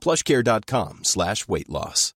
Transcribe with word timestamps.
plushcare.com 0.00 1.00
slash 1.04 1.46
weight 1.48 1.68
loss. 1.68 2.14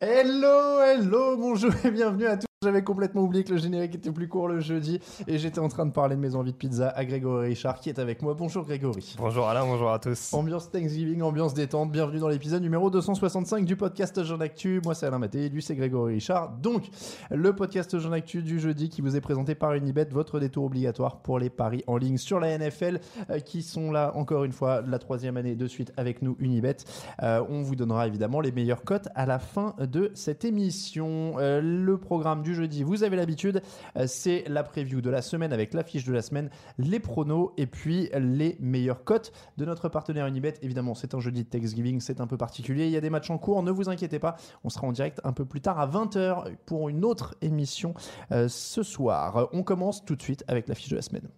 Hello, 0.00 0.80
hello, 0.80 1.36
bonjour 1.36 1.72
et 1.84 1.90
bienvenue 1.90 2.26
à 2.26 2.36
tous. 2.36 2.47
J'avais 2.64 2.82
complètement 2.82 3.22
oublié 3.22 3.44
que 3.44 3.52
le 3.52 3.58
générique 3.58 3.94
était 3.94 4.10
plus 4.10 4.26
court 4.26 4.48
le 4.48 4.58
jeudi 4.58 4.98
et 5.28 5.38
j'étais 5.38 5.60
en 5.60 5.68
train 5.68 5.86
de 5.86 5.92
parler 5.92 6.16
de 6.16 6.20
mes 6.20 6.34
envies 6.34 6.50
de 6.50 6.56
pizza 6.56 6.88
à 6.88 7.04
Grégory 7.04 7.50
Richard 7.50 7.78
qui 7.78 7.88
est 7.88 8.00
avec 8.00 8.20
moi. 8.20 8.34
Bonjour 8.34 8.64
Grégory. 8.64 9.14
Bonjour 9.16 9.46
Alain, 9.46 9.64
bonjour 9.64 9.92
à 9.92 10.00
tous. 10.00 10.34
Ambiance 10.34 10.68
Thanksgiving, 10.68 11.22
ambiance 11.22 11.54
détente, 11.54 11.92
bienvenue 11.92 12.18
dans 12.18 12.26
l'épisode 12.26 12.60
numéro 12.60 12.90
265 12.90 13.64
du 13.64 13.76
podcast 13.76 14.24
Jean 14.24 14.40
Actu. 14.40 14.80
Moi 14.84 14.96
c'est 14.96 15.06
Alain 15.06 15.20
Maté 15.20 15.48
lui 15.50 15.62
c'est 15.62 15.76
Grégory 15.76 16.14
Richard. 16.14 16.50
Donc, 16.60 16.88
le 17.30 17.54
podcast 17.54 17.96
Jean 17.96 18.10
Actu 18.10 18.42
du 18.42 18.58
jeudi 18.58 18.88
qui 18.88 19.02
vous 19.02 19.14
est 19.14 19.20
présenté 19.20 19.54
par 19.54 19.74
Unibet, 19.74 20.08
votre 20.10 20.40
détour 20.40 20.64
obligatoire 20.64 21.18
pour 21.18 21.38
les 21.38 21.50
paris 21.50 21.84
en 21.86 21.96
ligne 21.96 22.16
sur 22.16 22.40
la 22.40 22.58
NFL 22.58 22.98
euh, 23.30 23.38
qui 23.38 23.62
sont 23.62 23.92
là 23.92 24.10
encore 24.16 24.42
une 24.42 24.50
fois 24.50 24.82
la 24.82 24.98
troisième 24.98 25.36
année 25.36 25.54
de 25.54 25.66
suite 25.68 25.92
avec 25.96 26.22
nous 26.22 26.36
Unibet. 26.40 26.78
Euh, 27.22 27.40
on 27.48 27.62
vous 27.62 27.76
donnera 27.76 28.08
évidemment 28.08 28.40
les 28.40 28.50
meilleures 28.50 28.82
cotes 28.82 29.06
à 29.14 29.26
la 29.26 29.38
fin 29.38 29.76
de 29.78 30.10
cette 30.14 30.44
émission. 30.44 31.34
Euh, 31.38 31.60
le 31.60 31.96
programme 31.98 32.42
du 32.42 32.47
jeudi, 32.54 32.82
vous 32.82 33.04
avez 33.04 33.16
l'habitude, 33.16 33.62
euh, 33.96 34.06
c'est 34.06 34.44
la 34.48 34.62
preview 34.62 35.00
de 35.00 35.10
la 35.10 35.22
semaine 35.22 35.52
avec 35.52 35.74
l'affiche 35.74 36.04
de 36.04 36.12
la 36.12 36.22
semaine, 36.22 36.50
les 36.78 37.00
pronos 37.00 37.52
et 37.56 37.66
puis 37.66 38.10
les 38.18 38.56
meilleures 38.60 39.04
cotes 39.04 39.32
de 39.56 39.64
notre 39.64 39.88
partenaire 39.88 40.26
Unibet. 40.26 40.54
Évidemment, 40.62 40.94
c'est 40.94 41.14
un 41.14 41.20
jeudi 41.20 41.44
de 41.44 41.48
Thanksgiving, 41.48 42.00
c'est 42.00 42.20
un 42.20 42.26
peu 42.26 42.36
particulier. 42.36 42.86
Il 42.86 42.92
y 42.92 42.96
a 42.96 43.00
des 43.00 43.10
matchs 43.10 43.30
en 43.30 43.38
cours, 43.38 43.62
ne 43.62 43.70
vous 43.70 43.88
inquiétez 43.88 44.18
pas. 44.18 44.36
On 44.64 44.68
sera 44.68 44.86
en 44.86 44.92
direct 44.92 45.20
un 45.24 45.32
peu 45.32 45.44
plus 45.44 45.60
tard 45.60 45.78
à 45.78 45.86
20h 45.86 46.56
pour 46.66 46.88
une 46.88 47.04
autre 47.04 47.34
émission 47.40 47.94
euh, 48.32 48.48
ce 48.48 48.82
soir. 48.82 49.48
On 49.52 49.62
commence 49.62 50.04
tout 50.04 50.16
de 50.16 50.22
suite 50.22 50.44
avec 50.48 50.68
l'affiche 50.68 50.90
de 50.90 50.96
la 50.96 51.02
semaine. 51.02 51.28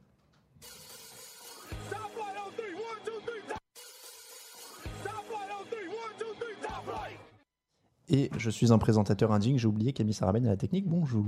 Et 8.13 8.29
je 8.37 8.51
suis 8.51 8.73
un 8.73 8.79
présentateur 8.79 9.31
indigne, 9.31 9.57
j'ai 9.57 9.69
oublié 9.69 9.93
Camille 9.93 10.15
Sarabène 10.15 10.45
à 10.47 10.51
la 10.51 10.57
technique. 10.57 10.89
Bonjour. 10.89 11.25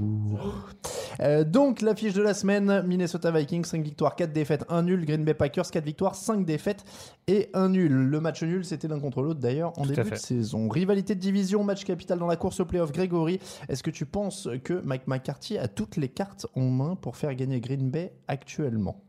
Euh, 1.20 1.44
donc, 1.44 1.80
l'affiche 1.80 2.12
de 2.12 2.22
la 2.22 2.34
semaine 2.34 2.82
Minnesota 2.84 3.30
Vikings, 3.30 3.64
5 3.64 3.84
victoires, 3.84 4.16
4 4.16 4.32
défaites, 4.32 4.64
1 4.68 4.82
nul. 4.82 5.06
Green 5.06 5.24
Bay 5.24 5.34
Packers, 5.34 5.70
4 5.70 5.84
victoires, 5.84 6.16
5 6.16 6.44
défaites 6.44 6.84
et 7.28 7.50
1 7.54 7.68
nul. 7.68 7.92
Le 7.92 8.20
match 8.20 8.42
nul, 8.42 8.64
c'était 8.64 8.88
l'un 8.88 8.98
contre 8.98 9.22
l'autre 9.22 9.38
d'ailleurs 9.38 9.78
en 9.78 9.82
Tout 9.82 9.92
début 9.92 10.10
de 10.10 10.16
saison. 10.16 10.68
Rivalité 10.68 11.14
de 11.14 11.20
division, 11.20 11.62
match 11.62 11.84
capital 11.84 12.18
dans 12.18 12.26
la 12.26 12.34
course 12.36 12.58
au 12.58 12.64
playoff. 12.64 12.90
Grégory, 12.90 13.38
est-ce 13.68 13.84
que 13.84 13.90
tu 13.90 14.04
penses 14.04 14.48
que 14.64 14.80
Mike 14.84 15.06
McCarthy 15.06 15.58
a 15.58 15.68
toutes 15.68 15.96
les 15.96 16.08
cartes 16.08 16.46
en 16.56 16.62
main 16.62 16.96
pour 16.96 17.16
faire 17.16 17.32
gagner 17.36 17.60
Green 17.60 17.90
Bay 17.90 18.12
actuellement? 18.26 19.00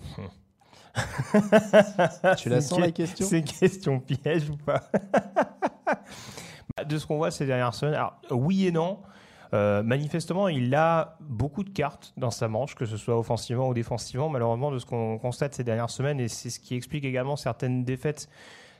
Tu 2.38 2.48
la 2.48 2.60
sens 2.60 2.78
la 2.80 2.90
que- 2.90 2.96
question? 2.96 3.26
C'est 3.28 3.38
une 3.38 3.44
question 3.44 4.00
piège 4.00 4.50
ou 4.50 4.56
pas? 4.56 4.90
De 6.84 6.98
ce 6.98 7.06
qu'on 7.06 7.16
voit 7.16 7.30
ces 7.30 7.46
dernières 7.46 7.74
semaines, 7.74 7.94
alors 7.94 8.18
oui 8.30 8.66
et 8.66 8.72
non. 8.72 8.98
Euh, 9.54 9.82
manifestement, 9.82 10.48
il 10.48 10.74
a 10.74 11.16
beaucoup 11.20 11.64
de 11.64 11.70
cartes 11.70 12.12
dans 12.18 12.30
sa 12.30 12.48
manche, 12.48 12.74
que 12.74 12.84
ce 12.84 12.98
soit 12.98 13.18
offensivement 13.18 13.68
ou 13.68 13.74
défensivement, 13.74 14.28
malheureusement, 14.28 14.70
de 14.70 14.78
ce 14.78 14.84
qu'on 14.84 15.16
constate 15.18 15.54
ces 15.54 15.64
dernières 15.64 15.88
semaines, 15.90 16.20
et 16.20 16.28
c'est 16.28 16.50
ce 16.50 16.60
qui 16.60 16.74
explique 16.74 17.04
également 17.06 17.34
certaines 17.36 17.82
défaites, 17.82 18.28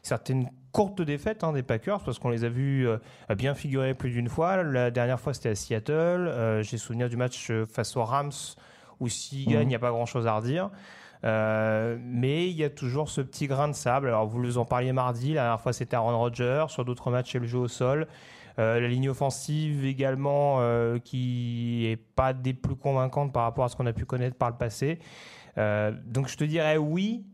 certaines 0.02 0.50
courtes 0.72 1.00
défaites 1.00 1.42
hein, 1.42 1.52
des 1.54 1.62
Packers, 1.62 2.00
parce 2.04 2.18
qu'on 2.18 2.28
les 2.28 2.44
a 2.44 2.50
vus 2.50 2.86
euh, 2.86 2.98
bien 3.34 3.54
figurer 3.54 3.94
plus 3.94 4.10
d'une 4.10 4.28
fois. 4.28 4.62
La 4.62 4.90
dernière 4.90 5.18
fois, 5.18 5.32
c'était 5.32 5.48
à 5.48 5.54
Seattle. 5.54 5.92
Euh, 5.94 6.62
J'ai 6.62 6.76
souvenir 6.76 7.08
du 7.08 7.16
match 7.16 7.50
face 7.72 7.96
aux 7.96 8.04
Rams, 8.04 8.30
où 9.00 9.08
s'il 9.08 9.48
Mhm. 9.48 9.54
gagne, 9.54 9.62
il 9.62 9.68
n'y 9.68 9.74
a 9.74 9.78
pas 9.78 9.90
grand-chose 9.90 10.26
à 10.26 10.34
redire. 10.36 10.70
Euh, 11.24 11.96
mais 12.00 12.48
il 12.48 12.56
y 12.56 12.64
a 12.64 12.70
toujours 12.70 13.08
ce 13.08 13.20
petit 13.20 13.46
grain 13.46 13.68
de 13.68 13.74
sable. 13.74 14.08
Alors, 14.08 14.26
vous 14.26 14.58
en 14.58 14.64
parliez 14.64 14.92
mardi, 14.92 15.34
la 15.34 15.42
dernière 15.42 15.60
fois 15.60 15.72
c'était 15.72 15.96
Aaron 15.96 16.18
Rodgers, 16.18 16.66
sur 16.68 16.84
d'autres 16.84 17.10
matchs 17.10 17.32
c'est 17.32 17.38
le 17.38 17.46
jeu 17.46 17.58
au 17.58 17.68
sol. 17.68 18.06
Euh, 18.58 18.80
la 18.80 18.88
ligne 18.88 19.08
offensive 19.08 19.84
également, 19.84 20.56
euh, 20.58 20.98
qui 20.98 21.86
est 21.86 21.96
pas 21.96 22.32
des 22.32 22.54
plus 22.54 22.74
convaincantes 22.74 23.32
par 23.32 23.44
rapport 23.44 23.64
à 23.64 23.68
ce 23.68 23.76
qu'on 23.76 23.86
a 23.86 23.92
pu 23.92 24.04
connaître 24.04 24.36
par 24.36 24.50
le 24.50 24.56
passé. 24.56 24.98
Donc 25.56 26.28
je 26.28 26.36
te 26.36 26.44
dirais 26.44 26.76
oui. 26.76 27.24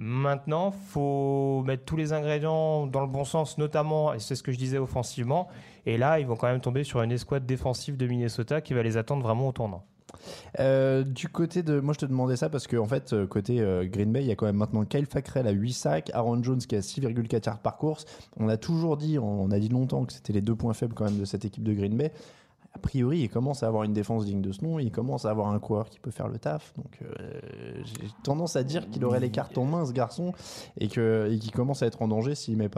Maintenant, 0.00 0.70
faut 0.70 1.64
mettre 1.66 1.84
tous 1.84 1.96
les 1.96 2.12
ingrédients 2.12 2.86
dans 2.86 3.00
le 3.00 3.08
bon 3.08 3.24
sens, 3.24 3.58
notamment, 3.58 4.14
et 4.14 4.20
c'est 4.20 4.36
ce 4.36 4.44
que 4.44 4.52
je 4.52 4.56
disais 4.56 4.78
offensivement. 4.78 5.48
Et 5.86 5.98
là, 5.98 6.20
ils 6.20 6.26
vont 6.26 6.36
quand 6.36 6.46
même 6.46 6.60
tomber 6.60 6.84
sur 6.84 7.02
une 7.02 7.10
escouade 7.10 7.46
défensive 7.46 7.96
de 7.96 8.06
Minnesota 8.06 8.60
qui 8.60 8.74
va 8.74 8.84
les 8.84 8.96
attendre 8.96 9.24
vraiment 9.24 9.48
au 9.48 9.52
tournant. 9.52 9.84
Euh, 10.58 11.04
du 11.04 11.28
côté 11.28 11.62
de. 11.62 11.80
Moi, 11.80 11.94
je 11.94 12.00
te 12.00 12.06
demandais 12.06 12.36
ça 12.36 12.48
parce 12.48 12.66
que, 12.66 12.76
en 12.76 12.86
fait, 12.86 13.12
euh, 13.12 13.26
côté 13.26 13.60
euh, 13.60 13.86
Green 13.86 14.12
Bay, 14.12 14.22
il 14.22 14.26
y 14.28 14.30
a 14.32 14.36
quand 14.36 14.46
même 14.46 14.56
maintenant 14.56 14.84
Kyle 14.84 15.06
Fackrell 15.06 15.46
à 15.46 15.50
8 15.50 15.72
sacs, 15.72 16.10
Aaron 16.14 16.42
Jones 16.42 16.58
qui 16.58 16.76
a 16.76 16.80
6,4 16.80 17.46
yards 17.46 17.58
par 17.60 17.76
course. 17.76 18.04
On 18.38 18.48
a 18.48 18.56
toujours 18.56 18.96
dit, 18.96 19.18
on, 19.18 19.50
a 19.50 19.58
dit 19.58 19.68
longtemps 19.68 20.04
que 20.04 20.12
c'était 20.12 20.32
les 20.32 20.40
deux 20.40 20.54
points 20.56 20.74
faibles 20.74 20.94
quand 20.94 21.04
même 21.04 21.18
de 21.18 21.24
cette 21.24 21.44
équipe 21.44 21.62
de 21.64 21.72
Green 21.72 21.96
Bay. 21.96 22.12
A 22.74 22.78
priori, 22.78 23.20
il 23.20 23.28
commence 23.28 23.62
à 23.62 23.66
avoir 23.66 23.82
une 23.84 23.94
défense 23.94 24.24
digne 24.24 24.42
de 24.42 24.52
ce 24.52 24.62
nom, 24.62 24.78
il 24.78 24.92
commence 24.92 25.24
à 25.24 25.30
avoir 25.30 25.48
un 25.48 25.58
coureur 25.58 25.88
qui 25.88 25.98
peut 25.98 26.10
faire 26.10 26.28
le 26.28 26.38
taf. 26.38 26.74
Donc, 26.76 27.00
j'ai 27.82 28.08
tendance 28.22 28.56
à 28.56 28.62
dire 28.62 28.88
qu'il 28.90 29.04
aurait 29.04 29.20
les 29.20 29.30
cartes 29.30 29.56
en 29.58 29.64
main, 29.64 29.84
ce 29.86 29.92
garçon, 29.92 30.32
et 30.78 30.88
que- 30.88 31.28
et 31.32 31.38
qu'il 31.38 31.50
commence 31.50 31.82
à 31.82 31.86
être 31.86 32.02
en 32.02 32.08
danger 32.08 32.34
s'il 32.34 32.56
met 32.56 32.68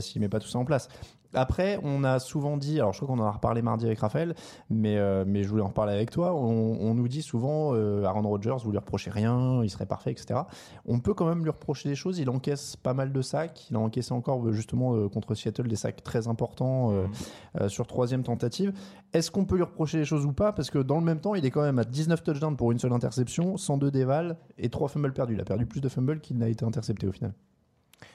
s'il 0.00 0.20
met 0.20 0.28
pas 0.28 0.38
tout 0.40 0.48
ça 0.48 0.58
en 0.58 0.64
place. 0.64 0.88
Après, 1.34 1.78
on 1.82 2.04
a 2.04 2.18
souvent 2.18 2.56
dit, 2.56 2.78
alors 2.80 2.92
je 2.92 3.00
crois 3.00 3.14
qu'on 3.14 3.22
en 3.22 3.26
a 3.26 3.30
reparlé 3.30 3.62
mardi 3.62 3.86
avec 3.86 3.98
Raphaël, 3.98 4.34
mais, 4.70 4.96
euh, 4.98 5.24
mais 5.26 5.42
je 5.42 5.48
voulais 5.48 5.62
en 5.62 5.68
reparler 5.68 5.92
avec 5.92 6.10
toi. 6.10 6.34
On, 6.34 6.78
on 6.80 6.94
nous 6.94 7.08
dit 7.08 7.22
souvent, 7.22 7.74
euh, 7.74 8.04
Aaron 8.04 8.22
Rodgers, 8.22 8.56
vous 8.64 8.70
lui 8.70 8.78
reprochez 8.78 9.10
rien, 9.10 9.62
il 9.62 9.70
serait 9.70 9.86
parfait, 9.86 10.10
etc. 10.10 10.40
On 10.86 11.00
peut 11.00 11.14
quand 11.14 11.26
même 11.26 11.42
lui 11.42 11.50
reprocher 11.50 11.88
des 11.88 11.94
choses. 11.94 12.18
Il 12.18 12.30
encaisse 12.30 12.76
pas 12.76 12.94
mal 12.94 13.12
de 13.12 13.22
sacs. 13.22 13.68
Il 13.70 13.76
a 13.76 13.80
encaissé 13.80 14.12
encore 14.12 14.46
euh, 14.46 14.52
justement 14.52 14.94
euh, 14.94 15.08
contre 15.08 15.34
Seattle 15.34 15.68
des 15.68 15.76
sacs 15.76 16.02
très 16.02 16.28
importants 16.28 16.92
euh, 16.92 17.68
sur 17.68 17.86
troisième 17.86 18.22
tentative. 18.22 18.72
Est-ce 19.12 19.30
qu'on 19.30 19.44
peut 19.44 19.56
lui 19.56 19.62
reprocher 19.62 19.98
des 19.98 20.04
choses 20.04 20.26
ou 20.26 20.32
pas? 20.32 20.52
Parce 20.52 20.70
que 20.70 20.78
dans 20.78 20.98
le 20.98 21.04
même 21.04 21.20
temps, 21.20 21.34
il 21.34 21.44
est 21.44 21.50
quand 21.50 21.62
même 21.62 21.78
à 21.78 21.84
19 21.84 22.22
touchdowns 22.22 22.56
pour 22.56 22.72
une 22.72 22.78
seule 22.78 22.92
interception, 22.92 23.56
102 23.56 23.90
dévals 23.90 24.36
et 24.58 24.68
3 24.68 24.88
fumbles 24.88 25.12
perdus. 25.12 25.34
Il 25.34 25.40
a 25.40 25.44
perdu 25.44 25.66
plus 25.66 25.80
de 25.80 25.88
fumbles 25.88 26.20
qu'il 26.20 26.38
n'a 26.38 26.48
été 26.48 26.64
intercepté 26.64 27.06
au 27.06 27.12
final. 27.12 27.32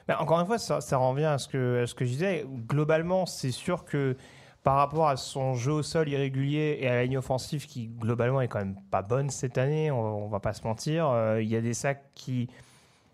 Ben, 0.07 0.15
encore 0.19 0.39
une 0.39 0.45
fois, 0.45 0.57
ça, 0.57 0.81
ça 0.81 0.97
revient 0.97 1.25
à 1.25 1.37
ce, 1.37 1.47
que, 1.47 1.83
à 1.83 1.87
ce 1.87 1.93
que 1.93 2.05
je 2.05 2.09
disais. 2.11 2.45
Globalement, 2.67 3.25
c'est 3.25 3.51
sûr 3.51 3.85
que 3.85 4.15
par 4.63 4.75
rapport 4.75 5.07
à 5.07 5.15
son 5.17 5.53
jeu 5.55 5.71
au 5.71 5.83
sol 5.83 6.09
irrégulier 6.09 6.79
et 6.81 6.87
à 6.89 6.95
la 6.95 7.03
ligne 7.03 7.17
offensive 7.17 7.65
qui, 7.65 7.87
globalement, 7.87 8.41
est 8.41 8.47
quand 8.47 8.59
même 8.59 8.75
pas 8.91 9.01
bonne 9.01 9.29
cette 9.29 9.57
année, 9.57 9.89
on, 9.91 10.25
on 10.25 10.27
va 10.27 10.39
pas 10.39 10.53
se 10.53 10.63
mentir, 10.67 11.07
euh, 11.09 11.41
il 11.41 11.47
y 11.47 11.55
a 11.55 11.61
des 11.61 11.73
sacs 11.73 12.03
qui. 12.15 12.49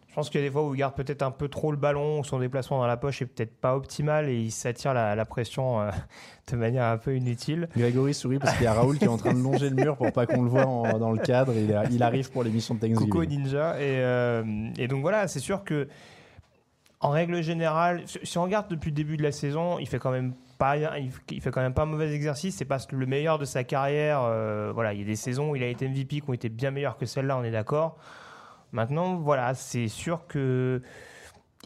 Je 0.09 0.15
pense 0.21 0.29
qu'il 0.29 0.39
y 0.39 0.43
a 0.45 0.47
des 0.47 0.51
fois 0.51 0.65
où 0.65 0.73
il 0.73 0.77
garde 0.77 0.95
peut-être 0.95 1.23
un 1.23 1.31
peu 1.31 1.49
trop 1.49 1.71
le 1.71 1.77
ballon, 1.77 2.21
où 2.21 2.23
son 2.23 2.39
déplacement 2.39 2.79
dans 2.79 2.87
la 2.87 2.95
poche 2.95 3.21
est 3.21 3.25
peut-être 3.25 3.53
pas 3.59 3.75
optimal 3.75 4.29
et 4.29 4.39
il 4.39 4.51
s'attire 4.51 4.93
la, 4.93 5.13
la 5.13 5.25
pression 5.25 5.81
euh, 5.81 5.91
de 6.51 6.55
manière 6.55 6.85
un 6.85 6.97
peu 6.97 7.17
inutile. 7.17 7.67
Grégory 7.75 8.13
sourit 8.13 8.39
parce 8.39 8.53
qu'il 8.53 8.63
y 8.63 8.67
a 8.67 8.73
Raoul 8.73 8.97
qui 8.97 9.03
est 9.03 9.09
en 9.09 9.17
train 9.17 9.33
de 9.33 9.41
longer 9.41 9.69
le 9.69 9.75
mur 9.75 9.97
pour 9.97 10.13
pas 10.13 10.25
qu'on 10.25 10.43
le 10.43 10.49
voit 10.49 10.65
en- 10.65 10.97
dans 10.99 11.11
le 11.11 11.19
cadre. 11.19 11.51
Il, 11.91 12.01
arrive 12.01 12.31
pour 12.31 12.43
l'émission 12.45 12.75
de 12.75 12.79
Thanksgiving. 12.79 13.09
Coco 13.09 13.25
Ninja. 13.25 13.75
Et, 13.75 13.99
euh, 13.99 14.69
et 14.77 14.87
donc 14.87 15.01
voilà, 15.01 15.27
c'est 15.27 15.41
sûr 15.41 15.65
que 15.65 15.89
En 17.01 17.09
règle 17.09 17.43
générale, 17.43 18.03
si 18.05 18.37
on 18.37 18.43
regarde 18.43 18.67
depuis 18.69 18.89
le 18.89 18.95
début 18.95 19.17
de 19.17 19.23
la 19.23 19.31
saison, 19.31 19.79
il 19.79 19.87
fait 19.87 19.99
quand 19.99 20.11
même 20.11 20.33
pas, 20.57 20.77
il 20.77 21.41
fait 21.41 21.51
quand 21.51 21.61
même 21.61 21.73
pas 21.73 21.83
un 21.83 21.87
mauvais 21.87 22.13
exercice. 22.13 22.55
C'est 22.55 22.65
pas 22.65 22.77
le 22.89 23.05
meilleur 23.05 23.37
de 23.37 23.45
sa 23.45 23.63
carrière. 23.63 24.21
Euh, 24.23 24.71
voilà, 24.73 24.93
il 24.93 24.99
y 24.99 25.03
a 25.03 25.05
des 25.05 25.15
saisons 25.15 25.51
où 25.51 25.55
il 25.55 25.63
a 25.63 25.67
été 25.67 25.87
MVP 25.87 26.21
qui 26.21 26.29
ont 26.29 26.33
été 26.33 26.49
bien 26.49 26.71
meilleures 26.71 26.97
que 26.97 27.05
celle-là, 27.05 27.37
on 27.37 27.43
est 27.43 27.51
d'accord. 27.51 27.97
Maintenant, 28.71 29.15
voilà, 29.15 29.53
c'est 29.53 29.87
sûr 29.87 30.25
que 30.27 30.81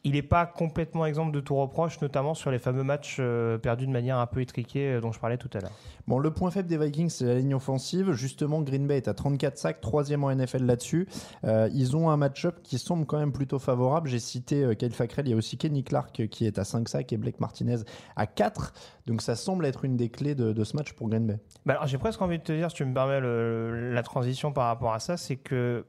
il 0.04 0.14
n'est 0.14 0.22
pas 0.22 0.46
complètement 0.46 1.06
exemple 1.06 1.32
de 1.32 1.40
tout 1.40 1.56
reproche, 1.56 2.00
notamment 2.02 2.34
sur 2.34 2.52
les 2.52 2.60
fameux 2.60 2.84
matchs 2.84 3.18
euh, 3.20 3.58
perdus 3.58 3.88
de 3.88 3.92
manière 3.92 4.18
un 4.18 4.28
peu 4.28 4.42
étriquée 4.42 4.94
euh, 4.94 5.02
dont 5.02 5.12
je 5.12 5.20
parlais 5.20 5.38
tout 5.38 5.50
à 5.54 5.60
l'heure. 5.60 5.72
Bon, 6.08 6.20
le 6.20 6.32
point 6.32 6.52
faible 6.52 6.68
des 6.68 6.78
Vikings, 6.78 7.10
c'est 7.10 7.26
la 7.26 7.36
ligne 7.36 7.54
offensive. 7.54 8.14
Justement, 8.14 8.62
Green 8.62 8.88
Bay 8.88 8.98
est 8.98 9.08
à 9.08 9.14
34 9.14 9.58
sacs, 9.58 9.82
troisième 9.82 10.24
en 10.24 10.34
NFL 10.34 10.66
là-dessus. 10.66 11.08
Euh, 11.44 11.70
ils 11.74 11.96
ont 11.96 12.10
un 12.10 12.18
match-up 12.18 12.60
qui 12.64 12.80
semble 12.80 13.06
quand 13.06 13.20
même 13.20 13.32
plutôt 13.32 13.60
favorable. 13.60 14.10
J'ai 14.10 14.20
cité 14.20 14.76
Kyle 14.78 14.94
Fackrell, 14.94 15.28
il 15.28 15.32
y 15.32 15.34
a 15.34 15.38
aussi 15.38 15.58
Kenny 15.58 15.84
Clark 15.84 16.28
qui 16.28 16.46
est 16.46 16.58
à 16.58 16.64
5 16.64 16.90
sacs 16.90 17.14
et 17.14 17.18
Blake 17.18 17.40
Martinez 17.40 17.78
à 18.16 18.26
4. 18.26 18.74
Donc 19.06 19.22
ça 19.22 19.36
semble 19.36 19.66
être 19.66 19.86
une 19.86 19.98
des 19.98 20.10
clés 20.10 20.36
de, 20.36 20.64
ce 20.64 20.76
match 20.76 20.94
pour 20.94 21.10
Green 21.10 21.28
Bay. 21.28 21.40
Bah 21.66 21.80
j'ai 21.86 21.98
presque 21.98 22.22
envie 22.22 22.40
de 22.40 22.44
te 22.44 22.52
dire, 22.52 22.70
si 22.70 22.78
tu 22.78 22.86
me 22.86 22.94
permets 22.94 23.22
la 23.22 24.04
transition 24.04 24.52
par 24.52 24.66
rapport 24.66 24.94
à 24.94 25.00
ça, 25.00 25.18
c'est 25.18 25.36
que 25.36 25.86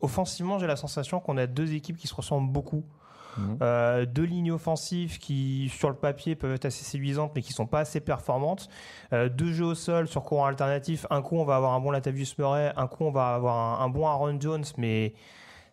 offensivement, 0.00 0.58
j'ai 0.58 0.66
la 0.66 0.76
sensation 0.76 1.20
qu'on 1.20 1.38
a 1.38 1.46
deux 1.46 1.72
équipes 1.72 1.96
qui 1.96 2.08
se 2.08 2.14
ressemblent 2.14 2.52
beaucoup. 2.52 2.84
Mhm. 3.36 3.58
Euh, 3.62 4.06
deux 4.06 4.24
lignes 4.24 4.52
offensives 4.52 5.18
qui, 5.18 5.70
sur 5.74 5.88
le 5.88 5.94
papier, 5.94 6.34
peuvent 6.34 6.52
être 6.52 6.64
assez 6.64 6.84
séduisantes, 6.84 7.32
mais 7.34 7.42
qui 7.42 7.52
sont 7.52 7.66
pas 7.66 7.80
assez 7.80 8.00
performantes. 8.00 8.68
Euh, 9.12 9.28
deux 9.28 9.52
jeux 9.52 9.66
au 9.66 9.74
sol 9.74 10.08
sur 10.08 10.22
courant 10.22 10.46
alternatif. 10.46 11.06
Un 11.10 11.22
coup, 11.22 11.36
on 11.36 11.44
va 11.44 11.56
avoir 11.56 11.72
un 11.72 11.80
bon 11.80 11.90
Latavius 11.90 12.36
Murray. 12.38 12.72
Un 12.76 12.86
coup, 12.86 13.04
on 13.04 13.10
va 13.10 13.34
avoir 13.34 13.80
un, 13.82 13.88
bon 13.88 14.06
Aaron 14.06 14.38
Jones, 14.40 14.64
mais 14.78 15.14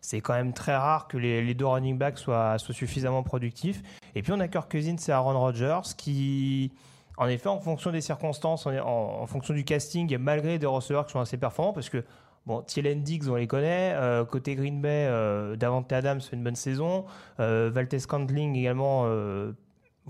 c'est 0.00 0.20
quand 0.20 0.34
même 0.34 0.52
très 0.52 0.76
rare 0.76 1.08
que 1.08 1.18
les, 1.18 1.54
deux 1.54 1.66
running 1.66 1.98
backs 1.98 2.18
soient, 2.18 2.56
suffisamment 2.58 3.22
productifs. 3.22 3.82
Et 4.14 4.22
puis, 4.22 4.32
on 4.32 4.40
a 4.40 4.48
Kirk 4.48 4.70
Cousins 4.70 4.96
et 5.08 5.10
Aaron 5.10 5.38
Rodgers 5.38 5.94
qui. 5.96 6.72
En 7.16 7.26
effet, 7.26 7.50
en 7.50 7.60
fonction 7.60 7.90
des 7.90 8.00
circonstances, 8.00 8.66
en, 8.66 9.26
fonction 9.26 9.52
du 9.52 9.62
casting, 9.62 10.16
malgré 10.16 10.58
des 10.58 10.64
receveurs 10.64 11.04
qui 11.04 11.12
sont 11.12 11.20
assez 11.20 11.36
performants, 11.36 11.74
parce 11.74 11.90
que 11.90 12.02
Bon, 12.46 12.62
Thielen 12.62 13.02
Diggs, 13.02 13.28
on 13.28 13.36
les 13.36 13.46
connaît. 13.46 13.92
Euh, 13.94 14.24
côté 14.24 14.54
Green 14.54 14.80
Bay, 14.80 15.06
euh, 15.08 15.56
Davante 15.56 15.92
Adams 15.92 16.20
fait 16.20 16.36
une 16.36 16.44
bonne 16.44 16.56
saison. 16.56 17.04
Euh, 17.38 17.70
Valtes 17.72 18.06
Candling 18.06 18.56
également 18.56 19.04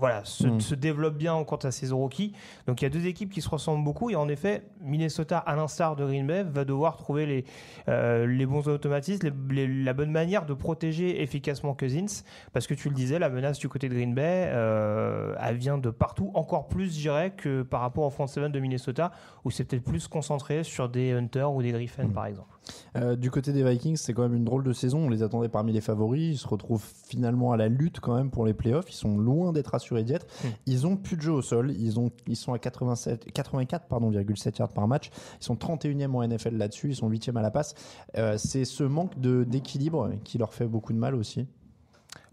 voilà, 0.01 0.21
hmm. 0.21 0.59
se, 0.59 0.73
développe 0.73 1.15
bien 1.15 1.31
en 1.35 1.43
compte 1.43 1.63
à 1.63 1.69
saison 1.69 1.99
rookie. 1.99 2.33
Donc 2.65 2.81
il 2.81 2.85
y 2.85 2.87
a 2.87 2.89
deux 2.89 3.05
équipes 3.05 3.29
qui 3.29 3.39
se 3.39 3.47
ressemblent 3.47 3.83
beaucoup 3.83 4.09
et 4.09 4.15
en 4.15 4.27
effet, 4.29 4.63
Minnesota, 4.81 5.37
à 5.37 5.55
l'instar 5.55 5.95
de 5.95 6.03
Green 6.03 6.25
Bay, 6.25 6.43
va 6.43 6.65
devoir 6.65 6.97
trouver 6.97 7.27
les, 7.27 7.45
euh, 7.87 8.25
les 8.25 8.47
bons 8.47 8.67
automatismes, 8.67 9.31
la 9.51 9.93
bonne 9.93 10.09
manière 10.09 10.47
de 10.47 10.55
protéger 10.55 11.21
efficacement 11.21 11.75
Cousins 11.75 12.23
parce 12.51 12.65
que 12.65 12.73
tu 12.73 12.89
le 12.89 12.95
disais, 12.95 13.19
la 13.19 13.29
menace 13.29 13.59
du 13.59 13.69
côté 13.69 13.89
de 13.89 13.93
Green 13.93 14.15
Bay, 14.15 14.49
euh, 14.51 15.35
elle 15.39 15.57
vient 15.57 15.77
de 15.77 15.91
partout, 15.91 16.31
encore 16.33 16.67
plus, 16.67 16.95
je 16.95 16.99
dirais, 16.99 17.29
que 17.37 17.61
par 17.61 17.81
rapport 17.81 18.05
au 18.05 18.09
front 18.09 18.25
seven 18.25 18.51
de 18.51 18.59
Minnesota 18.59 19.11
où 19.45 19.51
c'est 19.51 19.65
peut-être 19.65 19.83
plus 19.83 20.07
concentré 20.07 20.63
sur 20.63 20.89
des 20.89 21.11
Hunters 21.11 21.53
ou 21.53 21.61
des 21.61 21.73
Griffins 21.73 22.05
hmm. 22.05 22.13
par 22.13 22.25
exemple. 22.25 22.49
Euh, 22.95 23.15
du 23.15 23.31
côté 23.31 23.53
des 23.53 23.63
Vikings, 23.63 23.97
c'est 23.97 24.13
quand 24.13 24.23
même 24.23 24.35
une 24.35 24.43
drôle 24.43 24.63
de 24.63 24.73
saison. 24.73 25.05
On 25.05 25.09
les 25.09 25.23
attendait 25.23 25.49
parmi 25.49 25.71
les 25.71 25.81
favoris. 25.81 26.35
Ils 26.35 26.37
se 26.37 26.47
retrouvent 26.47 26.85
finalement 27.07 27.51
à 27.51 27.57
la 27.57 27.67
lutte 27.67 27.99
quand 27.99 28.15
même 28.15 28.29
pour 28.29 28.45
les 28.45 28.53
playoffs. 28.53 28.89
Ils 28.89 28.95
sont 28.95 29.17
loin 29.17 29.51
d'être 29.51 29.73
assurés 29.75 30.03
d'y 30.03 30.13
être. 30.13 30.27
Hmm. 30.43 30.49
Ils 30.65 30.87
ont 30.87 30.97
plus 30.97 31.17
de 31.17 31.21
jeu 31.21 31.31
au 31.31 31.41
sol. 31.41 31.71
Ils, 31.71 31.99
ont, 31.99 32.11
ils 32.27 32.35
sont 32.35 32.53
à 32.53 32.59
87, 32.59 33.31
84 33.31 33.87
pardon, 33.87 34.11
yards 34.11 34.73
par 34.73 34.87
match. 34.87 35.09
Ils 35.39 35.43
sont 35.43 35.55
31e 35.55 36.11
en 36.11 36.27
NFL 36.27 36.57
là-dessus. 36.57 36.89
Ils 36.89 36.95
sont 36.95 37.09
8e 37.09 37.37
à 37.37 37.41
la 37.41 37.51
passe. 37.51 37.75
Euh, 38.17 38.37
c'est 38.37 38.65
ce 38.65 38.83
manque 38.83 39.19
d'équilibre 39.19 40.11
qui 40.23 40.37
leur 40.37 40.53
fait 40.53 40.67
beaucoup 40.67 40.93
de 40.93 40.97
mal 40.97 41.15
aussi. 41.15 41.47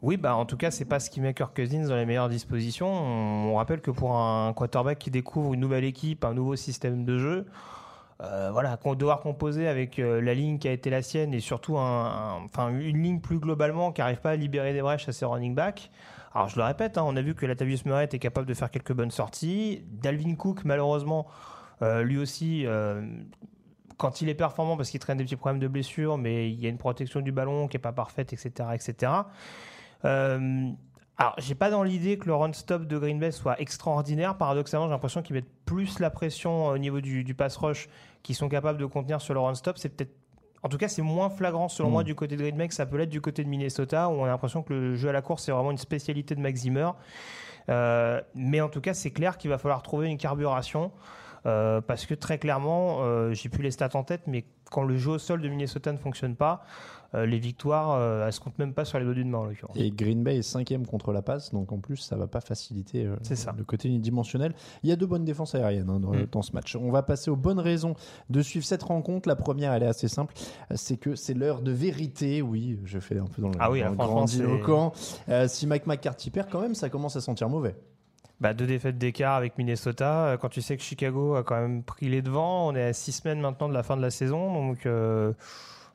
Oui, 0.02 0.16
bah 0.16 0.36
en 0.36 0.44
tout 0.44 0.56
cas, 0.56 0.70
c'est 0.70 0.84
pas 0.84 1.00
ce 1.00 1.10
qui 1.10 1.20
met 1.20 1.34
Kirk 1.34 1.54
Cousins 1.54 1.88
dans 1.88 1.96
les 1.96 2.06
meilleures 2.06 2.28
dispositions. 2.28 2.88
On, 2.88 3.50
on 3.50 3.54
rappelle 3.56 3.81
que 3.81 3.90
pour 3.90 4.16
un 4.16 4.52
quarterback 4.52 4.98
qui 4.98 5.10
découvre 5.10 5.54
une 5.54 5.60
nouvelle 5.60 5.84
équipe, 5.84 6.24
un 6.24 6.34
nouveau 6.34 6.56
système 6.56 7.04
de 7.04 7.19
jeu, 7.19 7.46
euh, 8.20 8.50
voilà, 8.53 8.76
qu'on 8.76 8.97
devoir 8.97 9.20
composer 9.20 9.69
avec 9.69 10.00
euh, 10.00 10.20
la 10.20 10.35
ligne 10.35 10.59
qui 10.59 10.67
a 10.67 10.73
été 10.73 10.91
la 10.91 11.03
sienne 11.03 11.32
et 11.32 11.38
surtout 11.38 11.79
un, 11.79 12.49
une 12.70 13.00
ligne 13.00 13.20
plus 13.20 13.38
globalement 13.38 13.93
qui 13.93 14.00
n'arrive 14.00 14.20
pas 14.20 14.31
à 14.31 14.37
libérer 14.37 14.73
des 14.73 14.82
brèches 14.82 15.09
à 15.09 15.12
ses 15.12 15.25
running 15.25 15.55
backs. 15.55 15.91
Alors 16.35 16.49
je 16.49 16.56
le 16.56 16.65
répète, 16.65 16.99
hein, 16.99 17.05
on 17.06 17.15
a 17.15 17.23
vu 17.23 17.37
que 17.37 17.47
Latavius 17.47 17.85
Murray 17.85 18.05
était 18.05 18.19
capable 18.19 18.49
de 18.49 18.55
faire 18.55 18.73
quelques 18.73 18.93
bonnes 18.93 19.12
sorties. 19.12 19.85
Dalvin 19.87 20.35
Cook, 20.35 20.65
malheureusement, 20.65 21.29
euh, 21.82 22.03
lui 22.03 22.19
aussi, 22.19 22.67
quand 23.99 24.20
il 24.20 24.29
est 24.29 24.35
performant, 24.35 24.76
parce 24.76 24.91
qu'il 24.91 25.00
traîne 25.00 25.19
des 25.19 25.25
petits 25.25 25.37
problèmes 25.37 25.61
de 25.61 25.69
blessure, 25.69 26.19
mais 26.19 26.50
il 26.50 26.61
y 26.61 26.67
a 26.67 26.69
une 26.70 26.79
protection 26.79 27.20
du 27.20 27.31
ballon 27.31 27.69
qui 27.69 27.76
n'est 27.76 27.82
pas 27.82 27.93
parfaite, 27.93 28.32
etc. 28.32 28.70
etc. 28.75 29.12
Alors, 31.20 31.35
j'ai 31.38 31.56
pas 31.56 31.69
dans 31.69 31.82
l'idée 31.82 32.17
que 32.17 32.26
le 32.26 32.35
run-stop 32.35 32.85
de 32.85 32.97
Green 32.97 33.19
Bay 33.19 33.32
soit 33.32 33.61
extraordinaire. 33.61 34.37
Paradoxalement, 34.38 34.87
j'ai 34.87 34.93
l'impression 34.93 35.20
qu'ils 35.20 35.35
mettent 35.35 35.53
plus 35.65 35.99
la 35.99 36.11
pression 36.11 36.67
au 36.67 36.79
niveau 36.79 37.00
du, 37.00 37.35
pass 37.35 37.56
rush 37.56 37.88
qu'ils 38.23 38.37
sont 38.37 38.49
capables 38.49 38.79
de 38.79 38.87
contenir 38.87 39.20
sur 39.20 39.35
le 39.35 39.41
run-stop. 39.41 39.79
C'est 39.79 39.88
peut-être 39.88 40.15
en 40.62 40.69
tout 40.69 40.76
cas, 40.76 40.88
c'est 40.88 41.03
moins 41.03 41.31
flagrant 41.31 41.69
selon 41.69 41.91
moi 41.91 42.03
hmm. 42.03 42.06
du 42.06 42.15
côté 42.17 42.37
de 42.37 42.43
Green 42.43 42.56
Bay 42.56 42.67
que 42.67 42.75
ça 42.75 42.85
peut 42.85 42.97
l'être 42.97 43.11
du 43.11 43.20
côté 43.20 43.44
de 43.44 43.49
Minnesota, 43.49 44.09
où 44.09 44.12
on 44.12 44.25
a 44.25 44.29
l'impression 44.29 44.62
que 44.62 44.73
le 44.73 44.97
jeu 44.97 45.09
à 45.09 45.12
la 45.12 45.23
course, 45.23 45.44
c'est 45.44 45.53
vraiment 45.53 45.70
une 45.70 45.79
spécialité 45.79 46.35
de 46.35 46.41
Max 46.41 46.61
Zimmer. 46.61 46.91
Euh, 47.69 48.20
mais 48.35 48.61
en 48.61 48.69
tout 48.69 48.81
cas, 48.81 48.94
c'est 48.94 49.12
clair 49.12 49.38
qu'il 49.38 49.50
va 49.50 49.59
falloir 49.59 49.82
trouver 49.82 50.09
une 50.09 50.19
carburation. 50.19 50.91
Euh, 51.46 51.81
parce 51.81 52.06
que 52.06 52.14
très 52.14 52.38
clairement, 52.38 52.99
euh, 53.00 53.32
j'ai 53.32 53.49
plus 53.49 53.62
les 53.62 53.70
stats 53.70 53.90
en 53.94 54.05
tête, 54.05 54.23
mais 54.26 54.44
quand 54.70 54.82
le 54.82 54.96
jeu 54.96 55.12
au 55.12 55.19
sol 55.19 55.40
de 55.40 55.49
Minnesota 55.49 55.93
ne 55.93 55.99
fonctionne 55.99 56.37
pas, 56.37 56.64
euh, 57.14 57.25
les 57.25 57.38
victoires, 57.38 57.93
euh, 57.93 58.26
elles 58.26 58.32
se 58.35 58.40
comptent 58.40 58.58
même 58.58 58.75
pas 58.75 58.85
sur 58.85 58.99
les 58.99 59.05
doigts 59.05 59.14
d'une 59.14 59.31
main 59.31 59.38
en 59.38 59.44
l'occurrence. 59.44 59.76
Et 59.79 59.90
Green 59.90 60.23
Bay 60.23 60.38
est 60.38 60.43
cinquième 60.43 60.87
contre 60.87 61.12
la 61.12 61.23
passe, 61.23 61.55
donc 61.55 61.73
en 61.73 61.79
plus 61.79 61.96
ça 61.96 62.17
va 62.17 62.26
pas 62.26 62.43
faciliter 62.43 63.06
euh, 63.06 63.17
le 63.56 63.64
côté 63.64 63.88
unidimensionnel. 63.88 64.55
Il 64.82 64.90
y 64.90 64.93
a 64.93 64.96
deux 64.96 65.06
bonnes 65.06 65.25
défenses 65.25 65.55
aériennes 65.55 65.88
hein, 65.88 66.00
mm. 66.00 66.26
dans, 66.31 66.43
ce 66.43 66.52
match. 66.52 66.76
On 66.76 66.90
va 66.90 67.02
passer 67.02 67.31
aux 67.31 67.37
bonnes 67.37 67.61
raisons 67.61 67.94
de 68.29 68.43
suivre 68.43 68.67
cette 68.67 68.82
rencontre. 68.82 69.26
La 69.26 69.37
première, 69.37 69.73
elle 69.73 69.84
est 69.84 69.87
assez 69.87 70.08
simple, 70.08 70.34
c'est 70.75 70.99
que 70.99 71.14
c'est 71.14 71.34
l'heure 71.34 71.62
de 71.62 71.73
vérité. 71.73 72.43
Oui, 72.43 72.79
je 72.84 72.99
fais 72.99 73.19
un 73.19 73.26
peu 73.26 73.41
dans 73.41 73.49
le, 73.49 73.55
ah 73.58 73.70
oui, 73.70 73.82
grand 73.96 74.26
si 75.46 75.67
Mike 75.67 75.87
McCarthy 75.87 76.31
perd, 76.31 76.50
quand 76.50 76.61
même, 76.61 76.75
ça 76.75 76.91
commence 76.91 77.17
à 77.17 77.23
sentir 77.23 77.49
mauvais. 77.49 77.75
Bah, 78.40 78.55
deux 78.55 78.67
défaites 78.67 78.99
d'écart 78.99 79.35
avec 79.35 79.58
Minnesota. 79.58 80.37
Quand 80.40 80.49
tu 80.49 80.62
sais 80.62 80.76
que 80.76 80.82
Chicago 80.82 81.35
a 81.35 81.43
quand 81.43 81.61
même 81.61 81.82
pris 81.82 82.08
les 82.08 82.23
devants, 82.23 82.69
on 82.69 82.76
est 82.76 82.82
à 82.85 82.93
six 82.93 83.12
semaines 83.12 83.40
maintenant 83.40 83.69
de 83.69 83.75
la 83.75 83.82
fin 83.82 83.96
de 83.96 84.02
la 84.02 84.11
saison, 84.11 84.52
donc. 84.52 84.87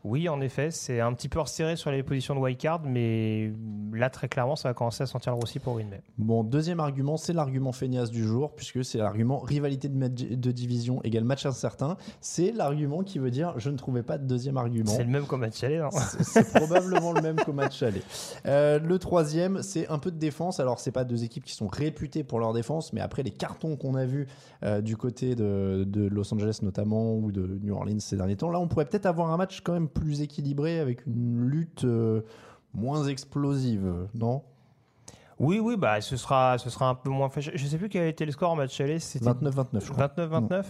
Oui, 0.04 0.28
en 0.28 0.42
effet, 0.42 0.70
c'est 0.70 1.00
un 1.00 1.14
petit 1.14 1.30
peu 1.30 1.40
resserré 1.40 1.78
sur 1.78 1.90
les 1.90 2.04
positions 2.04 2.36
de 2.36 2.40
wildcard, 2.42 2.82
mais 2.84 3.54
là, 3.94 4.10
très 4.10 4.28
clairement, 4.28 4.58
ça 4.58 4.68
va 4.68 4.74
commencer 4.74 5.04
à 5.04 5.06
sentir 5.06 5.32
le 5.32 5.40
roussi 5.40 5.60
pour 5.60 5.76
Green 5.76 5.90
Bay. 5.90 6.02
Bon, 6.18 6.44
deuxième 6.44 6.82
argument, 6.82 7.16
c'est 7.16 7.32
l'argument 7.32 7.72
feignasse 7.72 8.12
du 8.12 8.24
jour, 8.26 8.54
puisque 8.54 8.84
c'est 8.84 8.98
l'argument 8.98 9.40
rivalité 9.40 9.88
de, 9.88 10.52
division 10.52 11.02
égale 11.04 11.24
match 11.24 11.46
incertain. 11.46 11.96
C'est 12.20 12.52
l'argument 12.52 13.04
qui 13.04 13.18
veut 13.18 13.32
dire 13.32 13.54
je 13.58 13.70
ne 13.70 13.78
trouvais 13.78 14.04
pas 14.04 14.18
de 14.18 14.28
deuxième 14.28 14.58
argument. 14.58 14.92
C'est 14.92 15.06
le 15.06 15.10
même 15.10 15.26
qu'au 15.26 15.38
match 15.38 15.64
aller, 15.64 15.78
non 15.78 15.90
C'est 16.22 16.54
probablement 16.54 17.14
le 17.14 17.22
même 17.22 17.38
qu'au 17.38 17.54
match 17.54 17.82
aller. 17.82 18.02
Euh, 18.46 18.80
le 18.80 19.00
troisième, 19.00 19.62
c'est 19.62 19.88
un 19.88 20.00
peu 20.00 20.12
de 20.12 20.18
défense. 20.18 20.60
Alors, 20.60 20.80
c'est 20.80 20.92
pas 20.92 21.06
deux 21.06 21.24
équipes 21.24 21.46
qui 21.46 21.54
sont 21.54 21.68
réputées 21.68 22.26
pour 22.26 22.40
leur 22.40 22.52
défense, 22.52 22.92
mais 22.92 23.00
après 23.00 23.24
les 23.24 23.32
cartons 23.32 23.78
qu'on 23.78 23.96
a 23.96 24.06
vus 24.06 24.28
euh, 24.64 24.82
du 24.82 24.98
côté 24.98 25.36
de, 25.36 25.86
de 25.88 26.08
Los 26.08 26.34
Angeles 26.34 26.60
notamment, 26.62 27.16
ou 27.16 27.32
de 27.32 27.60
New 27.64 27.74
Orleans 27.74 28.00
ces 28.00 28.18
derniers 28.18 28.36
temps, 28.36 28.52
là, 28.52 28.60
on 28.60 28.68
pourrait 28.68 28.86
peut-être 28.86 29.06
avoir 29.06 29.32
un 29.32 29.38
match 29.38 29.62
quand 29.62 29.74
même 29.74 29.88
plus 29.94 30.22
équilibré 30.22 30.80
avec 30.80 31.06
une 31.06 31.46
lutte 31.46 31.86
euh, 31.86 32.22
moins 32.74 33.08
explosive, 33.08 34.08
non? 34.16 34.44
Oui, 35.44 35.60
oui, 35.60 35.76
bah, 35.78 36.00
ce 36.02 36.16
sera, 36.18 36.58
ce 36.58 36.70
sera 36.70 36.88
un 36.88 36.96
peu 36.96 37.10
moins. 37.10 37.30
Je 37.38 37.52
ne 37.52 37.58
sais 37.58 37.78
plus 37.78 37.90
quel 37.90 38.04
a 38.04 38.08
été 38.08 38.26
le 38.26 38.32
score 38.32 38.52
en 38.52 38.56
match 38.56 38.80
aller. 38.80 38.98
29-29, 38.98 39.92
29-29. 40.18 40.64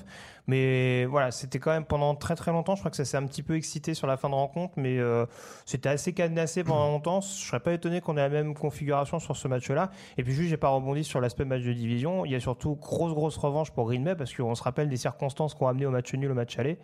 Mais 0.48 1.06
voilà, 1.06 1.32
c'était 1.32 1.60
quand 1.60 1.72
même 1.72 1.86
pendant 1.86 2.16
très 2.16 2.36
très 2.36 2.52
longtemps. 2.52 2.76
Je 2.76 2.82
crois 2.82 2.92
que 2.92 2.98
ça 2.98 3.06
s'est 3.06 3.16
un 3.16 3.26
petit 3.26 3.44
peu 3.44 3.56
excité 3.56 3.94
sur 3.94 4.08
la 4.08 4.18
fin 4.18 4.30
de 4.30 4.36
rencontre, 4.36 4.74
mais 4.78 4.98
euh, 5.00 5.26
c'était 5.66 5.90
assez 5.90 6.14
cadenassé 6.14 6.64
pendant 6.64 6.88
longtemps. 6.88 7.22
Je 7.22 7.28
serais 7.28 7.62
pas 7.62 7.72
étonné 7.72 8.02
qu'on 8.02 8.18
ait 8.18 8.22
la 8.22 8.30
même 8.30 8.54
configuration 8.54 9.20
sur 9.20 9.38
ce 9.38 9.48
match-là. 9.48 9.92
Et 10.18 10.24
puis 10.24 10.34
juste, 10.34 10.50
j'ai 10.50 10.58
pas 10.58 10.70
rebondi 10.70 11.04
sur 11.04 11.22
l'aspect 11.22 11.46
match 11.46 11.64
de 11.64 11.72
division. 11.72 12.26
Il 12.26 12.32
y 12.32 12.36
a 12.36 12.40
surtout 12.40 12.76
grosse 12.76 13.14
grosse 13.14 13.38
revanche 13.38 13.72
pour 13.72 13.86
Green 13.86 14.04
Bay 14.04 14.16
parce 14.16 14.34
qu'on 14.34 14.56
se 14.56 14.64
rappelle 14.64 14.90
des 14.90 14.98
circonstances 14.98 15.54
qui 15.54 15.64
ont 15.64 15.68
amené 15.68 15.86
au 15.86 15.92
match 15.92 16.14
nul 16.14 16.32
au 16.32 16.34
match 16.34 16.60
aller, 16.60 16.78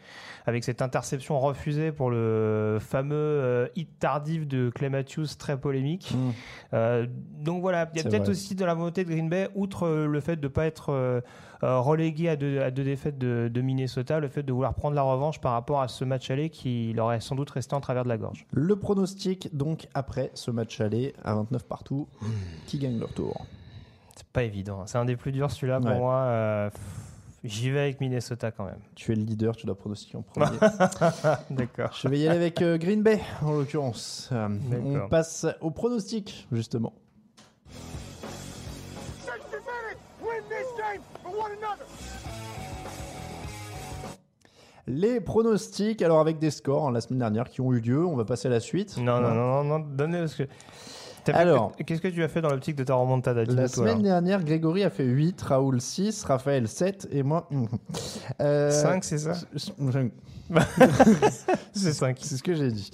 avec 0.45 0.63
cette 0.63 0.81
interception 0.81 1.39
refusée 1.39 1.91
pour 1.91 2.11
le 2.11 2.77
fameux 2.79 3.15
euh, 3.15 3.67
hit 3.75 3.89
tardif 3.99 4.47
de 4.47 4.69
Clay 4.69 4.89
Matthews 4.89 5.27
très 5.37 5.59
polémique. 5.59 6.13
Mm. 6.13 6.29
Euh, 6.73 7.07
donc 7.09 7.61
voilà, 7.61 7.78
il 7.93 7.97
y 7.97 8.01
a 8.01 8.09
peut-être 8.09 8.29
aussi 8.29 8.55
de 8.55 8.65
la 8.65 8.73
volonté 8.73 9.03
de 9.03 9.09
Green 9.09 9.29
Bay, 9.29 9.49
outre 9.55 9.87
le 9.89 10.19
fait 10.19 10.37
de 10.37 10.47
pas 10.47 10.65
être 10.65 11.21
relégué 11.61 12.29
à 12.29 12.35
deux, 12.35 12.61
à 12.61 12.71
deux 12.71 12.83
défaites 12.83 13.17
de 13.17 13.49
de, 13.49 13.61
Minnesota, 13.61 14.19
le 14.19 14.27
fait 14.27 14.43
de 14.43 14.51
vouloir 14.51 14.73
prendre 14.73 14.95
la 14.95 15.01
revanche 15.01 15.39
par 15.39 15.53
rapport 15.53 15.81
à 15.81 15.87
ce 15.87 16.05
match 16.05 16.31
aller 16.31 16.49
qui 16.49 16.93
leur 16.93 17.11
est 17.11 17.19
sans 17.19 17.35
doute 17.35 17.49
resté 17.49 17.75
en 17.75 17.81
travers 17.81 18.03
de 18.03 18.09
la 18.09 18.17
gorge. 18.17 18.45
Le 18.51 18.75
pronostic, 18.75 19.55
donc, 19.55 19.87
après 19.93 20.31
ce 20.33 20.51
match 20.51 20.79
aller, 20.81 21.13
à 21.23 21.35
29 21.35 21.63
partout, 21.63 22.07
qui 22.67 22.79
gagne 22.79 22.99
leur 22.99 23.13
tour? 23.13 23.45
C'est 24.15 24.27
pas 24.27 24.43
évident. 24.43 24.83
C'est 24.85 24.97
un 24.97 25.05
des 25.05 25.15
plus 25.15 25.31
durs, 25.31 25.49
celui-là, 25.51 25.79
pour 25.79 25.91
moi. 25.91 26.15
Euh, 26.15 26.69
j'y 27.43 27.71
vais 27.71 27.79
avec 27.79 28.01
Minnesota 28.01 28.51
quand 28.51 28.65
même. 28.65 28.79
Tu 28.95 29.13
es 29.13 29.15
le 29.15 29.23
leader, 29.23 29.55
tu 29.55 29.65
dois 29.65 29.75
pronostiquer 29.75 30.17
en 30.17 30.23
premier. 30.23 30.57
D'accord. 31.49 31.91
Je 32.01 32.07
vais 32.09 32.19
y 32.19 32.27
aller 32.27 32.35
avec 32.35 32.61
euh, 32.61 32.77
Green 32.77 33.01
Bay, 33.01 33.21
en 33.41 33.53
l'occurrence. 33.53 34.29
Euh, 34.33 34.49
on 34.83 35.07
passe 35.07 35.45
au 35.61 35.71
pronostic, 35.71 36.47
justement. 36.51 36.93
Les 44.89 45.21
pronostics, 45.21 46.01
alors 46.01 46.19
avec 46.19 46.39
des 46.39 46.49
scores 46.49 46.87
hein, 46.87 46.91
la 46.91 46.99
semaine 46.99 47.19
dernière 47.19 47.47
qui 47.49 47.61
ont 47.61 47.71
eu 47.73 47.79
lieu, 47.79 48.03
on 48.03 48.15
va 48.15 48.25
passer 48.25 48.47
à 48.47 48.51
la 48.51 48.59
suite. 48.59 48.97
Non, 48.97 49.21
non, 49.21 49.33
non, 49.35 49.63
non, 49.63 49.63
non, 49.63 49.85
donnez 49.87 50.19
parce 50.19 50.35
que. 50.35 50.43
Alors. 51.31 51.73
qu'est-ce 51.85 52.01
que 52.01 52.07
tu 52.07 52.23
as 52.23 52.27
fait 52.27 52.41
dans 52.41 52.49
l'optique 52.49 52.75
de 52.75 52.83
ta 52.83 52.95
remontada 52.95 53.45
La 53.45 53.67
semaine 53.67 54.01
dernière, 54.01 54.43
Grégory 54.43 54.83
a 54.83 54.89
fait 54.89 55.03
8, 55.05 55.39
Raoul 55.43 55.79
6, 55.79 56.23
Raphaël 56.23 56.67
7 56.67 57.07
et 57.11 57.21
moi. 57.23 57.47
Euh, 58.41 58.71
5, 58.71 59.03
c'est 59.03 59.17
ça 59.17 59.33
je- 59.53 59.71
C'est 61.73 61.93
5. 61.93 62.17
C'est 62.21 62.37
ce 62.37 62.43
que 62.43 62.55
j'ai 62.55 62.71
dit. 62.71 62.89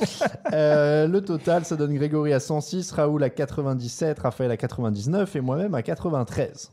Euh, 0.53 1.07
le 1.07 1.21
total, 1.21 1.65
ça 1.65 1.75
donne 1.75 1.93
Grégory 1.93 2.33
à 2.33 2.39
106, 2.39 2.91
Raoul 2.91 3.23
à 3.23 3.29
97, 3.29 4.19
Raphaël 4.19 4.51
à 4.51 4.57
99 4.57 5.35
et 5.35 5.41
moi-même 5.41 5.73
à 5.75 5.81
93. 5.83 6.71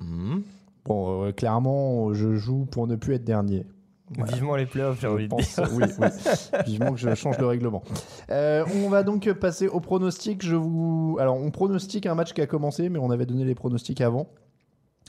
Hmm. 0.00 0.38
Bon, 0.84 1.24
euh, 1.24 1.32
clairement, 1.32 2.14
je 2.14 2.34
joue 2.36 2.64
pour 2.66 2.86
ne 2.86 2.96
plus 2.96 3.14
être 3.14 3.24
dernier. 3.24 3.66
Vivement 4.10 4.56
les 4.56 4.66
playoffs, 4.66 5.00
j'ai 5.00 5.06
envie 5.06 5.28
de 5.28 5.36
dire. 5.36 5.68
oui, 5.72 5.84
oui. 5.98 6.08
Vivement 6.66 6.92
que 6.92 6.98
je 6.98 7.14
change 7.14 7.38
le 7.38 7.46
règlement. 7.46 7.82
Euh, 8.30 8.64
on 8.74 8.88
va 8.88 9.02
donc 9.02 9.30
passer 9.34 9.68
au 9.68 9.80
pronostic. 9.80 10.44
Je 10.44 10.56
vous... 10.56 11.16
Alors, 11.20 11.36
on 11.36 11.50
pronostique 11.50 12.06
un 12.06 12.14
match 12.14 12.32
qui 12.32 12.40
a 12.40 12.46
commencé, 12.46 12.88
mais 12.88 12.98
on 12.98 13.10
avait 13.10 13.26
donné 13.26 13.44
les 13.44 13.54
pronostics 13.54 14.00
avant. 14.00 14.28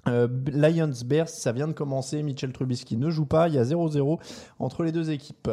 Euh, 0.07 0.27
Lions 0.51 0.91
Bears, 1.05 1.29
ça 1.29 1.51
vient 1.51 1.67
de 1.67 1.73
commencer. 1.73 2.23
Mitchell 2.23 2.51
Trubisky 2.51 2.97
ne 2.97 3.09
joue 3.09 3.25
pas. 3.25 3.47
Il 3.47 3.55
y 3.55 3.57
a 3.57 3.63
0-0 3.63 4.19
entre 4.59 4.83
les 4.83 4.91
deux 4.91 5.11
équipes. 5.11 5.49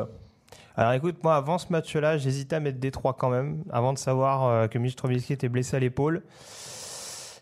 Alors 0.77 0.93
écoute, 0.93 1.17
moi 1.25 1.37
avant 1.37 1.59
ce 1.59 1.67
match-là, 1.71 2.19
j'hésitais 2.19 2.57
à 2.57 2.61
mettre 2.61 2.79
Détroit 2.79 3.15
quand 3.15 3.31
même, 3.31 3.65
avant 3.71 3.95
de 3.95 3.99
savoir 3.99 4.45
euh, 4.45 4.67
que 4.69 4.79
Mitch 4.79 4.95
Trubisky 4.95 5.33
était 5.33 5.49
blessé 5.49 5.77
à 5.77 5.81
l'épaule. 5.81 6.23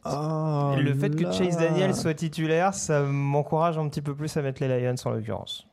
Ah, 0.05 0.75
le 0.79 0.95
fait 0.95 1.11
que. 1.11 1.33
Chase 1.33 1.57
Daniel 1.57 1.95
soit 1.95 2.15
titulaire, 2.15 2.75
ça 2.75 3.03
m'encourage 3.03 3.79
un 3.79 3.89
petit 3.89 4.03
peu 4.03 4.15
plus 4.15 4.37
à 4.37 4.43
mettre 4.43 4.63
les 4.63 4.69
Lions 4.81 4.95
en 5.05 5.11
l'occurrence. 5.11 5.67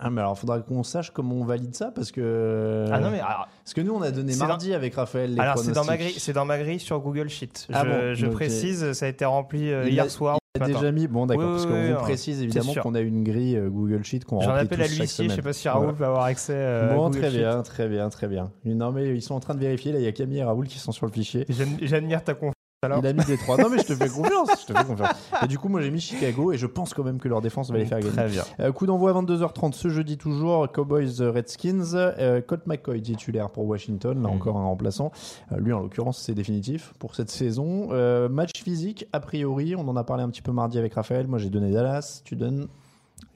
Ah, 0.00 0.10
mais 0.10 0.20
alors, 0.20 0.38
faudra 0.38 0.60
qu'on 0.60 0.84
sache 0.84 1.10
comment 1.10 1.34
on 1.34 1.44
valide 1.44 1.74
ça 1.74 1.90
parce 1.92 2.12
que. 2.12 2.86
Ah 2.92 3.00
non 3.00 3.10
mais 3.10 3.18
alors, 3.20 3.48
Parce 3.64 3.74
que 3.74 3.80
nous, 3.80 3.92
on 3.94 4.02
a 4.02 4.10
donné 4.12 4.36
mardi 4.36 4.72
avec 4.72 4.94
Raphaël 4.94 5.34
les 5.34 5.40
alors, 5.40 5.58
c'est 5.58 5.72
dans 5.72 5.84
ma 5.84 5.96
grille, 5.96 6.14
c'est 6.18 6.32
dans 6.32 6.44
ma 6.44 6.56
grille 6.58 6.78
sur 6.78 7.00
Google 7.00 7.28
Sheet. 7.28 7.66
Ah 7.72 7.82
je 7.84 7.88
bon, 7.90 8.14
je 8.14 8.26
précise, 8.28 8.92
ça 8.92 9.06
a 9.06 9.08
été 9.08 9.24
rempli 9.24 9.72
euh, 9.72 9.88
hier 9.88 10.04
a- 10.04 10.08
soir. 10.08 10.38
Il 10.56 10.62
a 10.62 10.66
matin. 10.68 10.78
déjà 10.80 10.92
mis. 10.92 11.06
Bon, 11.08 11.26
d'accord, 11.26 11.44
Oui, 11.44 11.50
parce 11.52 11.64
oui, 11.66 11.70
qu'on 11.72 11.78
oui, 11.82 11.92
vous 11.92 11.98
précise 12.00 12.42
évidemment 12.42 12.74
qu'on 12.74 12.94
a 12.94 13.00
une 13.00 13.22
grille 13.22 13.56
euh, 13.56 13.68
Google 13.68 14.02
Sheet 14.04 14.20
qu'on 14.20 14.40
J'en 14.40 14.50
remplit 14.50 14.62
appelle 14.66 14.78
tous 14.78 14.84
à 14.84 14.86
l'huissier, 14.86 15.06
je 15.06 15.28
sais 15.30 15.34
semaine. 15.34 15.42
pas 15.44 15.52
si 15.52 15.68
Raoul 15.68 15.82
Voilà. 15.84 15.98
peut 15.98 16.04
avoir 16.06 16.24
accès. 16.24 16.52
euh, 16.54 16.90
à 16.90 16.94
Bon, 16.94 17.06
Google 17.08 17.18
très 17.20 17.30
Sheet. 17.30 17.38
bien, 17.38 17.62
très 17.62 17.88
bien, 17.88 18.08
très 18.08 18.28
bien. 18.28 18.50
Non, 18.64 18.90
mais 18.92 19.08
ils 19.14 19.22
sont 19.22 19.34
en 19.34 19.40
train 19.40 19.54
de 19.54 19.60
vérifier. 19.60 19.92
Là, 19.92 19.98
il 19.98 20.04
y 20.04 20.08
a 20.08 20.12
Camille 20.12 20.38
et 20.38 20.44
Raoul 20.44 20.66
qui 20.68 20.78
sont 20.78 20.90
sur 20.92 21.06
le 21.06 21.12
fichier. 21.12 21.44
J'ad- 21.48 21.68
J'admire 21.82 22.22
ta 22.24 22.34
confiance. 22.34 22.54
Alors. 22.82 23.00
Il 23.02 23.06
a 23.08 23.12
mis 23.12 23.24
des 23.24 23.36
trois. 23.36 23.56
Non, 23.56 23.70
mais 23.70 23.78
je 23.78 23.86
te 23.86 23.94
fais 23.96 24.08
confiance. 24.08 24.50
Je 24.60 24.72
te 24.72 24.78
fais 24.78 24.84
confiance. 24.84 25.10
Et 25.42 25.48
du 25.48 25.58
coup, 25.58 25.68
moi, 25.68 25.80
j'ai 25.80 25.90
mis 25.90 25.98
Chicago 26.00 26.52
et 26.52 26.56
je 26.58 26.66
pense 26.66 26.94
quand 26.94 27.02
même 27.02 27.18
que 27.18 27.26
leur 27.26 27.40
défense 27.40 27.72
va 27.72 27.78
les 27.78 27.86
faire 27.86 27.98
gagner. 27.98 28.12
Très 28.12 28.28
bien. 28.28 28.44
Euh, 28.60 28.70
coup 28.70 28.86
d'envoi 28.86 29.10
à 29.10 29.14
22h30 29.14 29.72
ce 29.72 29.88
jeudi 29.88 30.16
toujours. 30.16 30.70
Cowboys 30.70 31.20
euh, 31.20 31.32
Redskins. 31.32 31.94
Euh, 31.94 32.40
Colt 32.40 32.68
McCoy 32.68 33.02
titulaire 33.02 33.50
pour 33.50 33.66
Washington. 33.66 34.22
Là 34.22 34.28
Mhm. 34.28 34.36
encore 34.36 34.56
un 34.58 34.64
remplaçant. 34.66 35.10
Euh, 35.50 35.56
lui, 35.58 35.72
en 35.72 35.80
l'occurrence, 35.80 36.18
c'est 36.18 36.34
définitif 36.34 36.92
pour 37.00 37.16
cette 37.16 37.30
saison. 37.30 37.88
Match 38.28 38.62
physique, 38.62 39.06
a 39.12 39.18
priori. 39.18 39.74
On 39.74 39.88
en 39.88 39.96
a 39.96 40.04
parlé 40.04 40.22
un 40.22 40.28
petit 40.30 40.42
peu 40.42 40.52
mardi 40.52 40.78
avec 40.78 40.94
Raphaël. 40.94 41.26
Moi, 41.26 41.38
j'ai 41.40 41.50
donné 41.50 41.72
Dallas. 41.72 42.20
Tu 42.24 42.36
donnes. 42.36 42.68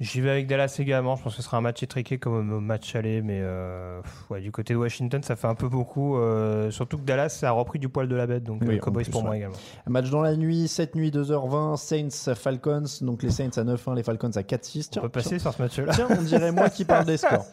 J'y 0.02 0.21
vais 0.21 0.30
avec 0.30 0.49
Dallas 0.49 0.75
également. 0.80 1.14
Je 1.14 1.23
pense 1.23 1.32
que 1.37 1.37
ce 1.37 1.42
sera 1.44 1.56
un 1.59 1.61
match 1.61 1.80
étriqué 1.82 2.18
comme 2.18 2.52
au 2.52 2.59
match 2.61 2.97
aller, 2.97 3.23
mais 3.23 3.38
euh, 3.40 4.00
ouais, 4.30 4.40
du 4.40 4.50
côté 4.50 4.75
de 4.75 4.78
Washington, 4.78 5.23
ça 5.23 5.37
fait 5.37 5.47
un 5.47 5.54
peu 5.54 5.68
beaucoup. 5.68 6.16
euh, 6.16 6.73
surtout 6.73 6.99
que 6.99 7.04
Dallas 7.04 7.38
a 7.42 7.52
repris 7.52 7.78
du 7.78 7.88
poil 7.88 8.09
de 8.09 8.16
la 8.16 8.26
bête, 8.26 8.42
donc 8.42 8.62
Oui, 8.66 8.76
euh, 8.76 8.78
Cowboys 8.80 9.04
plus, 9.04 9.12
pour 9.12 9.23
moi 9.23 9.37
également. 9.37 9.54
Match 9.87 10.11
dans 10.11 10.21
la 10.23 10.35
nuit, 10.37 10.66
7 10.66 10.97
nuit, 10.97 11.11
2h20. 11.12 11.76
Saints 11.76 12.35
Falcons. 12.35 12.82
Donc 13.00 13.23
les 13.23 13.30
Saints 13.30 13.50
à 13.56 13.62
9-1, 13.62 13.94
les 13.94 14.02
Falcons 14.02 14.30
à 14.35 14.42
4-6. 14.42 14.87
On 14.88 14.90
Tiens, 14.90 15.02
peut 15.02 15.09
passer 15.09 15.38
sur 15.38 15.54
ce 15.54 15.62
match-là. 15.62 15.92
Tiens, 15.94 16.09
on 16.11 16.23
dirait 16.23 16.50
moi 16.50 16.68
qui 16.68 16.85
parle 16.85 17.04
des 17.06 17.16
scores. 17.18 17.47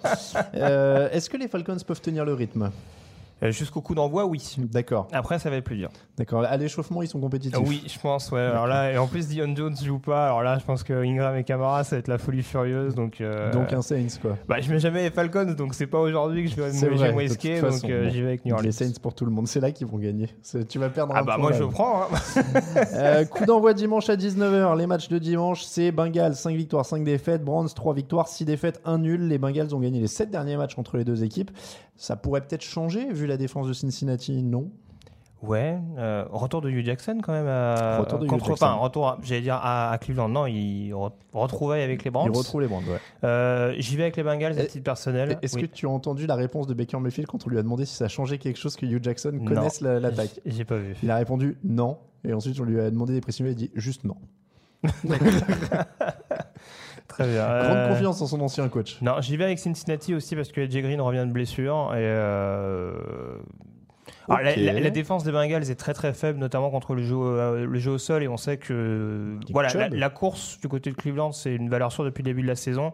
Euh, 0.56 1.08
Est-ce 1.12 1.30
que 1.30 1.38
les 1.38 1.48
Falcons 1.48 1.78
peuvent 1.86 2.02
tenir 2.02 2.26
le 2.26 2.34
rythme? 2.34 2.72
Euh, 3.42 3.52
Jusqu'au 3.52 3.82
coup 3.82 3.96
d'envoi, 3.96 4.26
oui. 4.26 4.56
D'accord, 4.58 5.08
Après, 5.14 5.40
ça 5.40 5.50
va 5.50 5.56
être 5.58 5.64
plus 5.64 5.78
dur. 5.78 5.90
d'accord. 6.18 6.44
À 6.44 6.58
l'échauffement, 6.58 7.02
ils 7.02 7.08
sont 7.08 7.20
compétitifs. 7.20 7.58
Ah 7.58 7.66
oui, 7.66 7.84
je 7.88 7.98
pense. 8.00 8.32
Ouais. 8.32 8.42
Alors 8.42 8.68
là, 8.68 8.92
et 8.92 8.98
en 8.98 9.08
plus, 9.08 9.28
Dion 9.28 9.54
Jones 9.56 9.76
joue 9.82 10.00
pas. 10.00 10.26
Alors 10.26 10.44
là, 10.44 10.58
je 10.60 10.66
pense 10.66 10.84
que 10.84 10.94
Ingram 10.94 11.36
et 11.38 11.44
Camara, 11.44 11.84
ça 11.84 11.96
va 11.96 12.00
être 12.00 12.08
la 12.10 12.18
folie 12.18 12.44
furieuse. 12.44 12.96
Donc, 12.96 13.22
euh, 13.22 13.52
Donc 13.52 13.72
un 13.74 13.82
Saints, 13.82 14.20
quoi. 14.22 14.38
bah, 14.48 14.60
je 14.60 14.70
mets 14.72 14.80
jamais 14.80 15.04
les 15.04 15.10
Falcons, 15.12 15.54
donc 15.58 15.74
c'est 15.74 15.88
pas 15.88 16.00
aujourd'hui 16.00 16.44
que 16.46 16.50
je 16.52 16.56
vais 16.56 16.72
me 16.72 17.18
risquer. 17.18 17.62
Donc 17.62 17.72
façon, 17.72 17.88
euh, 17.90 18.04
bon. 18.06 18.10
j'y 18.10 18.22
vais 18.22 18.28
avec 18.28 18.46
New 18.46 18.54
Orleans. 18.54 18.66
Les 18.66 18.72
Saints 18.74 19.00
pour 19.02 19.14
tout 19.16 19.26
le 19.26 19.32
monde, 19.32 19.48
c'est 19.48 19.60
là 19.62 19.72
qu'ils 19.72 19.88
vont 19.88 19.98
gagner. 20.00 20.28
Tu 20.68 20.78
vas 20.80 20.90
perdre 20.90 21.14
Ah 21.16 21.20
un 21.22 21.24
bah 21.24 21.36
point, 21.36 21.44
moi 21.44 21.52
là. 21.52 21.58
je 21.58 21.64
prends. 21.64 22.04
hein. 22.04 22.08
Euh, 22.94 23.24
coup 23.26 23.46
d'envoi 23.46 23.74
dimanche 23.74 24.10
à 24.10 24.16
19h. 24.16 24.78
Les 24.78 24.88
matchs 24.88 25.08
de 25.10 25.18
dimanche, 25.18 25.64
c'est 25.64 25.92
Bengals 25.92 26.36
5 26.36 26.56
victoires, 26.56 26.86
5 26.86 27.04
défaites. 27.04 27.44
Browns 27.44 27.70
3 27.74 27.94
victoires, 27.94 28.28
6 28.28 28.46
défaites, 28.46 28.82
1 28.86 28.98
nul. 29.00 29.28
Les 29.28 29.38
Bengals 29.38 29.74
ont 29.74 29.80
gagné 29.80 30.00
les 30.00 30.08
7 30.08 30.30
derniers 30.30 30.58
matchs 30.58 30.78
entre 30.78 30.98
les 30.98 31.04
deux 31.06 31.24
équipes. 31.24 31.52
Ça 32.02 32.16
pourrait 32.16 32.40
peut-être 32.42 32.64
changer 32.64 33.12
vu 33.12 33.28
la 33.28 33.36
défense 33.36 33.68
de 33.68 33.74
Cincinnati, 33.74 34.42
non? 34.42 34.72
Ouais, 35.42 35.78
euh, 35.98 36.26
retour 36.32 36.62
de 36.62 36.70
Hugh 36.70 36.86
Jackson 36.86 37.20
quand 37.24 37.32
même. 37.34 37.48
à- 37.48 38.00
Retour 38.00 38.20
de 38.20 38.26
Hugh 38.26 38.30
contre, 38.30 38.46
Jackson. 38.48 38.66
Enfin, 38.66 38.74
retour, 38.76 39.18
j'allais 39.22 39.42
dire 39.42 39.56
à, 39.56 39.92
à 39.92 39.98
Cleveland. 39.98 40.28
Non, 40.30 40.46
il 40.48 40.92
re- 40.92 41.12
retrouvaille 41.34 41.82
avec 41.82 42.04
les 42.06 42.10
Browns. 42.12 42.30
Ils 42.34 42.38
retrouvent 42.38 42.62
les 42.62 42.68
Browns, 42.68 42.84
ouais. 42.90 43.00
Euh, 43.26 43.74
J'y 43.78 43.96
vais 43.98 44.04
avec 44.04 44.16
les 44.18 44.24
Bengals 44.24 44.58
à 44.60 44.66
titre 44.66 44.84
personnel. 44.84 45.38
Est-ce 45.42 45.56
Oui. 45.56 45.62
que 45.62 45.68
tu 45.68 45.86
as 45.88 45.90
entendu 45.90 46.26
la 46.26 46.36
réponse 46.36 46.68
de 46.68 46.74
Baker 46.74 47.00
Mayfield 47.00 47.28
quand 47.30 47.46
on 47.46 47.50
lui 47.50 47.58
a 47.58 47.62
demandé 47.64 47.86
si 47.86 47.96
ça 47.96 48.08
changé 48.10 48.38
quelque 48.38 48.58
chose 48.60 48.76
que 48.76 48.86
Hugh 48.86 49.02
Jackson 49.04 49.40
connaisse 49.46 49.80
la- 49.82 50.00
l'attaque 50.02 50.40
J'ai 50.46 50.66
pas 50.66 50.78
vu. 50.78 50.96
Il 51.04 51.12
a 51.12 51.16
répondu 51.18 51.58
non. 51.64 51.98
Et 52.26 52.34
ensuite, 52.34 52.60
on 52.60 52.64
lui 52.66 52.80
a 52.82 52.90
demandé 52.92 53.14
des 53.14 53.22
précisions. 53.22 53.46
Il 53.46 53.52
a 53.52 53.54
dit 53.56 53.72
juste 53.76 54.04
non. 54.06 54.16
Très 57.10 57.28
bien. 57.28 57.46
Grande 57.46 57.78
Euh, 57.78 57.90
confiance 57.90 58.22
en 58.22 58.28
son 58.28 58.40
ancien 58.40 58.70
coach. 58.70 58.98
Non, 59.02 59.20
j'y 59.20 59.36
vais 59.36 59.44
avec 59.44 59.60
Cincinnati 59.60 60.16
aussi 60.16 60.36
parce 60.38 60.52
que 60.54 60.70
Jay 60.70 60.82
Green 60.82 61.02
revient 61.02 61.26
de 61.28 61.32
blessure. 61.34 61.92
Et 61.94 61.98
euh, 62.00 62.94
alors, 64.30 64.42
la, 64.42 64.52
Ok. 64.52 64.58
la- 64.58 64.80
la 64.80 64.90
défense 64.90 65.24
des 65.24 65.32
Bengals 65.32 65.70
est 65.70 65.76
très 65.80 65.94
très 65.94 66.14
faible, 66.14 66.40
notamment 66.40 66.70
contre 66.70 66.94
le 66.96 67.04
jeu, 67.04 67.18
euh, 67.20 67.66
le 67.66 67.80
jeu 67.80 67.92
au 67.92 67.98
sol. 67.98 68.24
Et 68.24 68.28
on 68.28 68.38
sait 68.38 68.58
que 68.58 69.38
voilà, 69.52 69.70
la 69.90 70.10
course 70.10 70.60
du 70.62 70.68
côté 70.70 70.92
de 70.92 70.96
Cleveland, 70.96 71.32
c'est 71.32 71.54
une 71.54 71.70
valeur 71.70 71.92
sûre 71.92 72.04
depuis 72.06 72.22
le 72.22 72.30
début 72.30 72.44
de 72.44 72.48
la 72.48 72.56
saison. 72.56 72.94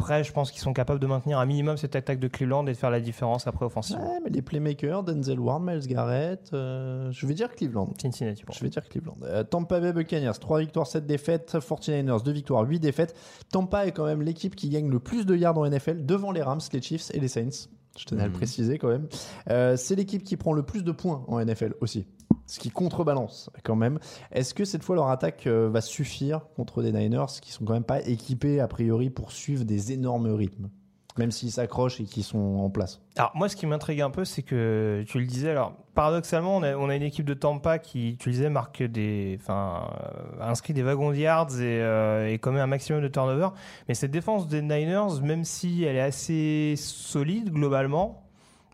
Après, 0.00 0.22
je 0.22 0.32
pense 0.32 0.52
qu'ils 0.52 0.60
sont 0.60 0.72
capables 0.72 1.00
de 1.00 1.06
maintenir 1.08 1.40
un 1.40 1.44
minimum 1.46 1.76
cette 1.76 1.96
attaque 1.96 2.20
de 2.20 2.28
Cleveland 2.28 2.64
et 2.68 2.72
de 2.72 2.76
faire 2.76 2.90
la 2.90 3.00
différence 3.00 3.48
après 3.48 3.64
offensivement. 3.66 4.08
Ouais, 4.12 4.20
mais 4.22 4.30
les 4.30 4.42
playmakers, 4.42 5.02
Denzel 5.02 5.40
Ward, 5.40 5.60
Miles 5.60 5.88
Garrett, 5.88 6.50
euh, 6.54 7.10
je 7.10 7.26
vais 7.26 7.34
dire 7.34 7.52
Cleveland. 7.52 7.88
Cincinnati. 8.00 8.44
Je 8.52 8.60
vais 8.60 8.68
dire 8.70 8.88
Cleveland. 8.88 9.16
Euh, 9.24 9.42
Tampa 9.42 9.80
Bay 9.80 9.92
Buccaneers, 9.92 10.38
3 10.40 10.60
victoires, 10.60 10.86
7 10.86 11.04
défaites. 11.04 11.56
49ers, 11.58 12.22
2 12.22 12.30
victoires, 12.30 12.62
8 12.62 12.78
défaites. 12.78 13.16
Tampa 13.50 13.86
est 13.86 13.92
quand 13.92 14.04
même 14.06 14.22
l'équipe 14.22 14.54
qui 14.54 14.68
gagne 14.68 14.88
le 14.88 15.00
plus 15.00 15.26
de 15.26 15.34
yards 15.34 15.58
en 15.58 15.66
NFL 15.68 16.06
devant 16.06 16.30
les 16.30 16.42
Rams, 16.42 16.60
les 16.72 16.80
Chiefs 16.80 17.10
et 17.12 17.18
les 17.18 17.28
Saints. 17.28 17.66
Je 17.98 18.04
tenais 18.04 18.22
à 18.22 18.26
le 18.26 18.30
Mhm. 18.30 18.36
préciser 18.36 18.78
quand 18.78 18.88
même. 18.88 19.08
Euh, 19.50 19.76
c'est 19.76 19.96
l'équipe 19.96 20.22
qui 20.22 20.36
prend 20.36 20.52
le 20.52 20.62
plus 20.62 20.84
de 20.84 20.92
points 20.92 21.24
en 21.26 21.40
NFL 21.40 21.74
aussi. 21.80 22.06
Ce 22.48 22.58
qui 22.58 22.70
contrebalance 22.70 23.50
quand 23.62 23.76
même. 23.76 23.98
Est-ce 24.32 24.54
que 24.54 24.64
cette 24.64 24.82
fois 24.82 24.96
leur 24.96 25.10
attaque 25.10 25.46
euh, 25.46 25.68
va 25.70 25.82
suffire 25.82 26.46
contre 26.56 26.82
des 26.82 26.92
Niners 26.92 27.26
qui 27.42 27.52
sont 27.52 27.66
quand 27.66 27.74
même 27.74 27.84
pas 27.84 28.00
équipés 28.00 28.58
a 28.58 28.66
priori 28.66 29.10
pour 29.10 29.32
suivre 29.32 29.64
des 29.64 29.92
énormes 29.92 30.32
rythmes 30.32 30.70
Même 31.18 31.30
s'ils 31.30 31.52
s'accrochent 31.52 32.00
et 32.00 32.04
qu'ils 32.04 32.24
sont 32.24 32.38
en 32.38 32.70
place? 32.70 33.02
Alors 33.16 33.32
moi, 33.34 33.50
ce 33.50 33.56
qui 33.56 33.66
m'intrigue 33.66 34.00
un 34.00 34.08
peu, 34.08 34.24
c'est 34.24 34.42
que 34.42 35.04
tu 35.06 35.18
le 35.18 35.26
disais. 35.26 35.50
Alors 35.50 35.74
paradoxalement, 35.94 36.56
on 36.56 36.62
a, 36.62 36.96
une 36.96 37.02
équipe 37.02 37.26
de 37.26 37.34
Tampa 37.34 37.78
qui, 37.78 38.16
tu 38.18 38.30
le 38.30 38.34
disais, 38.34 38.48
marque 38.48 38.82
des, 38.82 39.36
enfin, 39.42 39.90
euh, 40.00 40.42
inscrit 40.42 40.72
des 40.72 40.82
wagons 40.82 41.10
de 41.10 41.16
yards 41.16 41.60
et, 41.60 41.82
euh, 41.82 42.32
et 42.32 42.38
commet 42.38 42.60
un 42.60 42.66
maximum 42.66 43.02
de 43.02 43.08
turnover. 43.08 43.48
Mais 43.88 43.94
cette 43.94 44.10
défense 44.10 44.48
des 44.48 44.62
Niners, 44.62 45.20
même 45.22 45.44
si 45.44 45.84
elle 45.84 45.96
est 45.96 46.00
assez 46.00 46.76
solide 46.78 47.52
globalement, 47.52 48.27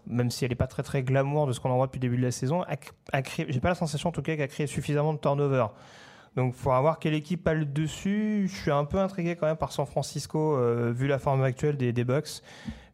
même 0.07 0.31
si 0.31 0.45
elle 0.45 0.51
n'est 0.51 0.57
pas 0.57 0.67
très 0.67 0.83
très 0.83 1.03
glamour 1.03 1.47
de 1.47 1.53
ce 1.53 1.61
qu'on 1.61 1.71
en 1.71 1.77
voit 1.77 1.87
depuis 1.87 1.99
le 1.99 2.09
début 2.09 2.17
de 2.17 2.23
la 2.23 2.31
saison, 2.31 2.65
j'ai 3.49 3.61
pas 3.61 3.69
la 3.69 3.75
sensation 3.75 4.09
en 4.09 4.13
tout 4.13 4.23
cas 4.23 4.35
qu'elle 4.35 4.45
a 4.45 4.49
créé 4.49 4.67
suffisamment 4.67 5.13
de 5.13 5.19
turnover. 5.19 5.67
Donc, 6.37 6.55
il 6.57 6.61
faudra 6.61 6.81
voir 6.81 6.99
quelle 6.99 7.15
équipe 7.15 7.47
a 7.47 7.55
le 7.55 7.65
dessus. 7.65 8.49
Je 8.49 8.57
suis 8.57 8.71
un 8.71 8.85
peu 8.85 8.99
intrigué 8.99 9.37
quand 9.37 9.47
même 9.47 9.57
par 9.57 9.71
San 9.71 9.87
Francisco, 9.87 10.57
euh, 10.57 10.93
vu 10.93 11.07
la 11.07 11.19
forme 11.19 11.45
actuelle 11.45 11.77
des, 11.77 11.93
des 11.93 12.05
Bucks. 12.05 12.43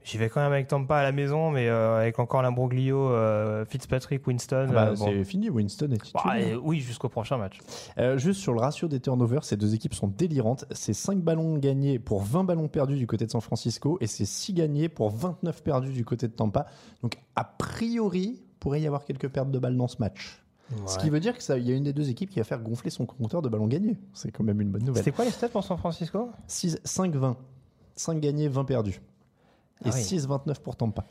J'y 0.02 0.16
vais 0.16 0.30
quand 0.30 0.40
même 0.40 0.52
avec 0.52 0.66
Tampa 0.66 0.96
à 0.96 1.02
la 1.02 1.12
maison, 1.12 1.50
mais 1.50 1.68
euh, 1.68 1.98
avec 2.00 2.18
encore 2.18 2.40
l'imbroglio 2.40 3.10
euh, 3.10 3.66
Fitzpatrick, 3.66 4.26
Winston. 4.26 4.66
Ah 4.70 4.72
bah, 4.72 4.86
euh, 4.88 4.94
bon. 4.96 5.04
C'est 5.06 5.24
fini, 5.24 5.50
Winston 5.50 5.90
est 5.92 6.12
Bah, 6.14 6.22
titulaire. 6.22 6.56
euh, 6.56 6.60
oui, 6.62 6.80
jusqu'au 6.80 7.10
prochain 7.10 7.36
match. 7.36 7.58
Euh, 7.98 8.16
juste 8.16 8.40
sur 8.40 8.54
le 8.54 8.60
ratio 8.60 8.88
des 8.88 8.98
turnovers, 9.00 9.44
ces 9.44 9.56
deux 9.58 9.74
équipes 9.74 9.92
sont 9.94 10.08
délirantes. 10.08 10.64
C'est 10.70 10.94
5 10.94 11.18
ballons 11.18 11.58
gagnés 11.58 11.98
pour 11.98 12.22
20 12.22 12.44
ballons 12.44 12.68
perdus 12.68 12.96
du 12.96 13.06
côté 13.06 13.26
de 13.26 13.30
San 13.30 13.42
Francisco 13.42 13.98
et 14.00 14.06
c'est 14.06 14.24
6 14.24 14.54
gagnés 14.54 14.88
pour 14.88 15.10
29 15.10 15.62
perdus 15.62 15.92
du 15.92 16.04
côté 16.04 16.28
de 16.28 16.32
Tampa. 16.32 16.66
Donc, 17.02 17.16
a 17.36 17.44
priori, 17.44 18.42
pourrait 18.58 18.80
y 18.80 18.86
avoir 18.86 19.04
quelques 19.04 19.28
pertes 19.28 19.50
de 19.50 19.58
balles 19.58 19.76
dans 19.76 19.88
ce 19.88 19.96
match. 19.98 20.42
Ce 20.86 20.98
qui 20.98 21.10
veut 21.10 21.18
dire 21.20 21.36
qu'il 21.36 21.58
y 21.68 21.72
a 21.72 21.74
une 21.74 21.82
des 21.82 21.92
deux 21.92 22.10
équipes 22.10 22.30
qui 22.30 22.38
va 22.38 22.44
faire 22.44 22.60
gonfler 22.60 22.90
son 22.90 23.04
compteur 23.04 23.42
de 23.42 23.48
ballons 23.48 23.66
gagnés. 23.66 23.98
C'est 24.14 24.30
quand 24.30 24.44
même 24.44 24.60
une 24.60 24.70
bonne 24.70 24.84
nouvelle. 24.84 25.02
C'était 25.02 25.14
quoi 25.14 25.24
les 25.24 25.32
stats 25.32 25.48
pour 25.48 25.64
San 25.64 25.76
Francisco? 25.76 26.30
5-20. 26.48 27.34
5 27.96 28.20
gagnés, 28.20 28.48
20 28.48 28.64
perdus. 28.64 29.00
Et 29.84 29.88
Ah 29.88 29.94
oui. 29.94 30.00
6-29 30.02 30.60
pour 30.60 30.76
Tampa. 30.76 31.04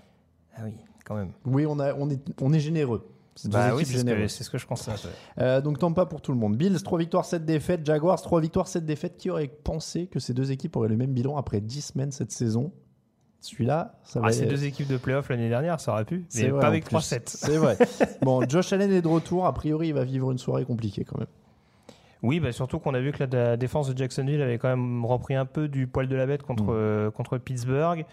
Ah 0.55 0.61
oui, 0.65 0.73
quand 1.05 1.15
même. 1.15 1.31
Oui, 1.45 1.65
on, 1.67 1.79
a, 1.79 1.93
on, 1.93 2.09
est, 2.09 2.19
on 2.41 2.53
est 2.53 2.59
généreux. 2.59 3.07
C'est 3.35 3.49
Bah 3.51 3.69
oui, 3.73 3.83
équipes 3.83 3.88
c'est 3.93 3.99
ce, 3.99 4.03
que, 4.03 4.09
généreuses. 4.09 4.31
c'est 4.31 4.43
ce 4.43 4.49
que 4.49 4.57
je 4.57 4.67
constate. 4.67 5.03
ouais. 5.05 5.43
Euh, 5.43 5.61
donc 5.61 5.79
Tampa 5.79 6.05
pour 6.05 6.21
tout 6.21 6.33
le 6.33 6.38
monde. 6.38 6.57
Bills 6.57 6.81
3 6.83 6.99
victoires 6.99 7.23
7 7.25 7.45
défaites, 7.45 7.85
Jaguars 7.85 8.21
3 8.21 8.41
victoires 8.41 8.67
7 8.67 8.85
défaites. 8.85 9.15
Qui 9.17 9.29
aurait 9.29 9.47
pensé 9.47 10.07
que 10.07 10.19
ces 10.19 10.33
deux 10.33 10.51
équipes 10.51 10.75
auraient 10.75 10.89
le 10.89 10.97
même 10.97 11.13
bilan 11.13 11.38
après 11.38 11.61
10 11.61 11.81
semaines 11.81 12.11
cette 12.11 12.31
saison? 12.31 12.71
Celui-là, 13.41 13.97
ça 14.03 14.19
va 14.19 14.27
Ah, 14.27 14.31
ces 14.33 14.45
deux 14.47 14.65
équipes 14.65 14.89
de 14.89 14.97
playoff 14.97 15.29
l'année 15.29 15.47
dernière, 15.47 15.79
ça 15.79 15.93
aurait 15.93 16.03
pu, 16.03 16.25
C'est 16.27 16.43
mais 16.43 16.49
vrai, 16.49 16.59
pas 16.59 16.67
avec 16.67 16.83
plus. 16.83 16.97
3-7. 16.97 17.21
C'est 17.25 17.55
vrai. 17.55 17.77
bon, 18.21 18.41
Josh 18.49 18.73
Allen 18.73 18.91
est 18.91 19.01
de 19.01 19.07
retour. 19.07 19.45
A 19.45 19.53
priori, 19.53 19.88
il 19.88 19.93
va 19.93 20.03
vivre 20.03 20.29
une 20.31 20.38
soirée 20.38 20.65
compliquée 20.65 21.05
quand 21.05 21.17
même. 21.17 21.27
Oui, 22.21 22.41
bah 22.41 22.51
surtout 22.51 22.79
qu'on 22.79 22.93
a 22.93 22.99
vu 22.99 23.13
que 23.13 23.23
la, 23.23 23.27
la 23.51 23.55
défense 23.55 23.88
de 23.89 23.97
Jacksonville 23.97 24.41
avait 24.41 24.57
quand 24.57 24.67
même 24.67 25.05
repris 25.05 25.35
un 25.35 25.45
peu 25.45 25.69
du 25.69 25.88
poil 25.88 26.09
de 26.09 26.15
la 26.17 26.25
bête 26.25 26.43
contre, 26.43 26.65
Mm. 26.65 26.69
euh, 26.71 27.11
contre 27.11 27.38
Pittsburgh. 27.38 28.05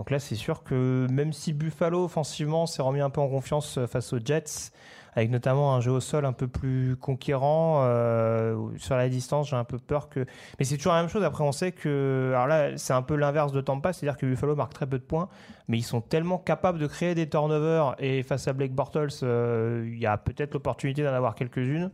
Donc 0.00 0.10
là, 0.10 0.18
c'est 0.18 0.34
sûr 0.34 0.62
que 0.62 1.06
même 1.10 1.34
si 1.34 1.52
Buffalo, 1.52 2.04
offensivement, 2.04 2.64
s'est 2.64 2.80
remis 2.80 3.02
un 3.02 3.10
peu 3.10 3.20
en 3.20 3.28
confiance 3.28 3.76
euh, 3.76 3.86
face 3.86 4.14
aux 4.14 4.18
Jets, 4.18 4.72
avec 5.12 5.28
notamment 5.28 5.74
un 5.74 5.82
jeu 5.82 5.90
au 5.90 6.00
sol 6.00 6.24
un 6.24 6.32
peu 6.32 6.48
plus 6.48 6.96
conquérant 6.96 7.82
euh, 7.84 8.56
sur 8.78 8.96
la 8.96 9.10
distance, 9.10 9.50
j'ai 9.50 9.56
un 9.56 9.64
peu 9.64 9.78
peur 9.78 10.08
que. 10.08 10.24
Mais 10.58 10.64
c'est 10.64 10.78
toujours 10.78 10.94
la 10.94 11.00
même 11.02 11.10
chose. 11.10 11.22
Après, 11.22 11.44
on 11.44 11.52
sait 11.52 11.72
que. 11.72 12.30
Alors 12.32 12.46
là, 12.46 12.78
c'est 12.78 12.94
un 12.94 13.02
peu 13.02 13.14
l'inverse 13.14 13.52
de 13.52 13.60
Tampa, 13.60 13.92
c'est-à-dire 13.92 14.16
que 14.16 14.24
Buffalo 14.24 14.56
marque 14.56 14.72
très 14.72 14.86
peu 14.86 14.96
de 14.96 15.04
points, 15.04 15.28
mais 15.68 15.76
ils 15.76 15.82
sont 15.82 16.00
tellement 16.00 16.38
capables 16.38 16.78
de 16.78 16.86
créer 16.86 17.14
des 17.14 17.28
turnovers. 17.28 17.94
Et 17.98 18.22
face 18.22 18.48
à 18.48 18.54
Blake 18.54 18.72
Bortles, 18.72 19.08
euh, 19.22 19.84
il 19.86 19.98
y 19.98 20.06
a 20.06 20.16
peut-être 20.16 20.54
l'opportunité 20.54 21.02
d'en 21.02 21.12
avoir 21.12 21.34
quelques-unes. 21.34 21.90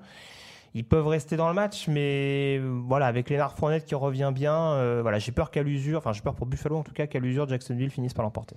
Ils 0.79 0.85
peuvent 0.85 1.07
rester 1.07 1.37
dans 1.39 1.49
le 1.49 1.55
match, 1.55 1.89
mais 1.89 2.59
euh, 2.61 2.81
voilà, 2.87 3.07
avec 3.07 3.31
Lénard 3.31 3.57
Fournette 3.57 3.87
qui 3.87 3.95
revient 3.95 4.31
bien, 4.35 4.55
euh, 4.75 4.99
voilà, 5.01 5.19
j'ai 5.19 5.33
peur 5.33 5.51
qu'à 5.51 5.63
l'usure, 5.63 5.97
enfin 5.97 6.13
j'ai 6.13 6.21
peur 6.21 6.35
pour 6.35 6.47
Buffalo 6.47 6.77
en 6.77 6.83
tout 6.83 6.93
cas 6.93 7.07
qu'à 7.07 7.19
l'usure 7.19 7.49
Jacksonville 7.49 7.89
finisse 7.89 8.13
par 8.13 8.25
l'emporter. 8.27 8.57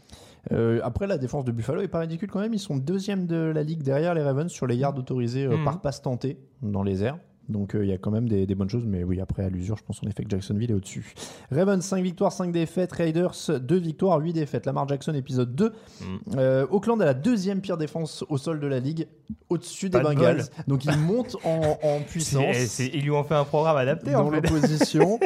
Euh, 0.51 0.81
après, 0.83 1.07
la 1.07 1.17
défense 1.17 1.45
de 1.45 1.53
Buffalo 1.53 1.81
est 1.81 1.87
pas 1.87 1.99
ridicule 1.99 2.29
quand 2.29 2.41
même. 2.41 2.53
Ils 2.53 2.59
sont 2.59 2.75
deuxième 2.75 3.25
de 3.25 3.37
la 3.37 3.63
ligue 3.63 3.83
derrière 3.83 4.13
les 4.13 4.21
Ravens 4.21 4.51
sur 4.51 4.67
les 4.67 4.75
yards 4.75 4.97
autorisés 4.97 5.45
euh, 5.45 5.55
Mhm. 5.55 5.63
par 5.63 5.79
passe 5.79 6.01
tentée 6.01 6.37
dans 6.61 6.83
les 6.83 7.05
airs. 7.05 7.17
Donc 7.49 7.75
euh, 7.75 7.83
il 7.83 7.89
y 7.89 7.93
a 7.93 7.97
quand 7.97 8.11
même 8.11 8.29
des, 8.29 8.45
des 8.45 8.53
bonnes 8.55 8.69
choses, 8.69 8.85
mais 8.85 9.03
oui, 9.03 9.19
après 9.19 9.43
à 9.43 9.49
l'usure, 9.49 9.75
je 9.75 9.83
pense 9.83 10.01
en 10.03 10.07
effet 10.07 10.23
que 10.23 10.29
Jacksonville 10.29 10.69
est 10.69 10.73
au-dessus. 10.75 11.13
Ravens 11.51 11.83
5 11.83 12.03
victoires, 12.03 12.31
5 12.31 12.51
défaites. 12.51 12.91
Raiders 12.91 13.33
2 13.59 13.75
victoires, 13.77 14.19
8 14.19 14.33
défaites. 14.33 14.65
Lamar 14.67 14.87
Jackson 14.87 15.13
épisode 15.15 15.55
2. 15.55 15.69
Mm. 15.69 16.05
Euh, 16.37 16.67
Auckland 16.69 17.01
a 17.01 17.05
la 17.05 17.13
deuxième 17.15 17.59
pire 17.61 17.77
défense 17.77 18.23
au 18.29 18.37
sol 18.37 18.59
de 18.59 18.67
la 18.67 18.79
ligue, 18.79 19.07
au-dessus 19.49 19.89
des 19.89 19.97
de 19.97 20.03
Bengals. 20.03 20.37
bol. 20.37 20.45
Donc 20.67 20.85
ils 20.85 20.97
montent 20.97 21.37
en, 21.43 21.77
en 21.81 21.99
puissance 22.07 22.43
C'est- 22.53 22.67
c'est- 22.67 22.91
ils 22.93 23.01
lui 23.03 23.11
ont 23.11 23.23
fait 23.23 23.35
un 23.35 23.45
programme 23.45 23.77
adapté 23.77 24.11
dans 24.11 24.27
en 24.27 24.31
fait. 24.31 24.41
l'opposition. 24.41 25.19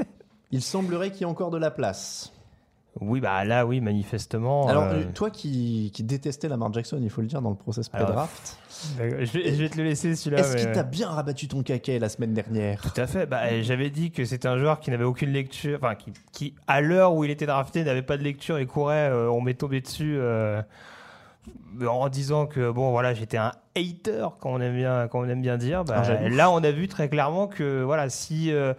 il 0.52 0.62
semblerait 0.62 1.10
qu'il 1.10 1.20
y 1.20 1.22
ait 1.22 1.26
encore 1.26 1.50
de 1.50 1.58
la 1.58 1.70
place. 1.70 2.32
Oui, 3.00 3.20
bah 3.20 3.44
là, 3.44 3.66
oui, 3.66 3.80
manifestement. 3.80 4.66
Alors, 4.66 4.84
euh, 4.84 5.02
euh, 5.02 5.04
toi 5.14 5.30
qui, 5.30 5.90
qui 5.94 6.02
détestais 6.02 6.48
Lamar 6.48 6.72
Jackson, 6.72 6.98
il 7.00 7.08
faut 7.08 7.20
le 7.20 7.28
dire, 7.28 7.40
dans 7.40 7.50
le 7.50 7.56
process 7.56 7.88
pré-draft, 7.88 8.58
je, 8.98 9.02
vais, 9.02 9.26
je 9.54 9.62
vais 9.62 9.68
te 9.68 9.76
le 9.76 9.84
laisser 9.84 10.16
celui-là. 10.16 10.40
est-ce 10.40 10.54
mais, 10.54 10.60
qu'il 10.60 10.72
t'a 10.72 10.82
bien 10.82 11.08
rabattu 11.08 11.46
ton 11.46 11.62
caquet 11.62 11.98
la 11.98 12.08
semaine 12.08 12.34
dernière? 12.34 12.82
Tout 12.82 13.00
à 13.00 13.06
fait. 13.06 13.26
Bah, 13.26 13.62
J'avais 13.62 13.90
dit 13.90 14.10
que 14.10 14.24
c'était 14.24 14.48
un 14.48 14.58
joueur 14.58 14.80
qui 14.80 14.90
n'avait 14.90 15.04
aucune 15.04 15.30
lecture, 15.30 15.78
enfin 15.80 15.94
qui, 15.94 16.12
qui, 16.32 16.54
à 16.66 16.80
l'heure 16.80 17.14
où 17.14 17.24
il 17.24 17.30
était 17.30 17.46
drafté, 17.46 17.84
n'avait 17.84 18.02
pas 18.02 18.16
de 18.16 18.22
lecture 18.24 18.58
et 18.58 18.66
courait. 18.66 19.08
euh, 19.10 19.30
on 19.30 19.40
m'est 19.40 19.54
tombé 19.54 19.80
dessus 19.80 20.16
euh, 20.18 20.60
en 21.86 22.08
disant 22.08 22.46
que 22.46 22.70
bon, 22.70 22.90
voilà, 22.90 23.14
j'étais 23.14 23.38
un 23.38 23.52
hater, 23.76 24.26
quand 24.40 24.50
on 24.50 24.60
aime 24.60 24.76
bien, 24.76 25.08
quand 25.08 25.20
on 25.20 25.28
aime 25.28 25.42
bien 25.42 25.56
dire. 25.56 25.84
Bah, 25.84 26.02
là, 26.28 26.50
on 26.50 26.62
a 26.62 26.70
vu 26.70 26.88
très 26.88 27.08
clairement 27.08 27.46
que 27.46 27.82
voilà, 27.82 28.08
si 28.08 28.52
euh, 28.52 28.74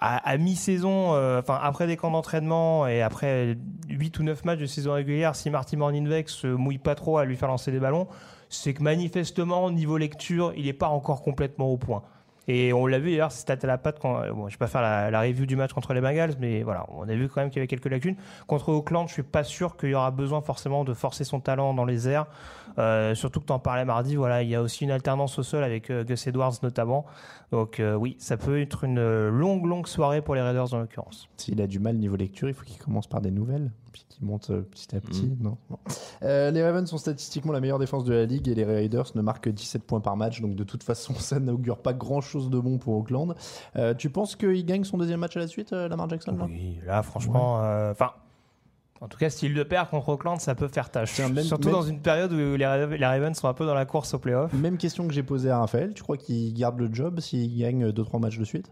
à, 0.00 0.38
mi-saison, 0.38 1.14
euh, 1.14 1.40
enfin 1.40 1.58
après 1.60 1.88
des 1.88 1.96
camps 1.96 2.12
d'entraînement 2.12 2.86
et 2.86 3.02
après 3.02 3.56
8 3.88 4.18
ou 4.20 4.22
9 4.22 4.44
matchs 4.44 4.60
de 4.60 4.66
saison 4.66 4.92
régulière, 4.92 5.34
si 5.34 5.50
Marty 5.50 5.76
Morningbeck 5.76 6.28
se 6.28 6.46
mouille 6.46 6.78
pas 6.78 6.94
trop 6.94 7.18
à 7.18 7.24
lui 7.24 7.36
faire 7.36 7.48
lancer 7.48 7.72
des 7.72 7.80
ballons, 7.80 8.06
c'est 8.48 8.74
que 8.74 8.82
manifestement, 8.82 9.70
niveau 9.70 9.98
lecture, 9.98 10.52
il 10.56 10.66
n'est 10.66 10.72
pas 10.72 10.88
encore 10.88 11.22
complètement 11.22 11.66
au 11.66 11.76
point. 11.76 12.04
Et 12.48 12.72
on 12.72 12.86
l'a 12.86 12.98
vu 12.98 13.10
d'ailleurs, 13.10 13.30
c'est 13.30 13.50
à 13.50 13.66
la 13.66 13.78
patte 13.78 13.98
quand. 14.00 14.14
Bon, 14.32 14.42
je 14.42 14.46
ne 14.46 14.50
vais 14.50 14.56
pas 14.56 14.66
faire 14.66 14.82
la, 14.82 15.10
la 15.10 15.20
review 15.20 15.46
du 15.46 15.54
match 15.54 15.72
contre 15.72 15.94
les 15.94 16.00
Bengals, 16.00 16.34
mais 16.40 16.62
voilà, 16.62 16.86
on 16.88 17.08
a 17.08 17.14
vu 17.14 17.28
quand 17.28 17.40
même 17.40 17.50
qu'il 17.50 17.58
y 17.58 17.60
avait 17.60 17.68
quelques 17.68 17.90
lacunes. 17.90 18.16
Contre 18.46 18.70
Auckland, 18.70 19.06
je 19.06 19.12
suis 19.12 19.22
pas 19.22 19.44
sûr 19.44 19.76
qu'il 19.76 19.90
y 19.90 19.94
aura 19.94 20.10
besoin 20.10 20.40
forcément 20.40 20.84
de 20.84 20.94
forcer 20.94 21.24
son 21.24 21.40
talent 21.40 21.74
dans 21.74 21.84
les 21.84 22.08
airs. 22.08 22.26
Euh, 22.78 23.14
surtout 23.14 23.40
que 23.40 23.46
tu 23.46 23.52
en 23.52 23.58
parlais 23.58 23.84
mardi, 23.84 24.16
voilà, 24.16 24.42
il 24.42 24.48
y 24.48 24.54
a 24.54 24.62
aussi 24.62 24.84
une 24.84 24.90
alternance 24.90 25.38
au 25.38 25.42
sol 25.42 25.64
avec 25.64 25.90
euh, 25.90 26.04
Gus 26.04 26.26
Edwards 26.26 26.54
notamment. 26.62 27.06
Donc 27.50 27.80
euh, 27.80 27.94
oui, 27.94 28.16
ça 28.18 28.36
peut 28.36 28.60
être 28.60 28.84
une 28.84 28.98
euh, 28.98 29.30
longue, 29.30 29.66
longue 29.66 29.86
soirée 29.86 30.22
pour 30.22 30.34
les 30.34 30.42
Raiders 30.42 30.74
en 30.74 30.78
l'occurrence. 30.78 31.28
S'il 31.36 31.60
a 31.60 31.66
du 31.66 31.80
mal 31.80 31.96
niveau 31.96 32.16
lecture, 32.16 32.48
il 32.48 32.54
faut 32.54 32.64
qu'il 32.64 32.78
commence 32.78 33.06
par 33.06 33.20
des 33.20 33.30
nouvelles, 33.30 33.72
puis 34.06 34.16
qu'il 34.16 34.26
monte 34.26 34.50
euh, 34.50 34.62
petit 34.62 34.94
à 34.94 35.00
petit. 35.00 35.24
Mm. 35.26 35.36
Non, 35.42 35.56
non. 35.70 35.78
Euh, 36.22 36.50
les 36.50 36.62
Ravens 36.64 36.88
sont 36.88 36.98
statistiquement 36.98 37.52
la 37.52 37.60
meilleure 37.60 37.78
défense 37.78 38.04
de 38.04 38.12
la 38.14 38.24
ligue 38.24 38.48
et 38.48 38.54
les 38.54 38.64
Raiders 38.64 39.06
ne 39.14 39.22
marquent 39.22 39.44
que 39.44 39.50
17 39.50 39.82
points 39.84 40.00
par 40.00 40.16
match, 40.16 40.40
donc 40.40 40.54
de 40.54 40.64
toute 40.64 40.82
façon, 40.82 41.14
ça 41.18 41.40
n'augure 41.40 41.78
pas 41.78 41.92
grand-chose 41.92 42.50
de 42.50 42.58
bon 42.58 42.78
pour 42.78 42.94
Auckland. 42.96 43.34
Euh, 43.76 43.94
tu 43.94 44.10
penses 44.10 44.36
qu'il 44.36 44.64
gagne 44.64 44.84
son 44.84 44.98
deuxième 44.98 45.20
match 45.20 45.36
à 45.36 45.40
la 45.40 45.48
suite, 45.48 45.72
Lamar 45.72 46.08
Jackson 46.08 46.36
là? 46.36 46.46
Oui, 46.48 46.78
là 46.86 47.02
franchement, 47.02 47.54
enfin. 47.90 48.10
en 49.00 49.08
tout 49.08 49.18
cas, 49.18 49.30
s'il 49.30 49.54
le 49.54 49.64
perd 49.64 49.88
contre 49.90 50.08
Auckland, 50.10 50.40
ça 50.40 50.54
peut 50.54 50.68
faire 50.68 50.90
tâche. 50.90 51.18
Même- 51.18 51.38
Surtout 51.40 51.68
même- 51.68 51.76
dans 51.76 51.82
une 51.82 52.00
période 52.00 52.32
où 52.32 52.56
les 52.56 52.66
Ravens 53.06 53.36
sont 53.36 53.48
un 53.48 53.54
peu 53.54 53.66
dans 53.66 53.74
la 53.74 53.86
course 53.86 54.14
au 54.14 54.18
playoff. 54.18 54.52
Même 54.52 54.76
question 54.78 55.06
que 55.06 55.14
j'ai 55.14 55.22
posée 55.22 55.50
à 55.50 55.58
Raphaël, 55.58 55.94
tu 55.94 56.02
crois 56.02 56.16
qu'il 56.16 56.52
garde 56.54 56.78
le 56.78 56.92
job 56.92 57.20
s'il 57.20 57.56
gagne 57.58 57.90
2-3 57.90 58.18
matchs 58.20 58.38
de 58.38 58.44
suite? 58.44 58.70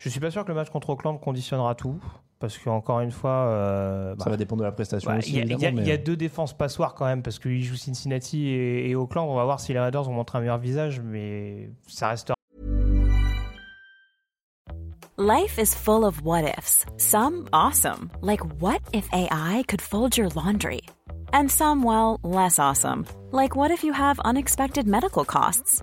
Je 0.00 0.08
suis 0.08 0.18
pas 0.18 0.30
sûr 0.30 0.44
que 0.44 0.48
le 0.48 0.54
match 0.54 0.70
contre 0.70 0.88
Auckland 0.90 1.20
conditionnera 1.20 1.74
tout. 1.74 2.00
Parce 2.38 2.56
qu'encore 2.56 3.00
une 3.00 3.10
fois, 3.10 3.30
euh, 3.48 4.14
bah, 4.14 4.24
Ça 4.24 4.30
va 4.30 4.38
dépendre 4.38 4.60
de 4.60 4.64
la 4.64 4.72
prestation 4.72 5.10
ouais, 5.10 5.18
aussi, 5.18 5.36
il 5.38 5.60
y, 5.60 5.66
a- 5.66 5.94
y 5.94 5.98
deux 5.98 6.16
défenses 6.16 6.54
passoires 6.56 6.94
quand 6.94 7.04
même, 7.04 7.22
parce 7.22 7.38
qu'ils 7.38 7.62
jouent 7.62 7.76
Cincinnati 7.76 8.46
et, 8.48 8.88
et 8.88 8.94
Auckland. 8.94 9.28
On 9.28 9.34
va 9.36 9.44
voir 9.44 9.60
si 9.60 9.74
les 9.74 9.78
Raiders 9.78 10.04
vont 10.04 10.14
montrer 10.14 10.38
un 10.38 10.40
meilleur 10.40 10.56
visage, 10.56 11.00
mais 11.04 11.68
ça 11.86 12.08
restera. 12.08 12.34
Life 15.18 15.58
is 15.58 15.74
full 15.74 16.02
of 16.06 16.22
what 16.24 16.44
ifs. 16.44 16.86
Some 16.96 17.44
awesome, 17.52 18.08
like 18.22 18.40
what 18.58 18.78
if 18.94 19.06
AI 19.12 19.62
could 19.68 19.82
fold 19.82 20.16
your 20.16 20.30
laundry? 20.34 20.80
And 21.34 21.48
some, 21.50 21.84
well, 21.84 22.18
less 22.24 22.58
awesome, 22.58 23.04
like 23.32 23.54
what 23.54 23.70
if 23.70 23.84
you 23.84 23.92
have 23.92 24.18
unexpected 24.24 24.86
medical 24.86 25.26
costs? 25.26 25.82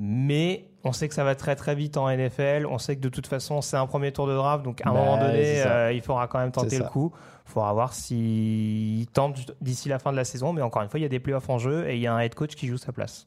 Mais 0.00 0.70
on 0.84 0.92
sait 0.92 1.08
que 1.08 1.14
ça 1.14 1.24
va 1.24 1.34
très 1.34 1.56
très 1.56 1.74
vite 1.74 1.96
en 1.96 2.08
NFL. 2.08 2.66
On 2.70 2.78
sait 2.78 2.94
que 2.96 3.00
de 3.00 3.08
toute 3.08 3.26
façon, 3.26 3.60
c'est 3.60 3.76
un 3.76 3.86
premier 3.86 4.12
tour 4.12 4.28
de 4.28 4.34
draft. 4.34 4.64
Donc 4.64 4.80
à 4.86 4.90
un 4.90 4.94
Bah, 4.94 5.00
moment 5.00 5.18
donné, 5.18 5.62
euh, 5.66 5.92
il 5.92 6.00
faudra 6.02 6.28
quand 6.28 6.38
même 6.38 6.52
tenter 6.52 6.78
le 6.78 6.84
coup. 6.84 7.12
Il 7.46 7.50
faudra 7.52 7.72
voir 7.72 7.92
s'il 7.94 9.06
tente 9.08 9.52
d'ici 9.60 9.88
la 9.88 9.98
fin 9.98 10.12
de 10.12 10.16
la 10.16 10.24
saison. 10.24 10.52
Mais 10.52 10.62
encore 10.62 10.82
une 10.82 10.88
fois, 10.88 11.00
il 11.00 11.02
y 11.02 11.06
a 11.06 11.08
des 11.08 11.18
playoffs 11.20 11.48
en 11.50 11.58
jeu 11.58 11.88
et 11.88 11.96
il 11.96 12.00
y 12.00 12.06
a 12.06 12.14
un 12.14 12.20
head 12.20 12.34
coach 12.34 12.54
qui 12.54 12.66
joue 12.68 12.76
sa 12.78 12.92
place. 12.92 13.26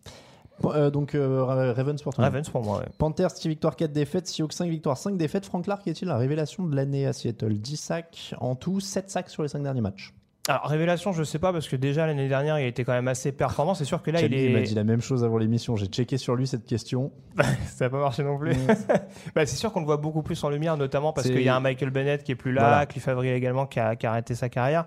Euh, 0.64 0.92
donc 0.92 1.16
euh, 1.16 1.44
Ra- 1.44 1.74
Ravens 1.74 2.02
pour 2.02 2.14
toi. 2.14 2.24
Ravens 2.24 2.48
pour 2.50 2.64
moi. 2.64 2.78
ouais. 2.80 2.86
Panthers 3.00 3.32
6 3.32 3.48
victoires 3.50 3.76
4 3.76 3.92
défaites, 3.92 4.28
Seahawks 4.28 4.54
5 4.54 4.70
victoires 4.70 4.98
5 4.98 5.18
défaites. 5.18 5.46
Frank 5.46 5.64
Clark 5.66 5.86
est-il 5.88 6.08
la 6.08 6.18
révélation 6.18 6.64
de 6.66 6.76
l'année 6.76 7.06
à 7.08 7.14
Seattle? 7.14 7.56
10 7.56 7.76
sacs 7.78 8.36
en 8.40 8.56
tout, 8.56 8.80
7 8.80 9.10
sacs 9.10 9.30
sur 9.30 9.42
les 9.44 9.50
5 9.50 9.64
derniers 9.64 9.82
matchs. 9.82 10.14
Alors 10.48 10.66
révélation, 10.66 11.14
je 11.14 11.24
sais 11.24 11.38
pas 11.38 11.54
parce 11.54 11.68
que 11.68 11.76
déjà 11.76 12.08
l'année 12.08 12.28
dernière, 12.28 12.60
il 12.60 12.66
était 12.66 12.84
quand 12.84 12.94
même 12.94 13.08
assez 13.08 13.32
performant. 13.32 13.76
C'est 13.76 13.86
sûr 13.86 14.02
que 14.02 14.10
là, 14.10 14.22
il 14.22 14.34
il 14.34 14.54
m'a 14.54 14.60
est. 14.60 14.64
dit 14.64 14.74
la 14.74 14.84
même 14.84 15.02
chose 15.02 15.24
avant 15.24 15.38
l'émission. 15.38 15.76
J'ai 15.76 15.86
checké 15.86 16.18
sur 16.18 16.36
lui 16.36 16.48
cette 16.48 16.66
question. 16.66 17.12
Ça 17.68 17.86
n'a 17.86 17.90
pas 17.92 18.00
marché 18.00 18.24
non 18.24 18.40
plus. 18.40 18.54
bah, 19.36 19.46
c'est 19.46 19.56
sûr 19.56 19.72
qu'on 19.72 19.82
le 19.82 19.86
voit 19.86 19.98
beaucoup 19.98 20.24
plus 20.24 20.44
en 20.44 20.50
lumière, 20.50 20.78
notamment 20.78 21.14
parce 21.14 21.28
qu'il 21.28 21.44
y 21.44 21.50
a 21.50 21.56
un 21.56 21.60
Michael 21.60 21.92
Bennett 21.92 22.24
qui 22.24 22.32
est 22.32 22.36
plus 22.36 22.54
là, 22.54 22.62
Voilà. 22.62 22.86
Cliff 22.88 23.08
Avril 23.08 23.34
également 23.34 23.68
qui 23.68 23.80
a, 23.80 23.96
qui 23.96 24.08
a 24.08 24.12
arrêté 24.12 24.34
sa 24.34 24.50
carrière. 24.50 24.86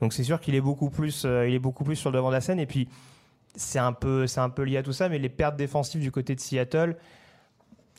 Donc 0.00 0.12
c'est 0.12 0.22
sûr 0.22 0.38
qu'il 0.40 0.54
est 0.54 0.60
beaucoup 0.60 0.90
plus, 0.90 1.24
euh, 1.24 1.48
il 1.48 1.54
est 1.54 1.58
beaucoup 1.60 1.82
plus 1.82 1.96
sur 1.96 2.10
le 2.10 2.16
devant 2.18 2.28
de 2.28 2.34
la 2.34 2.40
scène. 2.40 2.60
Et 2.60 2.66
puis 2.66 2.88
c'est 3.56 3.80
un 3.80 3.92
peu, 3.92 4.28
c'est 4.28 4.40
un 4.40 4.50
peu 4.50 4.62
lié 4.62 4.76
à 4.76 4.82
tout 4.84 4.92
ça, 4.92 5.08
mais 5.08 5.18
les 5.18 5.28
pertes 5.28 5.56
défensives 5.56 6.00
du 6.00 6.12
côté 6.12 6.36
de 6.36 6.40
Seattle. 6.40 6.96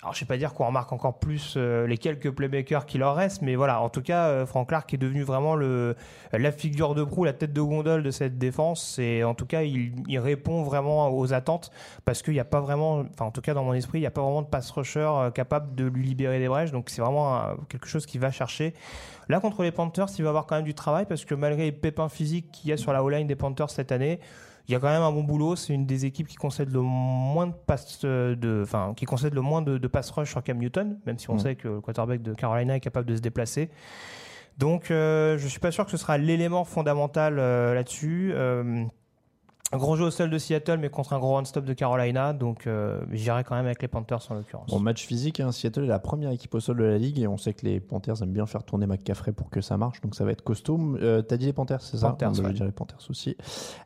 Alors 0.05 0.13
je 0.13 0.19
vais 0.19 0.27
pas 0.27 0.37
dire 0.37 0.53
qu'on 0.53 0.67
remarque 0.67 0.93
encore 0.93 1.17
plus 1.17 1.55
euh, 1.57 1.87
les 1.87 1.97
quelques 1.97 2.29
playmakers 2.29 2.85
qui 2.85 2.99
leur 2.99 3.15
restent, 3.15 3.41
mais 3.41 3.55
voilà, 3.55 3.81
en 3.81 3.89
tout 3.89 4.03
cas, 4.03 4.27
euh, 4.27 4.45
Frank 4.45 4.67
Clark 4.67 4.93
est 4.93 4.97
devenu 4.97 5.23
vraiment 5.23 5.55
la 5.55 6.51
figure 6.51 6.93
de 6.93 7.03
proue, 7.03 7.23
la 7.23 7.33
tête 7.33 7.53
de 7.53 7.61
gondole 7.61 8.03
de 8.03 8.11
cette 8.11 8.37
défense, 8.37 8.99
et 8.99 9.23
en 9.23 9.33
tout 9.33 9.47
cas, 9.47 9.63
il, 9.63 10.19
répond 10.19 10.61
vraiment 10.61 11.09
aux 11.09 11.33
attentes, 11.33 11.71
parce 12.05 12.21
qu'il 12.21 12.35
n'y 12.35 12.39
a 12.39 12.45
pas 12.45 12.59
vraiment, 12.59 13.03
enfin 13.13 13.25
en 13.25 13.31
tout 13.31 13.41
cas 13.41 13.55
dans 13.55 13.63
mon 13.63 13.73
esprit, 13.73 13.97
il 13.97 14.01
n'y 14.01 14.07
a 14.07 14.11
pas 14.11 14.21
vraiment 14.21 14.43
de 14.43 14.47
pass 14.47 14.69
rusher 14.69 14.99
euh, 14.99 15.31
capable 15.31 15.73
de 15.73 15.85
lui 15.85 16.05
libérer 16.05 16.37
des 16.37 16.47
brèches, 16.47 16.71
donc 16.71 16.91
c'est 16.91 17.01
vraiment 17.01 17.37
euh, 17.37 17.55
quelque 17.67 17.87
chose 17.87 18.05
qu'il 18.05 18.21
va 18.21 18.29
chercher. 18.29 18.75
Là, 19.29 19.39
contre 19.39 19.63
les 19.63 19.71
Panthers, 19.71 20.07
il 20.17 20.23
va 20.23 20.29
avoir 20.29 20.45
quand 20.45 20.55
même 20.55 20.65
du 20.65 20.73
travail, 20.73 21.05
parce 21.05 21.25
que 21.25 21.35
malgré 21.35 21.63
les 21.63 21.71
pépins 21.71 22.09
physiques 22.09 22.51
qu'il 22.51 22.69
y 22.69 22.73
a 22.73 22.77
sur 22.77 22.93
la 22.93 23.03
O-line 23.03 23.27
des 23.27 23.35
Panthers 23.35 23.69
cette 23.69 23.91
année, 23.91 24.19
il 24.67 24.71
y 24.71 24.75
a 24.75 24.79
quand 24.79 24.89
même 24.89 25.01
un 25.03 25.11
bon 25.11 25.23
boulot. 25.23 25.55
C'est 25.55 25.73
une 25.73 25.85
des 25.85 26.05
équipes 26.05 26.27
qui 26.27 26.35
concède 26.35 26.71
le 26.71 26.81
moins 26.81 27.47
de 27.47 27.53
pass 27.53 28.01
de, 28.01 28.61
enfin, 28.63 28.93
qui 28.95 29.05
concède 29.05 29.33
le 29.33 29.41
moins 29.41 29.61
de, 29.61 29.77
de 29.77 29.87
pass 29.87 30.09
rush 30.11 30.31
sur 30.31 30.41
Cam 30.43 30.57
Newton, 30.57 30.97
même 31.05 31.19
si 31.19 31.29
on 31.29 31.35
Mm. 31.35 31.39
sait 31.39 31.55
que 31.55 31.67
le 31.67 31.81
quarterback 31.81 32.21
de 32.21 32.33
Carolina 32.33 32.75
est 32.75 32.79
capable 32.79 33.07
de 33.07 33.15
se 33.15 33.21
déplacer. 33.21 33.69
Donc, 34.57 34.89
euh, 34.89 35.37
je 35.37 35.47
suis 35.47 35.59
pas 35.59 35.71
sûr 35.71 35.85
que 35.85 35.91
ce 35.91 35.97
sera 35.97 36.17
l'élément 36.17 36.63
fondamental 36.63 37.37
euh, 37.39 37.73
là-dessus. 37.75 38.31
Euh, 38.33 38.85
un 39.75 39.77
gros 39.77 39.97
jeu 39.97 40.05
au 40.05 40.11
sol 40.11 40.29
de 40.29 40.37
Seattle, 40.37 40.77
mais 40.79 40.89
contre 40.89 41.11
un 41.11 41.19
gros 41.19 41.33
run-stop 41.35 41.65
de 41.65 41.73
Carolina. 41.73 42.31
Donc, 42.31 42.65
euh, 42.65 43.01
j'irai 43.11 43.43
quand 43.43 43.55
même 43.55 43.65
avec 43.65 43.81
les 43.81 43.89
Panthers 43.89 44.21
en 44.29 44.35
l'occurrence. 44.35 44.69
Bon, 44.69 44.79
match 44.79 45.05
physique, 45.05 45.41
hein, 45.41 45.51
Seattle 45.51 45.83
est 45.83 45.87
la 45.87 45.99
première 45.99 46.31
équipe 46.31 46.53
au 46.55 46.61
sol 46.61 46.77
de 46.77 46.85
la 46.85 46.97
ligue 46.97 47.19
et 47.19 47.27
on 47.27 47.37
sait 47.37 47.53
que 47.53 47.65
les 47.65 47.81
Panthers 47.81 48.23
aiment 48.23 48.31
bien 48.31 48.45
faire 48.45 48.63
tourner 48.63 48.87
McCaffrey 48.87 49.33
pour 49.33 49.49
que 49.49 49.59
ça 49.59 49.75
marche, 49.77 49.99
donc 49.99 50.15
ça 50.15 50.23
va 50.23 50.31
être 50.31 50.43
costaud. 50.43 50.79
Euh, 51.01 51.21
T'as 51.21 51.35
dit 51.35 51.47
les 51.47 51.53
Panthers, 51.53 51.81
c'est 51.81 51.97
ça? 51.97 52.09
Panthers, 52.11 52.39
ouais. 52.39 52.53
dire 52.53 52.65
les 52.65 52.71
Panthers 52.71 53.05
aussi. 53.09 53.35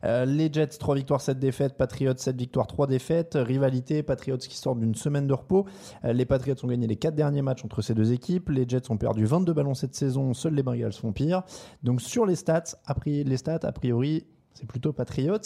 Euh, 0.04 0.24
les 0.24 0.52
Jets, 0.52 0.68
3 0.78 0.94
victoires, 0.94 1.20
7 1.20 1.38
défaites. 1.40 1.76
Patriots, 1.76 2.14
7 2.16 2.36
victoires, 2.36 2.68
3 2.68 2.86
défaites. 2.86 3.36
Rivalité, 3.40 4.04
Patriots 4.04 4.38
qui 4.38 4.56
sortent 4.56 4.78
d'une 4.78 4.94
semaine 4.94 5.26
de 5.26 5.34
repos. 5.34 5.66
Les 6.04 6.24
Patriots 6.24 6.54
ont 6.62 6.68
gagné 6.68 6.86
les 6.86 6.96
4 6.96 7.16
derniers 7.16 7.42
matchs 7.42 7.64
entre 7.64 7.82
ces 7.82 7.94
deux 7.94 8.12
équipes. 8.12 8.48
Les 8.50 8.68
Jets 8.68 8.90
ont 8.90 8.96
perdu 8.96 9.24
22 9.24 9.52
ballons 9.52 9.74
cette 9.74 9.94
saison. 9.94 10.34
Seuls 10.34 10.54
les 10.54 10.62
Bengals 10.62 10.92
font 10.92 11.12
pire. 11.12 11.42
Donc 11.82 12.00
sur 12.00 12.26
les 12.26 12.36
stats, 12.36 12.76
a 12.86 12.94
priori, 12.94 13.24
les 13.24 13.36
stats, 13.36 13.60
a 13.62 13.72
priori, 13.72 14.24
c'est 14.54 14.66
plutôt 14.66 14.92
Patriots. 14.92 15.36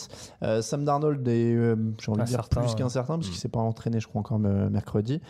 Euh, 0.42 0.62
Sam 0.62 0.84
Darnold 0.84 1.26
est, 1.28 1.54
euh, 1.54 1.76
j'ai 2.00 2.10
envie 2.10 2.20
de 2.22 2.26
dire, 2.26 2.38
Incertain, 2.40 2.60
plus 2.62 2.70
ouais. 2.70 2.76
qu'incertain, 2.76 3.14
parce 3.16 3.28
qu'il 3.28 3.38
s'est 3.38 3.48
pas 3.48 3.60
entraîné, 3.60 4.00
je 4.00 4.08
crois, 4.08 4.20
encore 4.20 4.38
mercredi. 4.38 5.20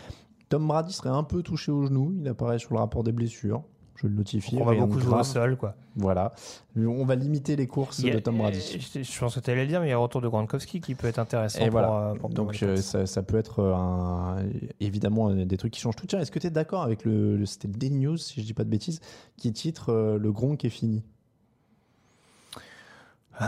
Tom 0.49 0.67
Brady 0.67 0.93
serait 0.93 1.09
un 1.09 1.23
peu 1.23 1.41
touché 1.43 1.71
au 1.71 1.85
genou. 1.85 2.13
Il 2.19 2.27
apparaît 2.27 2.59
sur 2.59 2.73
le 2.73 2.79
rapport 2.79 3.03
des 3.03 3.11
blessures. 3.11 3.63
Je 3.97 4.07
le 4.07 4.13
notifie. 4.13 4.57
On 4.59 4.65
va 4.65 4.75
beaucoup 4.75 4.99
jouer 4.99 5.19
au 5.19 5.23
sol, 5.23 5.55
quoi. 5.55 5.75
Voilà. 5.95 6.33
On 6.75 7.05
va 7.05 7.15
limiter 7.15 7.55
les 7.55 7.65
courses 7.65 8.03
a- 8.03 8.09
de 8.13 8.19
Tom 8.19 8.37
Brady. 8.37 8.59
Je, 8.59 9.03
je 9.03 9.19
pense 9.19 9.35
que 9.35 9.39
tu 9.39 9.49
allais 9.49 9.61
le 9.61 9.67
dire, 9.69 9.79
mais 9.79 9.87
il 9.87 9.89
y 9.89 9.93
a 9.93 9.95
le 9.95 10.01
retour 10.01 10.19
de 10.19 10.27
Gronkowski 10.27 10.81
qui 10.81 10.95
peut 10.95 11.07
être 11.07 11.17
intéressant. 11.17 11.59
Et 11.61 11.69
pour, 11.69 11.71
voilà. 11.79 12.09
euh, 12.09 12.15
pour 12.15 12.29
Donc 12.29 12.61
euh, 12.61 12.75
ça, 12.75 13.05
ça 13.05 13.23
peut 13.23 13.37
être 13.37 13.63
un- 13.63 14.35
évidemment 14.81 15.33
des 15.33 15.57
trucs 15.57 15.71
qui 15.71 15.79
changent 15.79 15.95
tout. 15.95 16.07
Tiens, 16.07 16.19
est-ce 16.19 16.29
que 16.31 16.39
tu 16.39 16.47
es 16.47 16.49
d'accord 16.49 16.83
avec 16.83 17.05
le, 17.05 17.37
le- 17.37 17.45
c'était 17.45 17.69
le 17.69 17.73
Daily 17.75 17.95
News, 17.95 18.17
si 18.17 18.41
je 18.41 18.45
dis 18.45 18.53
pas 18.53 18.65
de 18.65 18.69
bêtises, 18.69 18.99
qui 19.37 19.53
titre 19.53 19.93
le 20.19 20.31
Gronk 20.33 20.65
est 20.65 20.69
fini? 20.69 21.01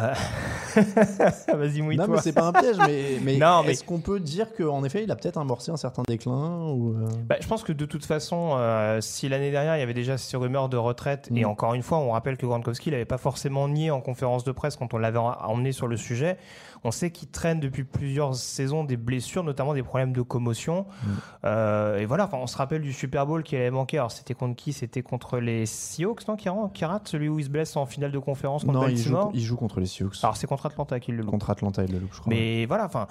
Vas-y, 1.54 1.80
Non, 1.80 1.86
mouille-toi. 1.86 2.08
mais 2.08 2.18
c'est 2.22 2.34
pas 2.34 2.48
un 2.48 2.54
piège, 2.54 2.78
mais, 2.86 3.20
mais, 3.24 3.38
Non, 3.40 3.64
mais- 3.64 3.72
est-ce 3.72 3.84
qu'on 3.84 4.00
peut 4.00 4.20
dire 4.20 4.48
qu'en 4.56 4.84
effet, 4.84 5.04
il 5.04 5.12
a 5.12 5.16
peut-être 5.16 5.38
amorcé 5.38 5.72
un 5.72 5.78
certain 5.78 6.04
déclin 6.08 6.68
ou 6.72 6.92
euh, 6.94 7.08
Bah, 7.28 7.36
je 7.40 7.48
pense 7.48 7.64
que 7.64 7.72
de 7.74 7.86
toute 7.86 8.06
façon, 8.06 8.52
euh, 8.58 9.00
si 9.02 9.30
l'année 9.30 9.52
dernière 9.52 9.76
il 9.78 9.80
y 9.80 9.84
avait 9.84 9.94
déjà 9.94 10.18
ces 10.18 10.38
rumeurs 10.38 10.70
de 10.70 10.78
retraite, 10.78 11.30
et 11.36 11.44
Mm. 11.46 11.50
encore 11.50 11.74
une 11.74 11.84
fois, 11.84 11.98
on 12.00 12.12
rappelle 12.12 12.38
que 12.38 12.46
Gronkowski 12.46 12.92
l'avait 12.92 13.06
pas 13.06 13.18
forcément 13.18 13.68
nié 13.68 13.92
en 13.92 14.02
conférence 14.02 14.44
de 14.44 14.52
presse 14.52 14.76
quand 14.76 14.94
on 14.94 14.98
l'avait 14.98 15.20
en- 15.20 15.32
emmené 15.32 15.72
sur 15.72 15.88
le 15.88 15.98
sujet, 15.98 16.38
on 16.84 16.92
sait 16.92 17.10
qu'il 17.12 17.30
traîne 17.30 17.60
depuis 17.60 17.84
plusieurs 17.84 18.36
saisons 18.36 18.84
des 18.84 18.98
blessures, 18.98 19.44
notamment 19.44 19.74
des 19.74 19.84
problèmes 19.84 20.14
de 20.14 20.22
commotion. 20.22 20.86
Mm. 21.04 21.08
Euh, 21.46 21.98
et 21.98 22.06
voilà, 22.06 22.26
enfin, 22.26 22.38
on 22.42 22.48
se 22.48 22.56
rappelle 22.58 22.82
du 22.82 22.94
Super 22.94 23.26
Bowl 23.26 23.42
qui 23.44 23.56
avait 23.56 23.72
manqué. 23.72 23.98
Alors 23.98 24.12
c'était 24.12 24.34
contre 24.36 24.56
qui? 24.56 24.74
C'était 24.74 25.02
contre 25.02 25.40
les 25.40 25.66
Seahawks, 25.66 26.28
non? 26.28 26.36
Qui, 26.36 26.86
rate 26.86 27.08
celui 27.08 27.30
où 27.30 27.40
il 27.40 27.46
se 27.46 27.50
blesse 27.50 27.76
en 27.76 27.86
finale 27.86 28.12
de 28.12 28.20
conférence 28.20 28.64
contre 28.64 28.80
Non, 28.80 28.88
il 28.88 28.98
joue, 28.98 29.18
il 29.34 29.42
joue 29.42 29.56
contre 29.58 29.77
les 29.80 29.86
Sioux. 29.88 30.12
Alors 30.24 30.38
c'est 30.38 30.48
contre 30.48 30.66
Atlanta 30.66 31.00
qu'il 31.00 31.16
le 31.16 31.22
loupe. 31.22 31.32
contre 31.32 31.50
Atlanta, 31.50 31.82
le 31.84 32.00
je 32.00 32.20
crois. 32.20 32.30
Mais 32.30 32.66
voilà, 32.66 32.86
enfin, 32.86 33.08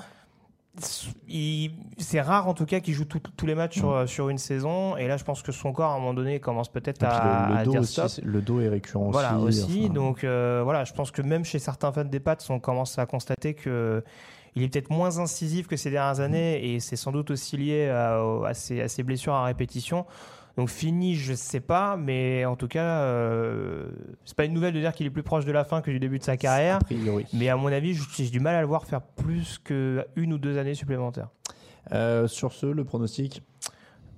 c'est 1.99 2.21
rare 2.21 2.49
en 2.49 2.55
tout 2.55 2.67
cas 2.67 2.81
qu'il 2.81 2.95
joue 2.95 3.05
tout- 3.07 3.21
tous 3.37 3.47
les 3.47 3.55
matchs 3.55 3.79
sur, 3.79 4.09
sur 4.09 4.29
une 4.29 4.39
saison. 4.39 4.97
Et 4.97 5.09
là, 5.09 5.17
je 5.17 5.25
pense 5.25 5.43
que 5.43 5.53
son 5.53 5.73
corps, 5.73 5.91
à 5.93 5.95
un 5.95 5.99
moment 5.99 6.15
donné, 6.15 6.41
commence 6.41 6.69
peut-être 6.71 7.03
à, 7.03 7.47
le, 7.49 7.55
le 7.55 7.61
à 7.61 7.65
dos 7.65 7.71
dire 7.73 7.81
aussi, 7.81 7.93
stop. 7.95 8.09
c'est- 8.09 8.25
le 8.25 8.43
dos 8.43 8.61
est 8.61 8.69
récurrent 8.69 9.11
Voilà, 9.11 9.39
aussi. 9.39 9.63
aussi. 9.63 9.81
enfin, 9.85 9.95
Donc 9.95 10.25
euh, 10.25 10.61
voilà, 10.65 10.85
je 10.85 10.93
pense 10.93 11.11
que 11.11 11.23
même 11.23 11.45
chez 11.45 11.59
certains 11.59 11.93
fans 11.93 12.05
des 12.05 12.21
Pats, 12.21 12.37
on 12.51 12.59
commence 12.61 12.99
à 12.99 13.07
constater 13.07 13.55
que 13.55 14.03
il 14.55 14.63
est 14.63 14.69
peut-être 14.69 14.91
moins 14.91 15.19
incisif 15.19 15.67
que 15.67 15.77
ces 15.77 15.91
dernières 15.91 16.21
années 16.21 16.75
et 16.75 16.81
c'est 16.81 16.97
sans 16.97 17.13
doute 17.13 17.31
aussi 17.31 17.57
lié 17.59 17.89
à, 17.91 18.21
à 18.47 18.55
ses, 18.55 18.81
à 18.81 18.89
ses 18.89 19.03
blessures 19.03 19.35
à 19.35 19.45
répétition. 19.45 20.07
Donc 20.57 20.71
fini, 20.71 21.15
je 21.17 21.35
sais 21.35 21.61
pas, 21.61 21.97
mais 21.97 22.47
en 22.47 22.57
tout 22.57 22.69
cas, 22.69 23.03
euh, 23.03 23.89
c'est 24.25 24.37
pas 24.37 24.47
une 24.47 24.55
nouvelle 24.55 24.73
de 24.73 24.81
dire 24.81 24.95
qu'il 24.95 25.07
est 25.07 25.11
plus 25.11 25.23
proche 25.23 25.45
de 25.45 25.53
la 25.53 25.65
fin 25.65 25.83
que 25.83 25.91
du 25.91 26.01
début 26.01 26.19
de 26.19 26.25
sa 26.25 26.39
carrière. 26.39 26.77
a 26.77 26.85
priori. 26.85 27.27
Mais 27.35 27.51
à 27.51 27.57
mon 27.57 27.69
avis, 27.69 27.95
j'ai 28.17 28.31
du 28.31 28.41
mal 28.41 28.55
à 28.55 28.63
le 28.63 28.67
voir 28.67 28.87
faire 28.87 29.03
plus 29.03 29.61
que 29.63 30.07
une 30.17 30.33
ou 30.33 30.39
deux 30.39 30.57
années 30.57 30.75
supplémentaires. 30.75 31.29
Euh, 31.93 32.27
sur 32.27 32.53
ce, 32.53 32.67
le 32.67 32.85
pronostic 32.85 33.43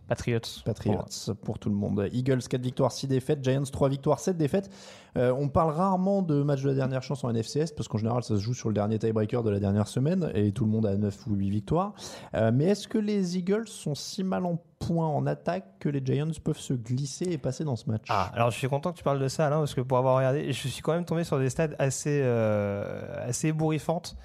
Patriots. 0.09 0.41
Patriots 0.65 1.35
pour 1.43 1.59
tout 1.59 1.69
le 1.69 1.75
monde. 1.75 2.09
Eagles 2.13 2.43
4 2.49 2.61
victoires, 2.61 2.93
6 2.93 3.09
défaites. 3.09 3.45
Giants 3.45 3.63
3 3.63 3.89
victoires, 3.89 4.19
7 4.19 4.37
défaites. 4.37 4.71
Euh, 5.17 5.33
on 5.37 5.49
parle 5.49 5.73
rarement 5.73 6.23
de 6.23 6.43
match 6.43 6.63
de 6.63 6.69
la 6.69 6.75
dernière 6.75 7.03
chance 7.03 7.25
en 7.25 7.33
NFCS 7.33 7.73
parce 7.77 7.89
qu'en 7.89 7.99
général 7.99 8.23
ça 8.23 8.37
se 8.37 8.41
joue 8.41 8.55
sur 8.55 8.69
le 8.69 8.75
dernier 8.75 8.99
tiebreaker 8.99 9.43
de 9.43 9.51
la 9.51 9.59
dernière 9.59 9.89
semaine 9.89 10.31
et 10.35 10.53
tout 10.53 10.65
le 10.65 10.71
monde 10.71 10.87
a 10.87 10.97
9 10.97 11.27
ou 11.27 11.35
8 11.35 11.51
victoires. 11.51 11.95
Euh, 12.35 12.51
mais 12.53 12.67
est-ce 12.67 12.89
que 12.89 12.99
les 12.99 13.37
Eagles 13.37 13.69
sont 13.69 13.95
si 13.95 14.23
mal 14.23 14.45
en 14.45 14.59
point 14.79 15.07
en 15.07 15.27
attaque 15.27 15.65
que 15.81 15.89
les 15.89 16.05
Giants 16.05 16.31
peuvent 16.43 16.59
se 16.59 16.75
glisser 16.75 17.27
et 17.27 17.39
passer 17.39 17.65
dans 17.65 17.77
ce 17.77 17.89
match? 17.91 18.07
Ah, 18.09 18.31
alors 18.35 18.51
je 18.51 18.57
suis 18.57 18.69
content 18.69 18.93
que 18.93 18.99
tu 18.99 19.05
parles 19.05 19.21
de 19.21 19.29
ça, 19.29 19.47
Alain, 19.47 19.59
parce 19.59 19.75
que 19.75 19.81
pour 19.81 19.99
avoir 19.99 20.17
regardé, 20.17 20.53
je 20.53 20.69
suis 20.69 20.83
quand 20.83 20.93
même 20.93 21.05
tombé 21.05 21.25
sur 21.25 21.39
des 21.39 21.51
stats 21.51 21.71
assez, 21.79 22.21
euh, 22.23 23.29
assez 23.29 23.49
ébouriffantes. 23.49 24.17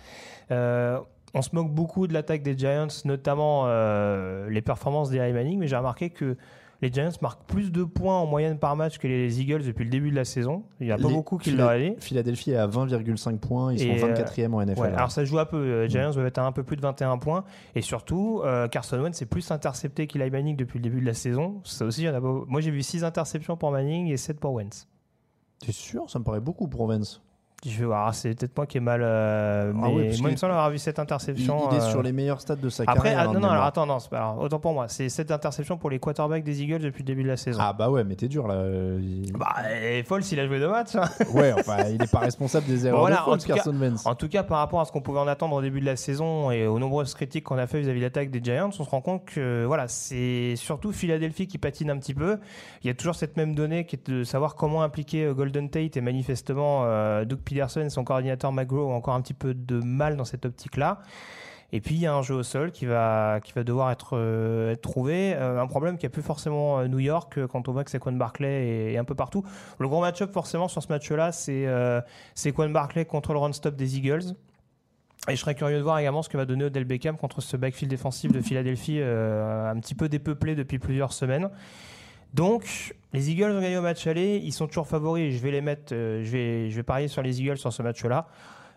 Euh, 0.52 1.00
on 1.34 1.42
se 1.42 1.50
moque 1.54 1.72
beaucoup 1.72 2.08
de 2.08 2.14
l'attaque 2.14 2.44
des 2.44 2.58
Giants, 2.58 2.88
notamment 3.06 3.64
euh, 3.68 4.50
les 4.50 4.62
performances 4.62 5.10
d'Eli 5.10 5.34
Manning, 5.34 5.60
mais 5.60 5.68
j'ai 5.68 5.76
remarqué 5.78 6.10
que 6.12 6.38
les 6.82 6.92
Giants 6.92 7.12
marquent 7.22 7.46
plus 7.46 7.72
de 7.72 7.84
points 7.86 8.20
en 8.20 8.26
moyenne 8.26 8.60
par 8.60 8.76
match 8.76 8.98
que 8.98 9.08
les 9.08 9.40
Eagles 9.40 9.64
depuis 9.64 9.86
le 9.86 9.90
début 9.90 10.12
de 10.12 10.16
la 10.18 10.26
saison. 10.26 10.64
Il 10.82 10.86
n'y 10.88 10.92
a 10.92 10.98
pas 10.98 11.08
Les- 11.08 11.14
beaucoup 11.14 11.38
qui 11.38 11.52
Phila- 11.52 11.64
l'auraient 11.64 11.92
dit. 11.92 11.96
Philadelphie 12.02 12.52
est 12.52 12.58
à 12.58 12.68
20,5 12.68 13.38
points, 13.40 13.72
ils 13.74 13.82
Et, 13.82 13.98
sont 14.00 14.06
euh, 14.06 14.14
24e 14.14 14.54
en 14.54 14.62
NFL. 14.62 14.82
Ouais, 14.82 14.88
hein. 14.90 14.94
alors 14.98 15.10
ça 15.12 15.24
joue 15.24 15.40
un 15.40 15.46
peu. 15.46 15.84
Les 15.84 15.90
Giants 15.90 16.12
doivent 16.12 16.26
être 16.26 16.40
à 16.40 16.46
un 16.46 16.52
peu 16.52 16.64
plus 16.64 16.76
de 16.76 16.82
21 16.82 17.18
points. 17.20 17.46
Et 17.74 17.82
surtout, 17.82 18.42
euh, 18.44 18.68
Carson 18.68 19.00
Wentz 19.00 19.22
est 19.22 19.26
plus 19.26 19.50
intercepté 19.50 20.08
qu'Eli 20.08 20.30
Manning 20.30 20.58
depuis 20.58 20.78
le 20.80 20.84
début 20.84 21.00
de 21.00 21.06
la 21.06 21.14
saison. 21.14 21.62
Ça 21.64 21.86
aussi, 21.86 22.02
il 22.02 22.06
y 22.06 22.10
en 22.10 22.16
a 22.16 22.20
pas- 22.22 22.44
Moi, 22.48 22.60
j'ai 22.60 22.72
vu 22.72 22.84
6 22.84 23.06
interceptions 23.06 23.56
pour 23.56 23.72
Manning 23.72 24.08
et 24.12 24.18
7 24.18 24.42
pour 24.42 24.52
Wentz. 24.54 24.88
T'es 25.66 25.72
sûr 25.72 26.10
Ça 26.10 26.20
me 26.20 26.26
paraît 26.26 26.42
beaucoup 26.42 26.68
pour 26.68 26.86
Je 27.66 27.80
vais 27.80 27.86
voir, 27.86 28.14
c'est 28.14 28.36
peut-être 28.38 28.56
moi 28.58 28.66
qui 28.66 28.78
ai 28.78 28.80
mal. 28.82 29.02
euh, 29.04 29.72
Ah 29.74 29.78
mais 29.88 29.94
ouais, 29.94 30.06
parce 30.08 30.20
moi, 30.22 30.30
il 30.30 30.34
me 30.34 30.38
semble 30.38 30.52
avoir 30.54 30.70
vu 30.70 30.78
cette 30.78 30.98
Il, 30.98 31.02
interception. 31.02 31.70
il 31.72 31.78
est 31.78 31.82
euh, 31.82 31.90
sur 31.90 32.04
les 32.04 32.12
meilleurs 32.12 32.42
stats 32.42 32.56
de 32.58 32.70
sa 32.70 32.84
Après, 32.84 32.96
carrière. 33.12 33.20
ah, 33.20 33.22
hein, 33.24 33.26
non, 33.28 33.34
de 33.34 33.40
non, 33.40 33.50
alors 33.50 33.64
attends, 33.64 33.86
non, 33.86 33.98
pas 34.12 34.36
autant 34.40 34.60
pour 34.60 34.74
moi. 34.74 34.88
C'est 34.90 35.08
cette 35.10 35.32
interception 35.32 35.78
pour 35.78 35.90
les 35.90 36.00
quarterbacks 36.00 36.44
des 36.44 36.62
Eagles 36.62 36.80
depuis 36.80 37.04
le 37.04 37.08
début 37.08 37.24
de 37.24 37.30
la 37.30 37.38
saison. 37.38 37.60
Ah 37.62 37.72
bah 37.74 37.90
ouais, 37.90 38.04
mais 38.04 38.16
t'es 38.16 38.28
dur 38.28 38.48
là. 38.48 38.64
Il- 39.00 39.32
Bah, 39.34 39.56
et 39.82 40.04
Foles, 40.04 40.24
il 40.32 40.40
a 40.40 40.48
joué 40.48 40.60
deux 40.60 40.70
matchs. 40.70 40.96
hein. 40.96 41.06
Ouais, 41.34 41.54
enfin, 41.54 41.78
il 41.90 41.98
n'est 42.00 42.08
pas 42.08 42.20
responsable 42.20 42.66
des 42.68 42.86
erreurs 42.86 43.00
Voilà, 43.00 43.16
de 43.18 43.22
en 43.22 43.26
Foles, 43.26 43.38
tout 43.40 43.48
cas- 43.48 43.56
Carson 43.56 43.76
Wentz. 43.80 44.06
En 44.06 44.16
tout 44.16 44.28
cas, 44.30 44.44
par 44.44 44.58
rapport 44.60 44.82
à 44.82 44.86
ce 44.86 44.92
qu'on 44.92 45.02
pouvait 45.02 45.20
en 45.20 45.28
attendre 45.28 45.56
au 45.56 45.62
début 45.62 45.80
de 45.80 45.86
la 45.86 45.96
saison 45.96 46.52
et 46.52 46.68
aux 46.68 46.80
nombreuses 46.80 47.14
critiques 47.14 47.46
qu'on 47.46 47.58
a 47.58 47.68
fait 47.68 47.80
vis-à-vis 47.80 48.00
de 48.00 48.06
l'attaque 48.06 48.30
des 48.32 48.42
Giants, 48.44 48.68
on 48.68 48.72
se 48.72 48.84
rend 48.90 49.02
compte 49.02 49.26
que 49.26 49.64
voilà, 49.66 49.88
c'est 49.88 50.56
surtout 50.58 50.92
Philadelphie 50.92 51.48
qui 51.48 51.58
patine 51.58 51.90
un 51.90 51.98
petit 51.98 52.14
peu. 52.14 52.38
Il 52.84 52.88
y 52.88 52.90
a 52.90 52.94
toujours 52.94 53.16
cette 53.16 53.38
même 53.38 53.56
donnée 53.56 53.86
qui 53.86 53.96
est 53.96 54.10
de 54.10 54.24
savoir 54.24 54.56
comment 54.56 54.84
impliquer 54.84 55.26
euh, 55.26 55.34
Golden 55.34 55.70
Tate 55.70 55.96
et 55.98 56.02
manifestement 56.02 56.82
euh, 56.86 57.26
Doug 57.26 57.40
Peterson 57.54 57.82
et 57.82 57.90
son 57.90 58.04
coordinateur 58.04 58.52
McGraw 58.52 58.92
ont 58.92 58.96
encore 58.96 59.14
un 59.14 59.22
petit 59.22 59.34
peu 59.34 59.54
de 59.54 59.80
mal 59.80 60.18
dans 60.18 60.26
cette 60.26 60.46
optique-là. 60.46 61.00
Et 61.76 61.82
puis 61.82 61.96
il 61.96 62.02
y 62.02 62.06
a 62.06 62.14
un 62.14 62.22
jeu 62.22 62.36
au 62.36 62.44
sol 62.44 62.72
qui 62.72 62.86
va, 62.86 63.40
qui 63.44 63.52
va 63.52 63.64
devoir 63.64 63.90
être, 63.90 64.12
euh, 64.14 64.76
trouvé. 64.76 65.34
Euh, 65.34 65.60
un 65.60 65.66
problème 65.66 65.98
qui 65.98 66.06
a 66.06 66.10
plus 66.10 66.22
forcément 66.22 66.80
euh, 66.80 66.88
New 66.88 67.00
York 67.00 67.40
quand 67.48 67.68
on 67.68 67.72
voit 67.72 67.84
que 67.84 67.90
Saquon 67.90 68.12
Barclay 68.12 68.68
est, 68.68 68.94
est 68.94 68.98
un 68.98 69.04
peu 69.04 69.16
partout. 69.16 69.44
Le 69.80 69.88
gros 69.88 70.00
match-up 70.00 70.32
forcément 70.32 70.68
sur 70.68 70.84
ce 70.84 70.88
match-là, 70.90 71.32
c'est 71.32 71.66
euh, 71.66 72.00
Saquon 72.36 72.70
Barclay 72.70 73.06
contre 73.06 73.34
le 73.34 73.40
run-stop 73.40 73.76
des 73.76 73.98
Eagles. 73.98 74.36
Et 75.28 75.36
je 75.36 75.42
serais 75.42 75.56
curieux 75.56 75.78
de 75.78 75.84
voir 75.84 75.98
également 75.98 76.22
ce 76.22 76.30
que 76.30 76.38
va 76.38 76.46
donner 76.46 76.66
Odell 76.66 76.86
Beckham 76.86 77.18
contre 77.18 77.42
ce 77.42 77.58
backfield 77.58 77.90
défensif 77.90 78.32
de 78.32 78.42
Philadelphie 78.42 79.02
un 79.02 79.80
petit 79.80 79.96
peu 79.96 80.10
dépeuplé 80.10 80.54
depuis 80.54 80.80
plusieurs 80.80 81.14
semaines. 81.14 81.50
Donc, 82.34 82.96
les 83.14 83.30
Eagles 83.30 83.52
ont 83.52 83.62
gagné 83.62 83.78
au 83.78 83.82
match 83.82 84.08
aller, 84.08 84.42
ils 84.44 84.54
sont 84.54 84.68
toujours 84.68 84.88
favoris, 84.88 85.36
je 85.36 85.40
vais 85.40 85.52
les 85.52 85.62
mettre, 85.62 85.94
euh, 85.94 86.24
je, 86.24 86.32
vais, 86.32 86.70
je 86.70 86.76
vais 86.76 86.84
parier 86.84 87.08
sur 87.08 87.22
les 87.22 87.40
Eagles 87.40 87.58
sur 87.58 87.72
ce 87.72 87.84
match-là. 87.84 88.28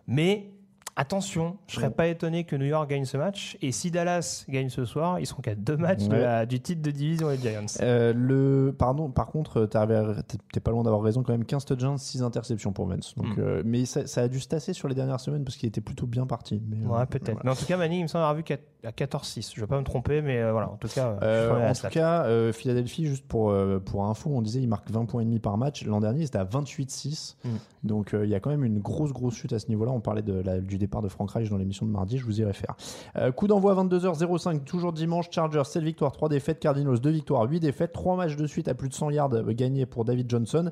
Mais 0.07 0.51
Attention, 0.99 1.59
je 1.67 1.75
serais 1.77 1.91
pas 1.91 2.07
étonné 2.07 2.45
que 2.45 2.57
New 2.57 2.65
York 2.65 2.89
gagne 2.89 3.05
ce 3.05 3.19
match. 3.19 3.59
Et 3.61 3.71
si 3.71 3.91
Dallas 3.91 4.47
gagne 4.49 4.71
ce 4.71 4.87
soir, 4.87 5.21
ils 5.21 5.27
seront 5.27 5.43
qu'à 5.43 5.55
deux 5.55 5.77
matchs 5.77 6.05
de 6.05 6.13
Ouais. 6.13 6.21
la- 6.23 6.47
du 6.47 6.59
titre 6.59 6.81
de 6.81 6.91
division 6.91 7.29
les 7.29 7.37
Giants. 7.37 7.67
Euh, 7.83 8.15
le, 8.17 8.75
pardon, 8.77 9.11
par 9.11 9.27
contre, 9.27 9.67
t'es 9.67 10.61
pas 10.61 10.71
loin 10.71 10.83
d'avoir 10.85 11.03
raison 11.03 11.23
quand 11.23 11.33
même. 11.33 11.45
15 11.45 11.67
touchdowns, 11.67 11.99
6 11.99 12.23
interceptions 12.23 12.73
pour 12.73 12.87
Vance. 12.87 13.15
Donc, 13.15 13.37
Mm. 13.37 13.41
euh, 13.41 13.63
mais 13.67 13.85
ça, 13.85 14.07
ça 14.07 14.23
a 14.23 14.29
dû 14.29 14.41
se 14.41 14.49
tasser 14.49 14.73
sur 14.73 14.89
les 14.89 14.95
dernières 14.95 15.21
semaines 15.21 15.45
parce 15.45 15.59
qu'il 15.59 15.69
était 15.69 15.83
plutôt 15.83 16.07
bien 16.07 16.27
parti. 16.27 16.63
Mais, 16.67 16.79
euh, 16.87 16.89
Ouais, 16.89 17.05
peut-être. 17.05 17.27
voilà. 17.27 17.41
Mais 17.45 17.51
en 17.51 17.55
tout 17.57 17.67
cas, 17.67 17.77
Manning, 17.77 17.99
il 18.01 18.03
me 18.05 18.09
semble 18.09 18.23
avoir 18.25 18.35
vu 18.35 18.43
à 18.85 18.93
14-6. 18.93 19.53
Je 19.55 19.61
vais 19.61 19.67
pas 19.67 19.79
me 19.79 19.85
tromper, 19.85 20.23
mais 20.23 20.51
voilà, 20.51 20.71
en 20.71 20.77
tout 20.77 20.89
cas, 20.89 21.11
en 21.13 21.73
tout 21.75 21.89
cas, 21.91 22.53
Philadelphie, 22.53 23.05
juste 23.05 23.27
pour, 23.27 23.55
pour 23.85 24.07
info, 24.07 24.31
on 24.33 24.41
disait 24.41 24.61
il 24.63 24.69
marque 24.69 24.91
20 24.91 25.05
points 25.05 25.21
et 25.21 25.25
demi 25.27 25.41
par 25.41 25.59
match. 25.59 25.85
L'an 25.85 26.01
dernier, 26.01 26.25
c'était 26.25 26.39
à 26.39 26.45
28-6. 26.45 27.37
Mm. 27.45 27.49
Donc 27.85 28.15
il 28.21 28.29
y 28.31 28.35
a 28.35 28.41
quand 28.41 28.51
même 28.51 28.65
une 28.65 28.79
grosse, 28.81 29.13
grosse 29.13 29.35
chute 29.35 29.53
à 29.53 29.59
ce 29.59 29.69
niveau-là. 29.69 29.93
On 29.93 30.01
parlait 30.01 30.23
de 30.23 30.33
la- 30.41 30.61
du 30.61 30.79
départ 30.87 31.03
de 31.03 31.09
Frank 31.09 31.31
Reich 31.31 31.51
dans 31.51 31.57
l'émission 31.57 31.87
de 31.87 31.91
mardi, 31.91 32.19
je 32.19 32.25
vous 32.25 32.41
y 32.41 32.45
réfère. 32.45 32.77
Euh, 33.17 33.33
coup 33.33 33.47
d'envoi 33.47 33.75
22h05, 33.75 34.65
toujours 34.65 34.93
dimanche. 34.93 35.27
Chargers, 35.31 35.65
7 35.65 35.83
victoires, 35.83 36.13
3 36.13 36.29
défaites. 36.29 36.61
Cardinals, 36.61 37.01
2 37.01 37.11
victoires, 37.11 37.43
8 37.49 37.61
défaites. 37.61 37.93
3 37.93 38.17
matchs 38.17 38.37
de 38.37 38.47
suite 38.47 38.69
à 38.69 38.75
plus 38.75 38.89
de 38.89 38.95
100 38.95 39.11
yards 39.11 39.35
euh, 39.35 39.53
gagnés 39.53 39.87
pour 39.87 40.05
David 40.05 40.31
Johnson. 40.31 40.71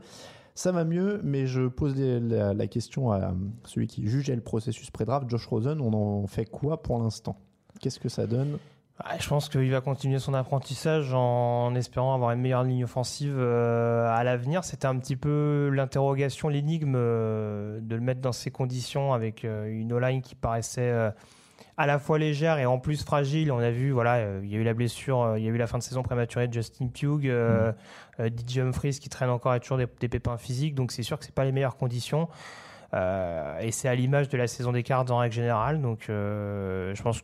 Ça 0.54 0.70
va 0.70 0.84
mieux, 0.84 1.20
mais 1.24 1.46
je 1.46 1.66
pose 1.66 1.96
la 1.98 2.66
question 2.68 3.10
à 3.10 3.16
euh, 3.16 3.30
celui 3.64 3.88
qui 3.88 4.06
jugeait 4.06 4.36
le 4.36 4.40
processus 4.40 4.90
pré-draft, 4.90 5.28
Josh 5.28 5.46
Rosen. 5.46 5.80
On 5.80 5.92
en 5.92 6.26
fait 6.28 6.44
quoi 6.44 6.80
pour 6.82 6.98
l'instant? 6.98 7.36
Qu'est-ce 7.80 7.98
que 7.98 8.08
ça 8.08 8.26
donne? 8.28 8.58
Ah, 9.00 9.16
je 9.18 9.28
pense 9.28 9.48
qu'il 9.48 9.70
va 9.72 9.80
continuer 9.80 10.20
son 10.20 10.34
apprentissage 10.34 11.12
en 11.14 11.74
espérant 11.74 12.14
avoir 12.14 12.30
une 12.30 12.40
meilleure 12.40 12.62
ligne 12.62 12.84
offensive 12.84 13.34
euh, 13.36 14.08
à 14.08 14.22
l'avenir. 14.22 14.62
C'était 14.62 14.86
un 14.86 14.96
petit 14.98 15.16
peu 15.16 15.68
l'interrogation, 15.72 16.48
l'énigme 16.48 16.94
euh, 16.96 17.80
de 17.80 17.96
le 17.96 18.00
mettre 18.00 18.20
dans 18.20 18.30
ces 18.30 18.52
conditions 18.52 19.12
avec 19.12 19.44
euh, 19.44 19.66
une 19.66 19.92
O-line 19.92 20.22
qui 20.22 20.36
paraissait 20.36 21.12
à 21.76 21.86
la 21.86 21.98
fois 21.98 22.20
légère 22.20 22.58
et 22.58 22.66
en 22.66 22.78
plus 22.78 23.02
fragile. 23.02 23.50
On 23.50 23.58
a 23.58 23.70
vu, 23.70 23.90
voilà, 23.90 24.38
il 24.42 24.48
y 24.48 24.54
a 24.54 24.58
eu 24.58 24.64
la 24.64 24.74
blessure, 24.74 25.36
il 25.36 25.42
y 25.42 25.48
a 25.48 25.50
eu 25.50 25.56
la 25.56 25.66
fin 25.66 25.78
de 25.78 25.82
saison 25.82 26.04
prématurée 26.04 26.46
de 26.46 26.52
Justin 26.52 26.86
Pugh, 26.86 27.26
euh, 27.26 27.72
DJ 28.20 28.58
Humphries 28.58 28.98
qui 29.00 29.08
traîne 29.08 29.30
encore 29.30 29.56
et 29.56 29.60
toujours 29.60 29.78
des, 29.78 29.88
des 29.98 30.08
pépins 30.08 30.36
physiques. 30.36 30.76
Donc 30.76 30.92
c'est 30.92 31.02
sûr 31.02 31.18
que 31.18 31.24
c'est 31.24 31.34
pas 31.34 31.44
les 31.44 31.52
meilleures 31.52 31.76
conditions. 31.76 32.28
Euh, 32.94 33.58
et 33.58 33.72
c'est 33.72 33.88
à 33.88 33.94
l'image 33.94 34.28
de 34.28 34.36
la 34.36 34.46
saison 34.46 34.72
des 34.72 34.82
cartes 34.82 35.10
en 35.10 35.18
règle 35.18 35.34
générale. 35.34 35.80
Donc 35.80 36.06
euh, 36.08 36.94
je 36.94 37.02
pense 37.02 37.22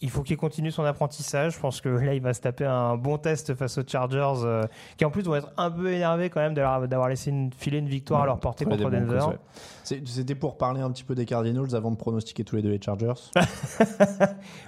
il 0.00 0.10
faut 0.10 0.22
qu'il 0.22 0.36
continue 0.36 0.70
son 0.70 0.84
apprentissage. 0.84 1.54
Je 1.54 1.60
pense 1.60 1.80
que 1.80 1.88
là, 1.88 2.14
il 2.14 2.22
va 2.22 2.34
se 2.34 2.40
taper 2.40 2.64
un 2.64 2.96
bon 2.96 3.18
test 3.18 3.54
face 3.54 3.78
aux 3.78 3.86
Chargers, 3.86 4.44
euh, 4.44 4.64
qui 4.96 5.04
en 5.04 5.10
plus 5.10 5.22
vont 5.22 5.34
être 5.34 5.50
un 5.56 5.70
peu 5.70 5.92
énervés 5.92 6.30
quand 6.30 6.40
même 6.40 6.54
d'avoir 6.54 7.08
laissé 7.08 7.30
une, 7.30 7.52
filer 7.52 7.78
une 7.78 7.88
victoire 7.88 8.22
à 8.22 8.26
leur 8.26 8.38
portée 8.38 8.64
contre 8.64 8.90
Denver. 8.90 9.20
ouais. 9.28 9.38
C'était 9.84 10.34
pour 10.34 10.58
parler 10.58 10.80
un 10.80 10.90
petit 10.90 11.04
peu 11.04 11.14
des 11.14 11.24
Cardinals 11.24 11.74
avant 11.74 11.90
de 11.90 11.96
pronostiquer 11.96 12.44
tous 12.44 12.56
les 12.56 12.62
deux 12.62 12.70
les 12.70 12.80
Chargers. 12.80 13.14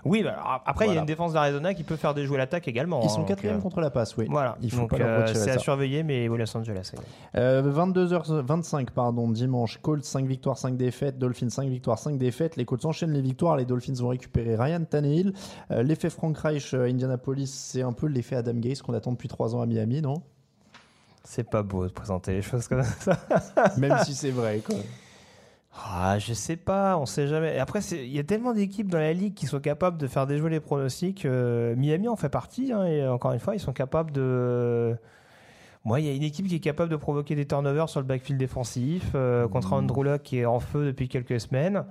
Oui, 0.04 0.22
bah, 0.22 0.32
alors, 0.32 0.62
après, 0.64 0.86
il 0.86 0.94
y 0.94 0.96
a 0.96 1.00
une 1.00 1.06
défense 1.06 1.34
d'Arizona 1.34 1.74
qui 1.74 1.82
peut 1.82 1.96
faire 1.96 2.14
déjouer 2.14 2.38
l'attaque 2.38 2.68
également. 2.68 3.00
Ils 3.02 3.06
hein, 3.06 3.08
sont 3.08 3.18
donc, 3.18 3.28
quatrième 3.28 3.58
euh, 3.58 3.60
contre 3.60 3.80
la 3.80 3.90
passe, 3.90 4.16
oui. 4.16 4.26
Voilà, 4.30 4.56
Il 4.62 4.70
faut 4.70 4.80
donc 4.80 4.94
euh, 4.94 5.26
c'est 5.34 5.50
à 5.50 5.58
surveiller, 5.58 6.02
mais 6.02 6.28
oui, 6.28 6.38
Los 6.38 6.56
Angeles. 6.56 6.92
oui. 6.96 7.04
Euh, 7.36 7.62
22h25, 7.72 8.90
pardon, 8.90 9.28
dimanche. 9.28 9.78
Colts 9.82 10.04
5 10.04 10.26
victoires, 10.26 10.58
5 10.58 10.76
défaites. 10.76 11.18
Dolphins 11.18 11.50
5 11.50 11.68
victoires, 11.68 11.98
5 11.98 12.18
défaites. 12.18 12.56
Les 12.56 12.64
Colts 12.64 12.84
enchaînent 12.84 13.12
les 13.12 13.20
victoires. 13.20 13.56
Les 13.56 13.64
Dolphins 13.66 13.94
vont 13.94 14.08
récupérer 14.08 14.56
Ryan 14.56 14.84
Tannehill. 14.84 15.19
Euh, 15.70 15.82
l'effet 15.82 16.10
Frank 16.10 16.36
Reich 16.38 16.74
à 16.74 16.82
Indianapolis, 16.82 17.46
c'est 17.46 17.82
un 17.82 17.92
peu 17.92 18.06
l'effet 18.06 18.36
Adam 18.36 18.54
Gase 18.54 18.82
qu'on 18.82 18.94
attend 18.94 19.12
depuis 19.12 19.28
3 19.28 19.54
ans 19.54 19.60
à 19.60 19.66
Miami, 19.66 20.02
non? 20.02 20.22
C'est 21.24 21.48
pas 21.48 21.62
beau 21.62 21.86
de 21.86 21.92
présenter 21.92 22.32
les 22.32 22.42
choses 22.42 22.66
comme 22.66 22.82
ça. 22.82 23.18
Même 23.76 23.98
si 24.04 24.14
c'est 24.14 24.30
vrai, 24.30 24.60
quoi. 24.64 24.76
Ah, 25.72 26.18
je 26.18 26.32
sais 26.32 26.56
pas, 26.56 26.98
on 26.98 27.06
sait 27.06 27.28
jamais. 27.28 27.54
Et 27.56 27.58
Après, 27.58 27.80
il 27.80 28.12
y 28.12 28.18
a 28.18 28.24
tellement 28.24 28.52
d'équipes 28.52 28.88
dans 28.88 28.98
la 28.98 29.12
ligue 29.12 29.34
qui 29.34 29.46
sont 29.46 29.60
capables 29.60 29.98
de 29.98 30.06
faire 30.08 30.26
déjouer 30.26 30.50
les 30.50 30.60
pronostics. 30.60 31.24
Euh, 31.24 31.76
Miami 31.76 32.08
en 32.08 32.16
fait 32.16 32.28
partie, 32.28 32.72
hein, 32.72 32.84
et 32.84 33.06
encore 33.06 33.32
une 33.32 33.38
fois, 33.38 33.54
ils 33.54 33.60
sont 33.60 33.72
capables 33.72 34.10
de. 34.10 34.96
Moi, 35.84 36.00
il 36.00 36.06
y 36.06 36.10
a 36.10 36.12
une 36.12 36.22
équipe 36.22 36.46
qui 36.46 36.56
est 36.56 36.60
capable 36.60 36.90
de 36.90 36.96
provoquer 36.96 37.34
des 37.34 37.46
turnovers 37.46 37.88
sur 37.88 38.00
le 38.00 38.06
backfield 38.06 38.38
défensif 38.38 39.12
euh, 39.14 39.48
contre 39.48 39.72
Andrew 39.72 40.04
Luck 40.04 40.22
qui 40.22 40.38
est 40.38 40.44
en 40.44 40.60
feu 40.60 40.84
depuis 40.84 41.08
quelques 41.08 41.40
semaines. 41.40 41.84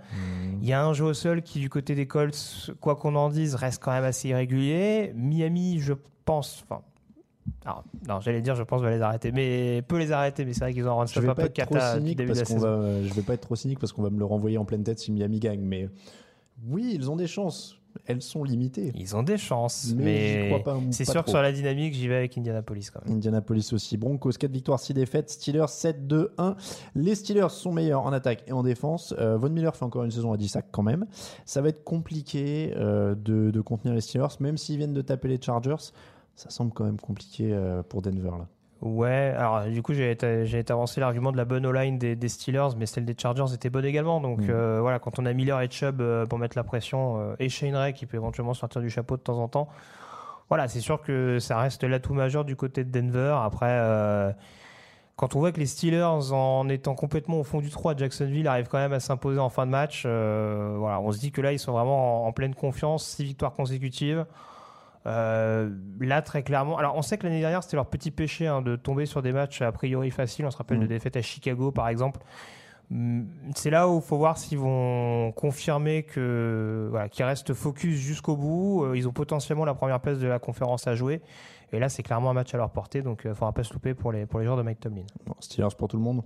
Il 0.62 0.68
y 0.68 0.74
a 0.74 0.86
un 0.86 0.94
jeu 0.94 1.06
au 1.06 1.14
sol 1.16 1.42
qui, 1.42 1.60
du 1.60 1.70
côté 1.70 1.96
des 1.96 2.06
Colts, 2.06 2.72
quoi 2.82 2.96
qu'on 2.96 3.16
en 3.16 3.30
dise, 3.30 3.56
reste 3.56 3.82
quand 3.82 3.92
même 3.92 4.04
assez 4.04 4.30
irrégulier. 4.30 5.12
Miami, 5.16 5.80
je 5.80 5.94
pense. 6.24 6.64
Enfin, 6.70 6.84
alors, 7.66 7.84
non, 8.08 8.20
j'allais 8.20 8.42
dire, 8.42 8.56
je 8.56 8.64
pense, 8.64 8.82
va 8.82 8.92
les 8.92 9.02
arrêter, 9.02 9.32
mais 9.32 9.82
peut 9.88 9.98
les 9.98 10.12
arrêter. 10.12 10.46
Mais 10.46 10.54
c'est 10.54 10.62
vrai 10.62 10.74
qu'ils 10.74 10.88
ont 10.88 10.92
un 11.02 11.06
Je 11.06 11.20
run-stop 11.20 11.24
vais 11.24 11.30
un 11.30 11.36
peu 11.36 11.48
cata 11.48 12.00
début 12.00 12.16
de 12.16 12.24
la 12.38 12.46
saison. 12.46 12.60
va, 12.60 13.04
je 13.04 13.14
vais 13.14 13.22
pas 13.24 13.34
être 13.34 13.42
trop 13.42 13.56
cynique 13.56 13.80
parce 13.80 13.92
qu'on 13.92 14.04
va 14.04 14.12
me 14.12 14.20
le 14.20 14.26
renvoyer 14.26 14.58
en 14.58 14.66
pleine 14.66 14.84
tête 14.84 15.00
si 15.00 15.12
Miami 15.12 15.40
gagne. 15.40 15.62
Mais 15.62 15.90
oui, 16.68 16.92
ils 16.94 17.10
ont 17.10 17.16
des 17.16 17.28
chances. 17.28 17.79
Elles 18.06 18.22
sont 18.22 18.44
limitées. 18.44 18.92
Ils 18.96 19.16
ont 19.16 19.24
des 19.24 19.38
chances, 19.38 19.94
Mais 19.96 20.52
c'est 20.92 21.06
sûr 21.06 21.14
trop. 21.16 21.24
que 21.24 21.30
sur 21.30 21.42
la 21.42 21.52
dynamique, 21.52 21.94
j'y 21.94 22.08
vais 22.08 22.16
avec 22.18 22.38
Indianapolis 22.38 22.90
quand 22.92 23.06
même. 23.06 23.16
Indianapolis 23.18 23.72
aussi. 23.74 23.98
Broncos 23.98 24.32
4 24.32 24.52
victoires, 24.52 24.80
6 24.80 24.94
défaites. 24.94 25.30
Steelers 25.30 25.66
7-2-1. 25.68 26.56
Les 26.96 27.16
Steelers 27.16 27.50
sont 27.50 27.72
meilleurs 27.72 28.06
en 28.06 28.12
attaque 28.14 28.44
et 28.48 28.52
en 28.52 28.64
défense. 28.64 29.14
Euh, 29.20 29.38
Von 29.38 29.50
Miller 29.50 29.76
fait 29.76 29.86
encore 29.86 30.04
une 30.04 30.12
saison 30.12 30.32
à 30.34 30.38
10 30.38 30.48
sacs 30.50 30.68
quand 30.72 30.84
même. 30.84 31.06
Ça 31.46 31.62
va 31.62 31.70
être 31.70 31.84
compliqué 31.84 32.74
euh, 32.76 33.16
de, 33.16 33.52
de 33.52 33.62
contenir 33.62 33.94
les 33.94 34.02
Steelers, 34.02 34.36
même 34.40 34.58
s'ils 34.58 34.78
viennent 34.78 34.94
de 34.94 35.02
taper 35.02 35.28
les 35.28 35.42
Chargers. 35.42 35.92
Ça 36.36 36.50
semble 36.50 36.72
quand 36.72 36.86
même 36.86 37.00
compliqué 37.00 37.50
euh, 37.52 37.84
pour 37.84 38.02
Denver 38.02 38.32
là. 38.40 38.48
Ouais, 38.82 39.34
alors 39.38 39.66
du 39.66 39.82
coup, 39.82 39.94
j'ai 39.94 40.16
avancé 40.70 41.02
l'argument 41.02 41.34
de 41.34 41.38
la 41.38 41.44
bonne 41.44 41.66
O-line 41.66 41.98
des, 41.98 42.16
des 42.16 42.30
Steelers, 42.30 42.70
mais 42.78 42.86
celle 42.86 43.04
des 43.04 43.16
Chargers 43.18 43.54
était 43.54 43.70
bonne 43.70 43.84
également. 43.84 44.22
Donc 44.22 44.40
Mm. 44.40 44.50
euh, 44.50 44.80
voilà, 44.82 45.00
quand 45.00 45.20
on 45.20 45.26
a 45.26 45.34
Miller 45.34 45.60
et 45.62 45.70
Chubb 45.70 46.00
euh, 46.00 46.26
pour 46.26 46.40
mettre 46.40 46.58
la 46.58 46.64
pression, 46.64 47.20
euh, 47.20 47.36
et 47.40 47.50
Shane 47.50 47.76
Ray 47.76 47.92
qui 47.94 48.06
peut 48.06 48.16
éventuellement 48.16 48.54
sortir 48.54 48.82
du 48.82 48.90
chapeau 48.90 49.18
de 49.18 49.22
temps 49.22 49.38
en 49.40 49.50
temps, 49.50 49.68
voilà, 50.48 50.70
c'est 50.70 50.80
sûr 50.80 51.02
que 51.02 51.40
ça 51.40 51.58
reste 51.60 51.84
l'atout 51.84 52.14
majeur 52.14 52.46
du 52.46 52.56
côté 52.56 52.86
de 52.86 52.90
Denver. 52.90 53.36
Après, 53.44 53.68
euh, 53.70 54.32
quand 55.18 55.36
on 55.36 55.40
voit 55.40 55.52
que 55.52 55.60
les 55.60 55.66
Steelers, 55.66 56.32
en 56.32 56.70
étant 56.70 56.96
complètement 56.96 57.42
au 57.42 57.44
fond 57.44 57.60
du 57.60 57.70
3 57.70 57.92
à 57.94 57.98
Jacksonville, 57.98 58.48
arrivent 58.48 58.70
quand 58.70 58.78
même 58.78 58.94
à 58.94 59.02
s'imposer 59.02 59.40
en 59.40 59.50
fin 59.50 59.66
de 59.66 59.72
match, 59.72 60.06
voilà, 60.06 61.02
on 61.02 61.12
se 61.12 61.20
dit 61.20 61.32
que 61.34 61.42
là, 61.42 61.52
ils 61.52 61.60
sont 61.60 61.74
vraiment 61.74 62.24
en, 62.24 62.28
en 62.30 62.32
pleine 62.32 62.56
confiance, 62.56 63.06
six 63.06 63.26
victoires 63.26 63.52
consécutives. 63.52 64.26
Euh, 65.06 65.70
là, 66.00 66.22
très 66.22 66.44
clairement. 66.44 66.78
Alors, 66.78 66.96
on 66.96 67.02
sait 67.02 67.18
que 67.18 67.26
l'année 67.26 67.40
dernière, 67.40 67.64
c'était 67.64 67.78
leur 67.78 67.88
petit 67.88 68.12
péché 68.12 68.48
hein, 68.48 68.62
de 68.62 68.76
tomber 68.76 69.06
sur 69.06 69.22
des 69.22 69.32
matchs 69.32 69.62
a 69.62 69.72
priori 69.72 70.12
faciles. 70.12 70.46
On 70.46 70.52
se 70.52 70.58
rappelle 70.58 70.78
Mm. 70.78 70.82
de 70.82 70.88
défaites 70.88 71.18
à 71.18 71.22
Chicago, 71.22 71.72
par 71.72 71.88
exemple. 71.88 72.20
Mm, 72.90 73.24
C'est 73.56 73.70
là 73.70 73.88
où 73.88 73.98
il 73.98 74.02
faut 74.02 74.18
voir 74.18 74.38
s'ils 74.38 74.58
vont 74.58 75.32
confirmer 75.34 76.04
que 76.04 76.88
voilà, 76.92 77.08
qu'ils 77.08 77.26
restent 77.26 77.54
focus 77.54 77.96
jusqu'au 77.98 78.36
bout. 78.36 78.84
Euh, 78.84 78.98
Ils 78.98 79.08
ont 79.08 79.14
potentiellement 79.14 79.66
la 79.66 79.74
première 79.74 80.00
place 80.00 80.20
de 80.20 80.28
la 80.28 80.40
conférence 80.40 80.86
à 80.88 80.96
jouer. 80.96 81.22
Et 81.72 81.80
là, 81.80 81.88
c'est 81.88 82.02
clairement 82.04 82.32
un 82.32 82.34
match 82.34 82.54
à 82.54 82.58
leur 82.58 82.72
portée, 82.72 83.02
donc 83.04 83.22
il 83.24 83.30
ne 83.30 83.34
faudra 83.36 83.54
pas 83.54 83.64
se 83.64 83.72
louper 83.74 83.94
pour 83.94 84.12
les, 84.12 84.26
pour 84.26 84.40
les 84.40 84.46
joueurs 84.46 84.58
de 84.58 84.64
Mike 84.64 84.80
Tomlin. 84.80 85.04
Bon, 85.28 85.36
Steelers 85.40 85.68
pour 85.78 85.88
tout 85.88 85.98
le 85.98 86.04
monde. 86.04 86.24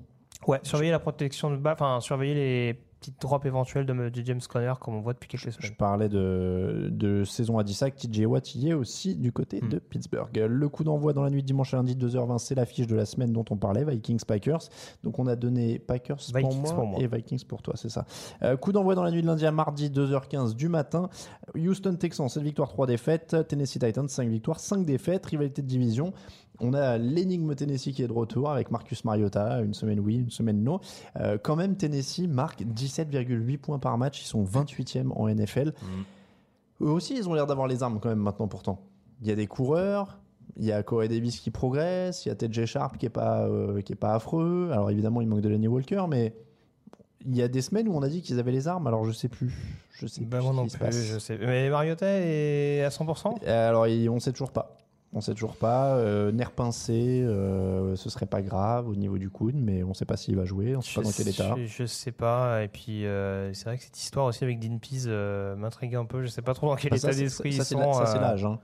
Ouais, 0.47 0.59
surveiller 0.63 0.91
la 0.91 0.99
protection 0.99 1.51
de 1.51 1.57
balle, 1.57 1.73
enfin, 1.73 1.99
surveiller 1.99 2.33
les 2.33 2.79
petites 3.03 3.21
drops 3.21 3.45
éventuelles 3.45 3.85
de, 3.85 3.93
de 3.93 4.25
James 4.25 4.39
Conner, 4.49 4.73
comme 4.79 4.95
on 4.95 5.01
voit 5.01 5.11
depuis 5.13 5.27
quelques 5.27 5.43
Je 5.45 5.51
semaines. 5.51 5.75
parlais 5.77 6.07
de, 6.09 6.87
de 6.89 7.23
saison 7.25 7.57
à 7.57 7.63
10 7.63 7.73
sacs. 7.73 7.95
TJ 7.97 8.25
Watt 8.25 8.55
y 8.55 8.69
est 8.69 8.73
aussi 8.73 9.15
du 9.15 9.31
côté 9.33 9.59
Mm. 9.61 9.69
de 9.69 9.79
Pittsburgh. 9.79 10.35
Le 10.37 10.69
coup 10.69 10.83
d'envoi 10.83 11.11
dans 11.13 11.21
la 11.23 11.29
nuit 11.29 11.41
de 11.41 11.47
dimanche 11.47 11.73
à 11.73 11.77
lundi 11.77 11.95
2h20, 11.95 12.37
c'est 12.37 12.55
l'affiche 12.55 12.87
de 12.87 12.95
la 12.95 13.05
semaine 13.05 13.33
dont 13.33 13.43
on 13.49 13.57
parlait, 13.57 13.83
Vikings-Packers. 13.83 14.61
Donc 15.03 15.19
on 15.19 15.27
a 15.27 15.35
donné 15.35 15.79
Packers 15.79 16.15
pour, 16.17 16.35
Vikings 16.37 16.61
moi 16.61 16.73
pour 16.73 16.85
moi. 16.87 16.99
et 17.01 17.07
Vikings 17.07 17.43
pour 17.45 17.61
toi, 17.61 17.73
c'est 17.75 17.89
ça. 17.89 18.05
Euh, 18.41 18.55
coup 18.57 18.71
d'envoi 18.71 18.95
dans 18.95 19.03
la 19.03 19.11
nuit 19.11 19.21
de 19.21 19.27
lundi 19.27 19.45
à 19.45 19.51
mardi 19.51 19.89
2h15 19.89 20.55
du 20.55 20.69
matin. 20.69 21.09
Houston 21.55 21.95
Texans, 21.95 22.29
7 22.29 22.41
victoires, 22.43 22.69
3 22.69 22.87
défaites. 22.87 23.35
Tennessee 23.47 23.79
Titans, 23.79 24.07
5 24.07 24.29
victoires, 24.29 24.59
5 24.59 24.85
défaites. 24.85 25.25
Rivalité 25.25 25.61
de 25.61 25.67
division. 25.67 26.13
On 26.59 26.73
a 26.73 26.97
l'énigme 26.97 27.55
Tennessee 27.55 27.91
qui 27.93 28.03
est 28.03 28.07
de 28.07 28.13
retour 28.13 28.49
avec 28.51 28.69
Marcus 28.71 29.03
Mariota, 29.05 29.61
une 29.61 29.73
semaine 29.73 29.99
oui, 29.99 30.17
une 30.17 30.29
semaine 30.29 30.63
non. 30.63 30.79
Euh, 31.19 31.37
quand 31.41 31.55
même, 31.55 31.75
Tennessee 31.75 32.27
marque 32.27 32.61
17,8 32.61 33.57
points 33.57 33.79
par 33.79 33.97
match. 33.97 34.21
Ils 34.21 34.27
sont 34.27 34.43
28e 34.43 35.11
en 35.15 35.27
NFL. 35.27 35.73
Eux 36.81 36.89
aussi, 36.89 37.15
ils 37.17 37.27
ont 37.27 37.33
l'air 37.33 37.47
d'avoir 37.47 37.67
les 37.67 37.81
armes 37.83 37.99
quand 37.99 38.09
même 38.09 38.19
maintenant 38.19 38.47
pourtant. 38.47 38.79
Il 39.21 39.27
y 39.27 39.31
a 39.31 39.35
des 39.35 39.47
coureurs, 39.47 40.19
il 40.57 40.65
y 40.65 40.71
a 40.71 40.83
Corey 40.83 41.07
Davis 41.07 41.39
qui 41.39 41.49
progresse, 41.49 42.25
il 42.25 42.29
y 42.29 42.31
a 42.31 42.35
TJ 42.35 42.65
Sharp 42.65 42.97
qui 42.97 43.05
est 43.07 43.09
pas, 43.09 43.47
euh, 43.47 43.81
qui 43.81 43.93
est 43.93 43.97
pas 43.97 44.13
affreux. 44.13 44.69
Alors 44.71 44.91
évidemment, 44.91 45.21
il 45.21 45.27
manque 45.27 45.41
de 45.41 45.49
Lenny 45.49 45.67
Walker, 45.67 46.05
mais 46.09 46.35
il 47.25 47.35
y 47.35 47.41
a 47.41 47.47
des 47.47 47.61
semaines 47.61 47.87
où 47.87 47.93
on 47.95 48.01
a 48.01 48.09
dit 48.09 48.21
qu'ils 48.21 48.39
avaient 48.39 48.51
les 48.51 48.67
armes, 48.67 48.85
alors 48.85 49.05
je 49.05 49.11
sais 49.11 49.29
plus. 49.29 49.53
Je 49.91 50.07
sais 50.07 50.21
Ben, 50.25 50.37
plus 50.39 50.45
moi 50.47 50.53
non 50.53 50.67
plus, 50.67 50.77
passe. 50.77 50.95
je 51.05 51.17
sais. 51.19 51.37
Mais 51.37 51.69
Mariota 51.69 52.05
est 52.07 52.83
à 52.83 52.89
100% 52.89 53.35
Euh, 53.47 53.69
Alors, 53.69 53.85
on 54.13 54.19
sait 54.19 54.31
toujours 54.33 54.51
pas. 54.51 54.77
On 55.15 55.21
sait 55.21 55.33
toujours 55.33 55.55
pas. 55.57 55.95
Euh, 55.97 56.31
nerf 56.31 56.51
pincé, 56.51 57.21
euh, 57.21 57.95
ce 57.95 58.09
serait 58.09 58.25
pas 58.25 58.41
grave 58.41 58.87
au 58.89 58.95
niveau 58.95 59.17
du 59.19 59.29
coude, 59.29 59.55
mais 59.55 59.83
on 59.83 59.93
sait 59.93 60.05
pas 60.05 60.17
s'il 60.17 60.35
va 60.35 60.43
jouer, 60.45 60.75
on 60.75 60.81
sait 60.81 60.95
pas 60.95 61.03
dans 61.03 61.11
quel 61.11 61.27
état. 61.27 61.55
Je, 61.57 61.65
je 61.65 61.85
sais 61.85 62.11
pas. 62.11 62.63
Et 62.63 62.67
puis, 62.67 63.05
euh, 63.05 63.53
c'est 63.53 63.65
vrai 63.65 63.77
que 63.77 63.83
cette 63.83 63.99
histoire 63.99 64.25
aussi 64.25 64.43
avec 64.43 64.59
Dean 64.59 64.79
Pease 64.79 65.05
euh, 65.07 65.55
m'intrigue 65.55 65.95
un 65.95 66.05
peu. 66.05 66.23
Je 66.23 66.27
sais 66.27 66.41
pas 66.41 66.55
trop 66.55 66.67
dans 66.69 66.75
quel 66.75 66.89
Bah, 66.91 66.97
état 66.97 67.11
d'esprit 67.13 67.49
ils 67.49 67.63
sont. 67.63 67.93
ça, 67.93 68.05
c'est 68.07 68.17
euh, 68.17 68.21
l'âge. 68.21 68.43
hein. 68.45 68.59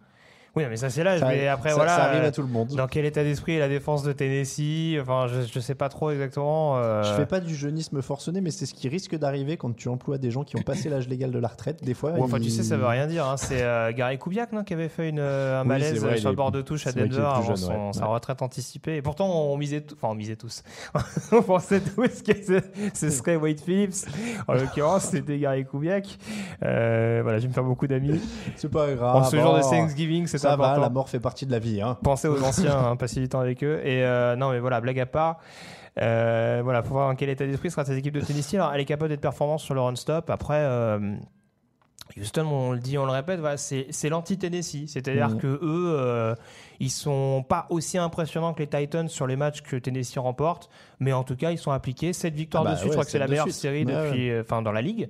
Oui, 0.56 0.64
mais 0.70 0.76
ça 0.78 0.90
c'est 0.90 1.04
l'âge. 1.04 1.22
Mais 1.24 1.48
après, 1.48 1.70
ça- 1.70 1.76
voilà. 1.76 1.96
ça 1.96 2.04
arrive 2.06 2.24
euh, 2.24 2.28
à 2.28 2.32
tout 2.32 2.42
le 2.42 2.48
monde. 2.48 2.70
Dans 2.76 2.88
quel 2.88 3.06
état 3.06 3.24
d'esprit 3.24 3.54
est 3.54 3.60
la 3.60 3.70
défense 3.70 4.04
de 4.04 4.12
Tennessee? 4.14 4.98
Enfin, 5.02 5.28
je, 5.28 5.42
je 5.52 5.60
sais 5.60 5.76
pas 5.76 5.90
trop 5.90 6.10
exactement. 6.12 6.78
euh, 6.78 7.04
Je 7.04 7.14
fais 7.14 7.26
pas 7.26 7.40
du 7.40 7.56
jeunisme 7.56 8.02
forcené, 8.02 8.42
mais 8.42 8.52
c'est 8.52 8.66
ce 8.66 8.74
qui 8.74 8.90
risque 8.90 9.16
d'arriver 9.16 9.58
quand 9.58 9.76
tu 9.76 9.88
emploies 9.90 10.18
des 10.18 10.32
gens 10.32 10.44
qui 10.44 10.56
ont 10.58 10.62
passé 10.62 10.90
l'âge 10.90 11.08
légal 11.08 11.32
de 11.32 11.40
la 11.40 11.48
retraite. 11.50 11.84
Des 11.84 11.94
fois, 11.94 12.12
Ou 12.14 12.24
enfin, 12.24 12.40
tu 12.40 12.50
sais, 12.50 12.64
ça 12.64 12.78
veut 12.78 12.88
rien 12.88 13.06
dire. 13.08 13.28
hein. 13.28 13.38
C'est 13.38 13.62
euh, 13.62 13.92
Gary 13.94 14.18
Kubiak 14.18 14.52
non, 14.52 14.64
qui 14.64 14.74
avait 14.74 14.90
fait 14.90 15.10
une, 15.10 15.20
euh, 15.20 15.60
un 15.60 15.62
Oui, 15.64 15.68
malaise 15.68 16.00
vrai, 16.04 16.18
sur 16.18 16.30
le 16.32 16.36
bord 16.36 16.52
de 16.52 16.62
touche 16.62 16.88
à 16.88 16.92
Denver 16.92 17.20
avant 17.20 17.44
jeune, 17.44 17.58
son- 17.58 17.70
ouais. 17.72 17.94
sa 17.94 18.02
Ouais. 18.08 18.14
retraite 18.14 18.42
anticipée. 18.42 18.96
Et 18.98 19.02
pourtant, 19.04 19.28
on 19.30 19.56
misait, 19.58 19.86
enfin, 19.94 20.08
on 20.12 20.16
misait 20.16 20.36
tous. 20.36 20.64
on 21.32 21.42
pensait 21.44 21.80
tous 21.82 22.24
que 22.24 22.62
ce, 22.94 23.10
serait 23.12 23.36
Wade 23.36 23.60
Phillips. 23.60 24.08
En 24.48 24.54
l'occurrence, 24.54 25.04
c'était 25.06 25.38
Gary 25.38 25.64
Kubiak. 25.66 26.18
Euh, 26.64 27.20
voilà, 27.24 27.38
je 27.38 27.44
vais 27.44 27.50
me 27.50 27.54
faire 27.54 27.64
beaucoup 27.64 27.88
d'amis. 27.88 28.20
C'est 28.56 28.72
pas 28.72 28.92
grave. 28.94 29.16
en 29.16 29.24
ce 29.24 29.36
jour 29.38 29.56
de 29.56 29.62
bon. 29.62 29.70
Thanksgiving, 29.70 30.26
c'est 30.28 30.39
Ça 30.40 30.56
va, 30.56 30.78
la 30.78 30.90
mort 30.90 31.10
fait 31.10 31.20
partie 31.20 31.46
de 31.46 31.52
la 31.52 31.60
vie. 31.60 31.82
Hein. 31.82 31.98
Pensez 32.04 32.28
aux 32.28 32.44
anciens, 32.44 32.78
hein, 32.78 32.96
passez 32.96 33.20
du 33.20 33.30
temps 33.30 33.40
avec 33.40 33.64
eux. 33.64 33.80
Et 33.84 34.04
euh, 34.04 34.36
non, 34.36 34.52
mais 34.52 34.60
voilà, 34.60 34.82
blague 34.82 35.00
à 35.00 35.06
part. 35.06 35.38
Euh, 36.02 36.62
voilà, 36.64 36.82
faut 36.84 36.94
voir 36.94 37.10
dans 37.10 37.16
quel 37.16 37.30
état 37.30 37.46
d'esprit 37.46 37.70
sera 37.72 37.84
cette 37.86 37.98
équipe 37.98 38.14
de 38.14 38.22
Tennessee. 38.22 38.54
Alors, 38.56 38.74
elle 38.74 38.82
est 38.82 38.86
capable 38.86 39.10
d'être 39.10 39.22
performante 39.22 39.60
sur 39.60 39.74
le 39.74 39.82
run-stop. 39.82 40.30
Après, 40.30 40.60
euh, 40.60 41.16
Houston, 42.18 42.46
on 42.46 42.72
le 42.72 42.80
dit, 42.80 42.98
on 42.98 43.06
le 43.06 43.12
répète, 43.12 43.40
voilà, 43.40 43.58
c'est 43.58 44.10
l'anti-Tennessee. 44.10 44.86
C'est-à-dire 44.88 45.30
Mhm. 45.30 45.38
que 45.38 45.48
eux, 45.48 45.94
euh, 45.98 46.36
ils 46.80 46.90
sont 46.90 47.44
pas 47.48 47.68
aussi 47.70 47.98
impressionnants 47.98 48.54
que 48.54 48.60
les 48.64 48.68
Titans 48.68 49.08
sur 49.08 49.28
les 49.28 49.36
matchs 49.36 49.62
que 49.62 49.76
Tennessee 49.76 50.18
remporte, 50.18 50.70
mais 51.00 51.14
en 51.14 51.24
tout 51.24 51.36
cas, 51.36 51.52
ils 51.52 51.58
sont 51.58 51.72
appliqués. 51.72 52.14
Cette 52.14 52.34
victoire 52.34 52.64
Ah 52.66 52.70
bah 52.70 52.74
de 52.74 52.78
suite, 52.78 52.86
ouais, 52.88 52.92
je 52.94 52.96
crois 52.96 53.06
que 53.06 53.12
c'est 53.12 53.20
la 53.20 53.28
meilleure 53.28 53.46
suite. 53.46 53.56
série 53.56 53.86
Ouais, 53.86 53.94
depuis, 53.94 54.40
enfin, 54.40 54.62
dans 54.62 54.72
la 54.72 54.82
ligue. 54.82 55.10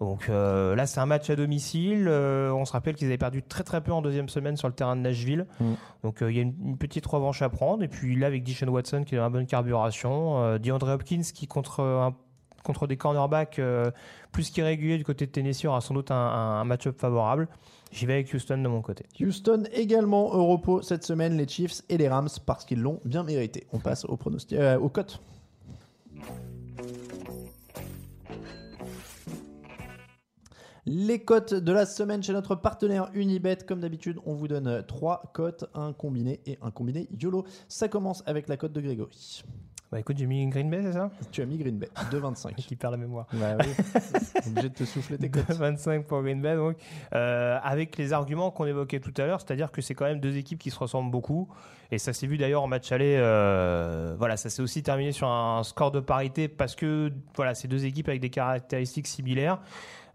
Donc 0.00 0.28
euh, 0.30 0.74
là, 0.74 0.86
c'est 0.86 0.98
un 0.98 1.06
match 1.06 1.28
à 1.28 1.36
domicile. 1.36 2.06
Euh, 2.08 2.50
on 2.52 2.64
se 2.64 2.72
rappelle 2.72 2.94
qu'ils 2.94 3.06
avaient 3.08 3.18
perdu 3.18 3.42
très 3.42 3.62
très 3.64 3.82
peu 3.82 3.92
en 3.92 4.00
deuxième 4.00 4.28
semaine 4.30 4.56
sur 4.56 4.66
le 4.66 4.74
terrain 4.74 4.96
de 4.96 5.02
Nashville. 5.02 5.46
Mm. 5.60 5.72
Donc 6.04 6.22
euh, 6.22 6.30
il 6.32 6.36
y 6.36 6.38
a 6.40 6.42
une, 6.42 6.54
une 6.64 6.78
petite 6.78 7.04
revanche 7.06 7.42
à 7.42 7.48
prendre. 7.50 7.82
Et 7.82 7.88
puis 7.88 8.16
là, 8.16 8.26
avec 8.26 8.42
Dishon 8.42 8.68
Watson 8.68 9.04
qui 9.04 9.14
est 9.14 9.18
dans 9.18 9.24
la 9.24 9.30
bonne 9.30 9.46
carburation, 9.46 10.56
DeAndre 10.58 10.88
Hopkins 10.88 11.20
qui 11.34 11.46
contre 11.46 11.80
un- 11.80 12.16
contre 12.62 12.86
des 12.86 12.96
cornerbacks 12.98 13.58
plus 14.32 14.50
qu'irréguliers 14.50 14.98
du 14.98 15.04
côté 15.04 15.24
de 15.26 15.30
Tennessee 15.30 15.64
aura 15.64 15.80
sans 15.80 15.94
doute 15.94 16.10
un, 16.10 16.14
un- 16.14 16.60
un 16.60 16.64
match-up 16.64 16.98
favorable. 16.98 17.48
J'y 17.90 18.04
vais 18.06 18.12
avec 18.14 18.32
Houston 18.34 18.58
de 18.58 18.68
mon 18.68 18.82
côté. 18.82 19.04
Houston 19.20 19.64
également 19.72 20.26
au 20.34 20.46
repos 20.46 20.80
cette 20.82 21.02
semaine, 21.04 21.36
les 21.36 21.48
Chiefs 21.48 21.82
et 21.88 21.96
les 21.98 22.08
Rams 22.08 22.28
parce 22.46 22.64
qu'ils 22.64 22.80
l'ont 22.80 23.00
bien 23.04 23.22
mérité. 23.22 23.66
On 23.72 23.78
passe 23.78 24.04
au 24.04 24.16
pronostic, 24.16 24.58
euh, 24.58 24.78
aux 24.78 24.90
Les 30.92 31.20
cotes 31.20 31.54
de 31.54 31.70
la 31.70 31.86
semaine 31.86 32.20
chez 32.20 32.32
notre 32.32 32.56
partenaire 32.56 33.10
Unibet. 33.14 33.58
Comme 33.64 33.78
d'habitude, 33.78 34.18
on 34.26 34.34
vous 34.34 34.48
donne 34.48 34.82
trois 34.88 35.30
cotes, 35.32 35.66
un 35.72 35.92
combiné 35.92 36.40
et 36.46 36.58
un 36.62 36.72
combiné 36.72 37.06
YOLO. 37.16 37.44
Ça 37.68 37.86
commence 37.86 38.24
avec 38.26 38.48
la 38.48 38.56
cote 38.56 38.72
de 38.72 38.80
Grégory. 38.80 39.44
Bah 39.92 40.00
écoute, 40.00 40.18
j'ai 40.18 40.26
mis 40.26 40.44
Green 40.48 40.68
Bay, 40.68 40.80
c'est 40.82 40.92
ça? 40.94 41.12
Tu 41.30 41.42
as 41.42 41.46
mis 41.46 41.58
Green 41.58 41.78
Bay, 41.78 41.88
2,25. 42.10 42.54
Qui 42.56 42.74
perd 42.74 42.92
la 42.92 42.96
mémoire. 42.96 43.28
Bah 43.34 43.56
oui, 43.60 43.66
obligé 44.48 44.68
de 44.68 44.74
te 44.74 44.84
souffler 44.84 45.16
tes 45.16 45.30
cotes. 45.30 45.50
25 45.50 46.06
pour 46.06 46.22
Green 46.22 46.42
Bay, 46.42 46.56
donc 46.56 46.76
Euh, 47.14 47.58
avec 47.62 47.96
les 47.96 48.12
arguments 48.12 48.50
qu'on 48.50 48.66
évoquait 48.66 49.00
tout 49.00 49.14
à 49.16 49.26
l'heure, 49.26 49.40
c'est-à-dire 49.40 49.70
que 49.70 49.80
c'est 49.82 49.94
quand 49.94 50.06
même 50.06 50.18
deux 50.20 50.36
équipes 50.36 50.58
qui 50.58 50.70
se 50.70 50.78
ressemblent 50.78 51.10
beaucoup, 51.12 51.48
et 51.92 51.98
ça 51.98 52.12
s'est 52.12 52.26
vu 52.26 52.36
d'ailleurs 52.36 52.62
en 52.62 52.68
match 52.68 52.90
aller. 52.90 53.16
euh, 53.18 54.14
voilà, 54.18 54.36
ça 54.36 54.50
s'est 54.50 54.62
aussi 54.62 54.82
terminé 54.82 55.12
sur 55.12 55.28
un 55.28 55.62
score 55.62 55.92
de 55.92 56.00
parité 56.00 56.48
parce 56.48 56.74
que 56.74 57.12
voilà, 57.36 57.54
ces 57.54 57.68
deux 57.68 57.84
équipes 57.84 58.08
avec 58.08 58.20
des 58.20 58.30
caractéristiques 58.30 59.06
similaires. 59.08 59.60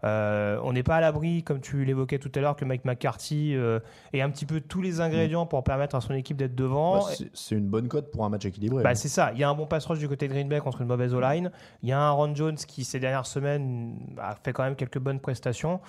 Euh, 0.04 0.58
on 0.62 0.72
n'est 0.72 0.82
pas 0.82 0.96
à 0.96 1.00
l'abri, 1.00 1.42
comme 1.42 1.60
tu 1.60 1.84
l'évoquais 1.84 2.18
tout 2.18 2.30
à 2.34 2.40
l'heure, 2.40 2.56
que 2.56 2.64
Mike 2.64 2.84
McCarthy 2.84 3.54
euh, 3.54 3.80
ait 4.12 4.20
un 4.20 4.30
petit 4.30 4.46
peu 4.46 4.60
tous 4.60 4.82
les 4.82 5.00
ingrédients 5.00 5.46
pour 5.46 5.64
permettre 5.64 5.94
à 5.96 6.00
son 6.00 6.14
équipe 6.14 6.36
d'être 6.36 6.54
devant. 6.54 6.98
Bah, 6.98 7.04
c'est- 7.16 7.30
c'est 7.34 7.54
une 7.54 7.66
bonne 7.68 7.88
cote 7.88 8.10
pour 8.10 8.24
un 8.24 8.28
match 8.28 8.44
équilibré. 8.44 8.82
Bah, 8.82 8.90
hein. 8.90 8.94
c'est 8.94 9.08
ça. 9.08 9.30
Il 9.32 9.38
y 9.38 9.44
a 9.44 9.48
un 9.48 9.54
bon 9.54 9.66
pass 9.66 9.86
rush 9.86 9.98
du 9.98 10.08
côté 10.08 10.28
de 10.28 10.32
Green 10.32 10.48
Bay 10.48 10.60
contre 10.60 10.82
une 10.82 10.88
mauvaise 10.88 11.14
O-line. 11.14 11.50
Il 11.82 11.88
y 11.88 11.92
a 11.92 12.00
un 12.00 12.10
Ron 12.10 12.34
Jones 12.34 12.56
qui, 12.56 12.84
ces 12.84 13.00
dernières 13.00 13.26
semaines, 13.26 13.96
a 14.18 14.34
fait 14.34 14.52
quand 14.52 14.62
même 14.64 14.76
quelques 14.76 14.98
bonnes 14.98 15.20
prestations. 15.20 15.80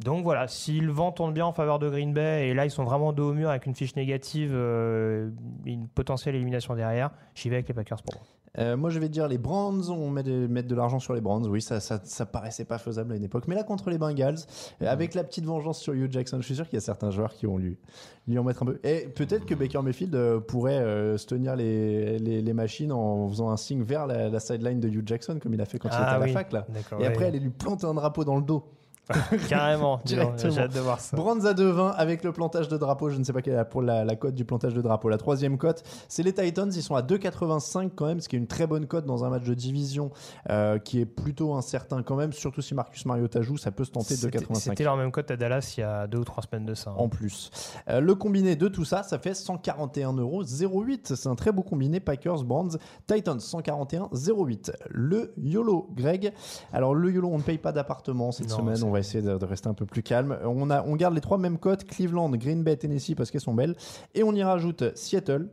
Donc 0.00 0.24
voilà, 0.24 0.46
si 0.46 0.78
le 0.80 0.92
vent 0.92 1.10
tourne 1.10 1.32
bien 1.32 1.46
en 1.46 1.52
faveur 1.54 1.78
de 1.78 1.88
Green 1.88 2.12
Bay, 2.12 2.48
et 2.48 2.52
là 2.54 2.66
ils 2.66 2.70
sont 2.70 2.84
vraiment 2.84 3.14
dos 3.14 3.30
au 3.30 3.32
mur 3.32 3.48
avec 3.48 3.64
une 3.64 3.74
fiche 3.74 3.96
négative, 3.96 4.50
euh, 4.52 5.30
une 5.64 5.88
potentielle 5.88 6.34
élimination 6.34 6.74
derrière, 6.74 7.12
j'y 7.34 7.48
vais 7.48 7.56
avec 7.56 7.68
les 7.68 7.72
Packers 7.72 8.02
pour 8.02 8.16
moi. 8.16 8.22
Euh, 8.58 8.76
moi, 8.76 8.90
je 8.90 8.98
vais 8.98 9.08
dire 9.08 9.28
les 9.28 9.38
Browns. 9.38 9.90
On 9.90 10.10
met 10.10 10.22
de, 10.22 10.46
mettre 10.46 10.68
de 10.68 10.74
l'argent 10.74 10.98
sur 10.98 11.14
les 11.14 11.20
Browns. 11.20 11.46
Oui, 11.46 11.60
ça, 11.60 11.80
ça, 11.80 12.00
ça 12.04 12.26
paraissait 12.26 12.64
pas 12.64 12.78
faisable 12.78 13.12
à 13.12 13.16
une 13.16 13.24
époque. 13.24 13.44
Mais 13.48 13.54
là, 13.54 13.62
contre 13.62 13.90
les 13.90 13.98
Bengals, 13.98 14.38
euh, 14.82 14.86
avec 14.86 15.14
la 15.14 15.24
petite 15.24 15.44
vengeance 15.44 15.80
sur 15.80 15.92
Hugh 15.92 16.10
Jackson, 16.10 16.38
je 16.40 16.46
suis 16.46 16.54
sûr 16.54 16.64
qu'il 16.64 16.76
y 16.76 16.78
a 16.78 16.80
certains 16.80 17.10
joueurs 17.10 17.34
qui 17.34 17.46
ont 17.46 17.58
lui, 17.58 17.78
lui 18.26 18.38
en 18.38 18.44
mettre 18.44 18.62
un 18.62 18.66
peu. 18.66 18.80
Et 18.84 19.08
peut-être 19.14 19.46
que 19.46 19.54
Baker 19.54 19.82
Mayfield 19.82 20.14
euh, 20.14 20.40
pourrait 20.40 20.78
euh, 20.78 21.16
se 21.16 21.26
tenir 21.26 21.56
les, 21.56 22.18
les, 22.18 22.40
les 22.40 22.52
machines 22.52 22.92
en 22.92 23.28
faisant 23.28 23.50
un 23.50 23.56
signe 23.56 23.82
vers 23.82 24.06
la, 24.06 24.28
la 24.28 24.40
sideline 24.40 24.80
de 24.80 24.88
Hugh 24.88 25.06
Jackson, 25.06 25.38
comme 25.42 25.54
il 25.54 25.60
a 25.60 25.66
fait 25.66 25.78
quand 25.78 25.88
il 25.88 25.94
était 25.94 26.02
à 26.02 26.18
la 26.18 26.28
fac. 26.28 26.52
Là. 26.52 26.66
Et 26.92 26.94
ouais. 26.94 27.06
après, 27.06 27.26
aller 27.26 27.40
lui 27.40 27.50
planter 27.50 27.86
un 27.86 27.94
drapeau 27.94 28.24
dans 28.24 28.36
le 28.36 28.42
dos. 28.42 28.64
carrément, 29.48 30.00
j'ai 30.04 30.18
hâte 30.20 30.74
de 30.74 30.80
voir 30.80 31.00
ça. 31.00 31.16
Browns 31.16 31.46
à 31.46 31.52
2,20 31.52 31.92
avec 31.94 32.24
le 32.24 32.32
plantage 32.32 32.68
de 32.68 32.76
drapeau. 32.76 33.10
Je 33.10 33.18
ne 33.18 33.24
sais 33.24 33.32
pas 33.32 33.42
quelle 33.42 33.54
est 33.54 33.56
la, 33.56 33.64
pour 33.64 33.82
la, 33.82 34.04
la 34.04 34.16
cote 34.16 34.34
du 34.34 34.44
plantage 34.44 34.74
de 34.74 34.82
drapeau. 34.82 35.08
La 35.08 35.18
troisième 35.18 35.58
cote, 35.58 35.82
c'est 36.08 36.22
les 36.22 36.32
Titans. 36.32 36.70
Ils 36.74 36.82
sont 36.82 36.94
à 36.96 37.02
2,85 37.02 37.90
quand 37.94 38.06
même, 38.06 38.20
ce 38.20 38.28
qui 38.28 38.36
est 38.36 38.38
une 38.38 38.46
très 38.46 38.66
bonne 38.66 38.86
cote 38.86 39.06
dans 39.06 39.24
un 39.24 39.30
match 39.30 39.44
de 39.44 39.54
division 39.54 40.10
euh, 40.50 40.78
qui 40.78 41.00
est 41.00 41.06
plutôt 41.06 41.54
incertain 41.54 42.02
quand 42.02 42.16
même. 42.16 42.32
Surtout 42.32 42.62
si 42.62 42.74
Marcus 42.74 43.06
Mariota 43.06 43.42
joue, 43.42 43.56
ça 43.56 43.70
peut 43.70 43.84
se 43.84 43.90
tenter 43.92 44.16
C'était 44.16 44.38
2,85 44.38 44.54
c'était 44.60 44.84
leur 44.84 44.96
même 44.96 45.12
cote 45.12 45.30
à 45.30 45.36
Dallas 45.36 45.74
il 45.76 45.80
y 45.80 45.84
a 45.84 46.06
deux 46.06 46.18
ou 46.18 46.24
trois 46.24 46.42
semaines 46.42 46.66
de 46.66 46.74
ça. 46.74 46.90
hein. 46.90 46.94
en 46.98 47.08
plus. 47.08 47.50
Euh, 47.88 48.00
le 48.00 48.14
combiné 48.14 48.56
de 48.56 48.68
tout 48.68 48.84
ça, 48.84 49.02
ça 49.02 49.18
fait 49.18 49.34
141 49.34 50.12
euros 50.14 50.42
08. 50.44 51.14
C'est 51.14 51.28
un 51.28 51.34
très 51.36 51.52
beau 51.52 51.62
combiné. 51.62 52.00
Packers, 52.00 52.42
Browns, 52.44 52.76
Titans 53.06 53.38
141 53.40 54.08
08. 54.12 54.72
Le 54.90 55.32
YOLO, 55.36 55.90
Greg. 55.94 56.32
Alors 56.72 56.94
le 56.94 57.10
YOLO, 57.12 57.28
on 57.32 57.38
ne 57.38 57.42
paye 57.42 57.58
pas 57.58 57.72
d'appartement 57.72 58.32
cette 58.32 58.50
Non, 58.50 58.56
semaine. 58.56 58.82
On 58.84 58.95
va 58.96 59.00
essayer 59.00 59.22
de, 59.22 59.36
de 59.38 59.44
rester 59.44 59.68
un 59.68 59.74
peu 59.74 59.86
plus 59.86 60.02
calme. 60.02 60.36
On, 60.44 60.70
a, 60.70 60.82
on 60.84 60.96
garde 60.96 61.14
les 61.14 61.20
trois 61.20 61.38
mêmes 61.38 61.58
cotes 61.58 61.84
Cleveland, 61.84 62.30
Green 62.30 62.62
Bay, 62.62 62.76
Tennessee 62.76 63.14
parce 63.14 63.30
qu'elles 63.30 63.40
sont 63.40 63.54
belles. 63.54 63.76
Et 64.14 64.22
on 64.22 64.32
y 64.34 64.42
rajoute 64.42 64.96
Seattle. 64.96 65.48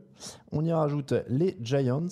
On 0.52 0.64
y 0.64 0.72
rajoute 0.72 1.12
les 1.28 1.56
Giants 1.60 2.06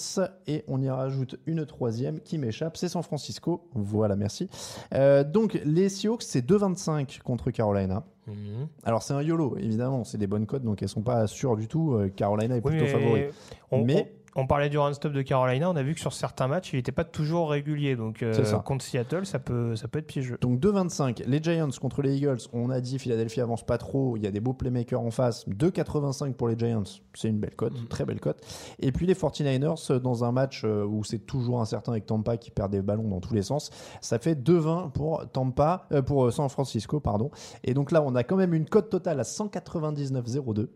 et 0.47 0.64
on 0.68 0.83
y 0.83 0.90
rajoute 0.90 1.37
une 1.47 1.64
troisième 1.64 2.21
qui 2.21 2.37
m'échappe, 2.37 2.77
c'est 2.77 2.88
San 2.88 3.03
Francisco. 3.03 3.68
Voilà, 3.75 4.16
merci. 4.16 4.49
Euh, 4.92 5.25
donc 5.25 5.59
les 5.64 5.88
Seahawks, 5.88 6.23
c'est 6.25 6.45
2,25 6.47 7.23
contre 7.23 7.51
Carolina. 7.51 8.05
Mhm. 8.27 8.68
Alors 8.85 9.03
c'est 9.03 9.14
un 9.14 9.23
YOLO, 9.23 9.57
évidemment, 9.59 10.05
c'est 10.05 10.18
des 10.18 10.27
bonnes 10.27 10.47
cotes, 10.47 10.62
donc 10.64 10.83
elles 10.83 10.88
sont 10.88 11.03
pas 11.03 11.27
sûres 11.27 11.57
du 11.57 11.68
tout. 11.68 11.95
Euh, 11.95 12.09
Carolina 12.09 12.57
est 12.57 12.61
plutôt 12.61 12.87
favori. 12.87 13.25
On, 13.71 13.85
Mais- 13.85 14.12
on- 14.18 14.21
on 14.35 14.47
parlait 14.47 14.68
du 14.68 14.79
run-stop 14.79 15.12
de 15.12 15.23
Carolina, 15.23 15.71
on 15.71 15.77
a 15.77 15.83
vu 15.83 15.95
que 15.95 16.01
sur 16.01 16.12
certains 16.12 16.49
matchs, 16.49 16.73
il 16.73 16.77
n'était 16.77 16.92
pas 16.92 17.05
toujours 17.05 17.51
régulier. 17.51 17.97
Donc 17.97 18.23
euh, 18.23 18.33
contre 18.64 18.85
Seattle, 18.85 19.27
ça 19.27 19.38
peut, 19.38 19.77
ça 19.77 19.88
peut 19.88 19.99
être 19.99 20.07
piégeux. 20.07 20.38
Donc 20.40 20.61
2,25, 20.61 21.25
les 21.27 21.42
Giants 21.42 21.68
contre 21.81 22.03
les 22.03 22.16
Eagles, 22.16 22.38
on 22.53 22.71
a 22.71 22.81
dit 22.81 22.99
Philadelphie 22.99 23.40
avance 23.40 23.64
pas 23.64 23.79
trop, 23.79 24.16
il 24.16 24.23
y 24.23 24.27
a 24.27 24.31
des 24.31 24.40
beaux 24.40 24.55
playmakers 24.55 25.01
en 25.01 25.11
face, 25.11 25.47
2,85 25.49 26.33
pour 26.35 26.49
les 26.49 26.59
Giants, 26.59 26.83
c'est 27.14 27.29
une 27.29 27.38
belle 27.38 27.55
cote, 27.55 27.88
très 27.88 28.05
belle 28.05 28.21
cote. 28.21 28.40
Et 28.79 28.92
puis 28.92 29.07
les 29.07 29.14
49ers 29.14 29.92
euh, 29.92 29.99
dans 29.99 30.25
un 30.25 30.33
match 30.33 30.62
euh, 30.64 30.85
où 30.85 31.05
c'est 31.05 31.18
toujours 31.18 31.61
incertain 31.61 31.92
avec 31.92 32.07
Tampa 32.07 32.37
qui 32.37 32.51
perd 32.51 32.73
des 32.73 32.83
ballons 32.83 33.09
dans 33.09 33.21
tous 33.21 33.35
les 33.35 33.42
sens, 33.42 33.71
ça 34.01 34.18
fait 34.18 34.35
2,20 34.35 34.92
pour 34.92 35.29
Tampa, 35.31 35.87
euh, 35.92 36.03
pour 36.03 36.27
euh, 36.27 36.31
San 36.31 36.49
Francisco, 36.49 37.01
pardon. 37.01 37.31
Et 37.64 37.75
donc 37.75 37.92
là, 37.92 38.03
on 38.03 38.14
a 38.14 38.25
quand 38.25 38.37
même 38.37 38.55
une 38.55 38.68
cote 38.68 38.90
totale 38.90 39.21
à 39.21 39.25
199,02. 39.25 40.68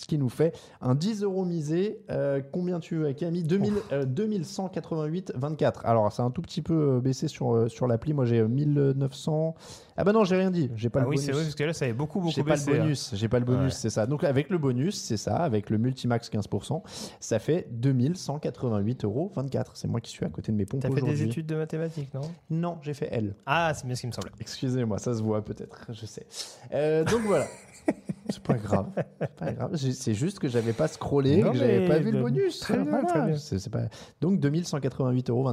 Ce 0.00 0.06
qui 0.06 0.18
nous 0.18 0.28
fait 0.28 0.54
un 0.80 0.94
10 0.94 1.22
euros 1.22 1.44
misé. 1.44 2.00
Euh, 2.10 2.40
combien 2.52 2.80
tu 2.80 3.06
as 3.06 3.12
Camille? 3.14 3.42
2000, 3.42 3.74
euh, 3.92 4.04
2188,24. 4.06 5.80
Alors, 5.84 6.10
c'est 6.12 6.22
un 6.22 6.30
tout 6.30 6.42
petit 6.42 6.62
peu 6.62 6.96
euh, 6.96 7.00
baissé 7.00 7.28
sur, 7.28 7.54
euh, 7.54 7.68
sur 7.68 7.86
l'appli. 7.86 8.12
Moi, 8.14 8.24
j'ai 8.24 8.38
euh, 8.40 8.48
1900. 8.48 9.54
Ah 9.96 10.04
bah 10.04 10.12
non, 10.12 10.24
j'ai 10.24 10.36
rien 10.36 10.50
dit. 10.50 10.70
J'ai 10.74 10.88
pas 10.88 11.00
Ah 11.00 11.02
le 11.02 11.08
oui, 11.10 11.16
bonus. 11.16 11.26
c'est 11.26 11.32
vrai, 11.32 11.42
parce 11.42 11.54
que 11.54 11.64
là, 11.64 11.72
ça 11.74 11.84
avait 11.84 11.94
beaucoup, 11.94 12.20
beaucoup 12.20 12.32
J'ai 12.34 12.42
pas 12.42 12.52
baissé. 12.52 12.70
le 12.70 12.76
hein. 12.78 12.82
bonus, 12.84 13.10
j'ai 13.14 13.28
pas 13.28 13.38
le 13.38 13.44
bonus, 13.44 13.62
Ouais. 13.74 13.78
c'est 13.78 13.90
ça. 13.90 14.06
Donc 14.06 14.24
avec 14.24 14.48
le 14.48 14.56
bonus, 14.58 14.98
c'est 14.98 15.18
ça, 15.18 15.36
avec 15.36 15.68
le 15.68 15.76
multimax 15.76 16.30
15%, 16.30 16.82
ça 17.20 17.38
fait 17.38 17.68
2188 17.72 19.04
euros 19.04 19.30
24. 19.34 19.76
C'est 19.76 19.88
moi 19.88 20.00
qui 20.00 20.10
suis 20.10 20.24
à 20.24 20.30
côté 20.30 20.50
de 20.50 20.56
mes 20.56 20.64
pompes 20.64 20.80
T'as 20.80 20.88
fait 20.88 20.94
des 20.94 21.02
aujourd'hui. 21.02 21.24
études 21.26 21.46
de 21.46 21.56
mathématiques, 21.56 22.14
non? 22.14 22.22
Non, 22.48 22.78
j'ai 22.80 22.94
fait 22.94 23.08
L. 23.12 23.34
Ah, 23.44 23.72
c'est 23.74 23.84
bien 23.86 23.94
ce 23.94 24.00
qui 24.00 24.06
me 24.06 24.12
semblait. 24.12 24.32
Excusez-moi, 24.40 24.98
ça 24.98 25.12
se 25.14 25.22
voit 25.22 25.44
peut-être, 25.44 25.86
je 25.90 26.06
sais. 26.06 26.26
Euh, 26.72 27.04
donc 27.04 27.20
voilà. 27.26 27.44
C'est 28.32 28.42
pas 28.42 28.54
grave. 28.54 28.86
C'est 29.20 29.34
pas 29.36 29.52
grave. 29.52 29.70
J'ai- 29.74 29.92
C'est 29.92 30.14
juste 30.14 30.38
que 30.38 30.48
j'avais 30.48 30.72
pas 30.72 30.88
scrollé, 30.88 31.42
Non, 31.42 31.52
que 31.52 31.58
j'avais 31.58 31.86
pas 31.86 31.98
vu 31.98 32.10
le 32.10 32.20
bonus. 32.22 32.60
très 32.60 32.74
bien, 32.78 32.84
Voilà. 32.90 33.06
très 33.06 33.26
bien. 33.26 33.36
Pas... 33.70 33.80
Donc 34.20 34.40
2188,24 34.40 35.30
euros. 35.30 35.52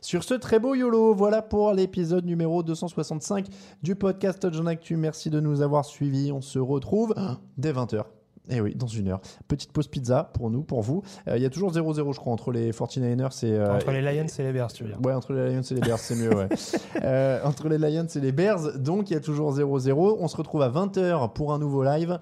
Sur 0.00 0.24
ce 0.24 0.34
très 0.34 0.58
beau 0.58 0.74
YOLO, 0.74 1.14
voilà 1.14 1.42
pour 1.42 1.72
l'épisode 1.72 2.24
numéro 2.24 2.62
265 2.62 3.46
du 3.82 3.94
podcast 3.94 4.40
Touchdown 4.40 4.68
Actu. 4.68 4.96
Merci 4.96 5.30
de 5.30 5.40
nous 5.40 5.60
avoir 5.62 5.84
suivis. 5.84 6.32
On 6.32 6.40
se 6.40 6.58
retrouve 6.58 7.14
dès 7.58 7.72
20h. 7.72 8.04
Et 8.50 8.60
oui, 8.60 8.74
dans 8.74 8.86
une 8.86 9.08
heure. 9.08 9.20
Petite 9.48 9.72
pause 9.72 9.88
pizza 9.88 10.30
pour 10.34 10.50
nous, 10.50 10.62
pour 10.62 10.82
vous. 10.82 11.02
Euh, 11.28 11.36
Il 11.38 11.42
y 11.42 11.46
a 11.46 11.50
toujours 11.50 11.72
0-0, 11.72 12.12
je 12.12 12.20
crois, 12.20 12.32
entre 12.32 12.52
les 12.52 12.72
49ers 12.72 13.44
et. 13.46 13.52
euh, 13.52 13.74
Entre 13.74 13.90
les 13.90 14.02
Lions 14.02 14.26
et 14.38 14.42
les 14.42 14.52
Bears, 14.52 14.70
tu 14.72 14.84
veux 14.84 14.90
dire. 14.90 14.98
Ouais, 15.02 15.14
entre 15.14 15.32
les 15.32 15.50
Lions 15.54 15.62
et 15.62 15.74
les 15.74 15.80
Bears, 15.80 15.98
c'est 15.98 16.14
mieux, 16.16 16.34
ouais. 16.34 16.48
Euh, 17.02 17.40
entre 17.44 17.68
les 17.68 17.78
Lions 17.78 18.06
et 18.06 18.20
les 18.20 18.32
Bears, 18.32 18.78
donc 18.78 19.10
il 19.10 19.14
y 19.14 19.16
a 19.16 19.20
toujours 19.20 19.52
0-0. 19.56 20.16
On 20.20 20.28
se 20.28 20.36
retrouve 20.36 20.62
à 20.62 20.68
20h 20.68 21.32
pour 21.32 21.52
un 21.54 21.58
nouveau 21.58 21.82
live. 21.84 22.18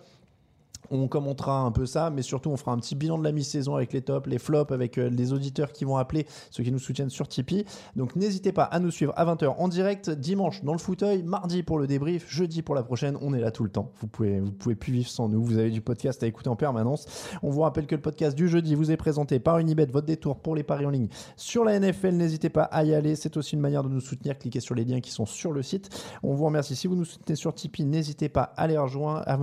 On 0.91 1.09
commentera 1.09 1.61
un 1.61 1.70
peu 1.70 1.87
ça, 1.87 2.11
mais 2.11 2.22
surtout 2.22 2.51
on 2.51 2.57
fera 2.57 2.72
un 2.72 2.78
petit 2.78 2.95
bilan 2.95 3.18
de 3.18 3.24
la 3.24 3.33
mi-saison 3.33 3.76
avec 3.76 3.93
les 3.93 4.03
tops, 4.03 4.26
les 4.28 4.39
flops, 4.39 4.72
avec 4.72 4.99
euh, 4.99 5.09
les 5.09 5.33
auditeurs 5.33 5.72
qui 5.72 5.85
vont 5.85 5.97
appeler, 5.97 6.26
ceux 6.51 6.62
qui 6.62 6.72
nous 6.72 6.78
soutiennent 6.78 7.11
sur 7.11 7.28
Tipeee. 7.28 7.64
Donc 7.97 8.16
n'hésitez 8.16 8.53
pas 8.53 8.64
à 8.64 8.78
nous 8.78 8.91
suivre 8.91 9.12
à 9.16 9.24
20h 9.24 9.55
en 9.59 9.68
direct, 9.68 10.11
dimanche 10.11 10.62
dans 10.64 10.72
le 10.72 10.78
fauteuil, 10.78 11.22
mardi 11.22 11.62
pour 11.62 11.78
le 11.78 11.87
débrief, 11.87 12.28
jeudi 12.28 12.62
pour 12.62 12.74
la 12.74 12.83
prochaine. 12.83 13.16
On 13.22 13.33
est 13.35 13.41
là 13.41 13.51
tout 13.51 13.64
le 13.64 13.70
temps. 13.70 13.91
Vous 14.01 14.07
pouvez, 14.07 14.41
vous 14.41 14.53
pouvez 14.53 14.74
plus 14.74 14.93
vivre 14.93 15.09
sans 15.09 15.28
nous. 15.28 15.43
Vous 15.43 15.59
avez 15.59 15.70
du 15.70 15.80
podcast 15.80 16.22
à 16.22 16.26
écouter 16.26 16.49
en 16.49 16.57
permanence. 16.57 17.07
On 17.43 17.51
vous 17.51 17.61
rappelle 17.62 17.87
que 17.87 17.95
le 17.95 18.01
podcast 18.01 18.37
du 18.37 18.49
jeudi 18.49 18.74
vous 18.74 18.91
est 18.91 18.97
présenté 18.97 19.39
par 19.39 19.59
Unibet, 19.59 19.87
votre 19.87 20.07
détour 20.07 20.41
pour 20.41 20.55
les 20.55 20.62
paris 20.62 20.87
en 20.87 20.91
ligne 20.91 21.09
sur 21.37 21.64
la 21.64 21.78
NFL. 21.78 22.14
N'hésitez 22.14 22.51
pas 22.51 22.64
à 22.64 22.85
y 22.85 22.95
aller. 22.95 23.16
C'est 23.16 23.37
aussi 23.37 23.55
une 23.55 23.61
manière 23.61 23.83
de 23.83 23.89
nous 23.89 24.01
soutenir. 24.01 24.39
Cliquez 24.39 24.61
sur 24.61 24.74
les 24.74 24.85
liens 24.85 25.01
qui 25.01 25.11
sont 25.11 25.26
sur 25.26 25.53
le 25.53 25.62
site. 25.62 25.91
On 26.22 26.35
vous 26.35 26.45
remercie. 26.45 26.76
Si 26.76 26.87
vous 26.87 26.97
nous 26.97 27.05
soutenez 27.05 27.37
sur 27.37 27.55
Tipeee, 27.55 27.85
n'hésitez 27.85 28.28
pas 28.28 28.53
à 28.57 28.66
les 28.66 28.78
rejoindre, 28.78 29.22
à, 29.26 29.39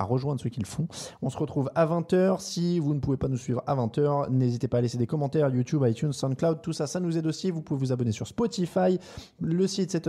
à 0.00 0.04
rejoindre 0.04 0.40
ceux 0.40 0.50
qui 0.50 0.60
le 0.60 0.66
font. 0.66 0.86
On 1.22 1.30
se 1.30 1.38
retrouve 1.38 1.70
à 1.74 1.86
20h. 1.86 2.40
Si 2.40 2.78
vous 2.78 2.94
ne 2.94 3.00
pouvez 3.00 3.16
pas 3.16 3.28
nous 3.28 3.36
suivre 3.36 3.62
à 3.66 3.74
20h, 3.74 4.30
n'hésitez 4.30 4.68
pas 4.68 4.78
à 4.78 4.80
laisser 4.80 4.98
des 4.98 5.06
commentaires 5.06 5.48
YouTube, 5.48 5.84
iTunes, 5.86 6.12
SoundCloud, 6.12 6.62
tout 6.62 6.72
ça, 6.72 6.86
ça 6.86 7.00
nous 7.00 7.16
aide 7.16 7.26
aussi. 7.26 7.50
Vous 7.50 7.62
pouvez 7.62 7.80
vous 7.80 7.92
abonner 7.92 8.12
sur 8.12 8.26
Spotify. 8.26 8.98
Le 9.40 9.66
site 9.66 9.90
c'est 9.90 10.08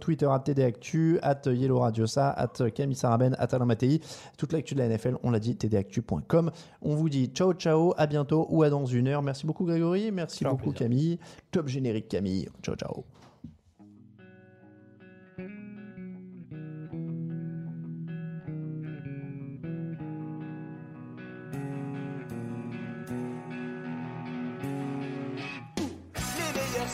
Twitter 0.00 0.26
at 0.26 0.40
TDActu, 0.40 1.18
at 1.22 1.42
Yellow 1.46 1.78
Radiosa, 1.78 2.30
at 2.30 2.70
Camille 2.74 2.96
Saraben, 2.96 3.34
at 3.38 3.48
Alain 3.52 3.66
Mattei. 3.66 4.00
Toute 4.38 4.52
l'actu 4.52 4.74
de 4.74 4.80
la 4.80 4.88
NFL, 4.88 5.16
on 5.22 5.30
l'a 5.30 5.40
dit, 5.40 5.56
tdactu.com. 5.56 6.50
On 6.82 6.94
vous 6.94 7.08
dit 7.08 7.26
ciao 7.26 7.52
ciao, 7.52 7.94
à 7.96 8.06
bientôt 8.06 8.46
ou 8.50 8.62
à 8.62 8.70
dans 8.70 8.86
une 8.86 9.08
heure. 9.08 9.22
Merci 9.22 9.46
beaucoup 9.46 9.64
Grégory, 9.64 10.10
merci 10.12 10.44
beaucoup 10.44 10.72
Camille. 10.72 11.18
Top 11.50 11.68
générique 11.68 12.08
Camille. 12.08 12.48
Ciao 12.62 12.76
ciao. 12.76 13.04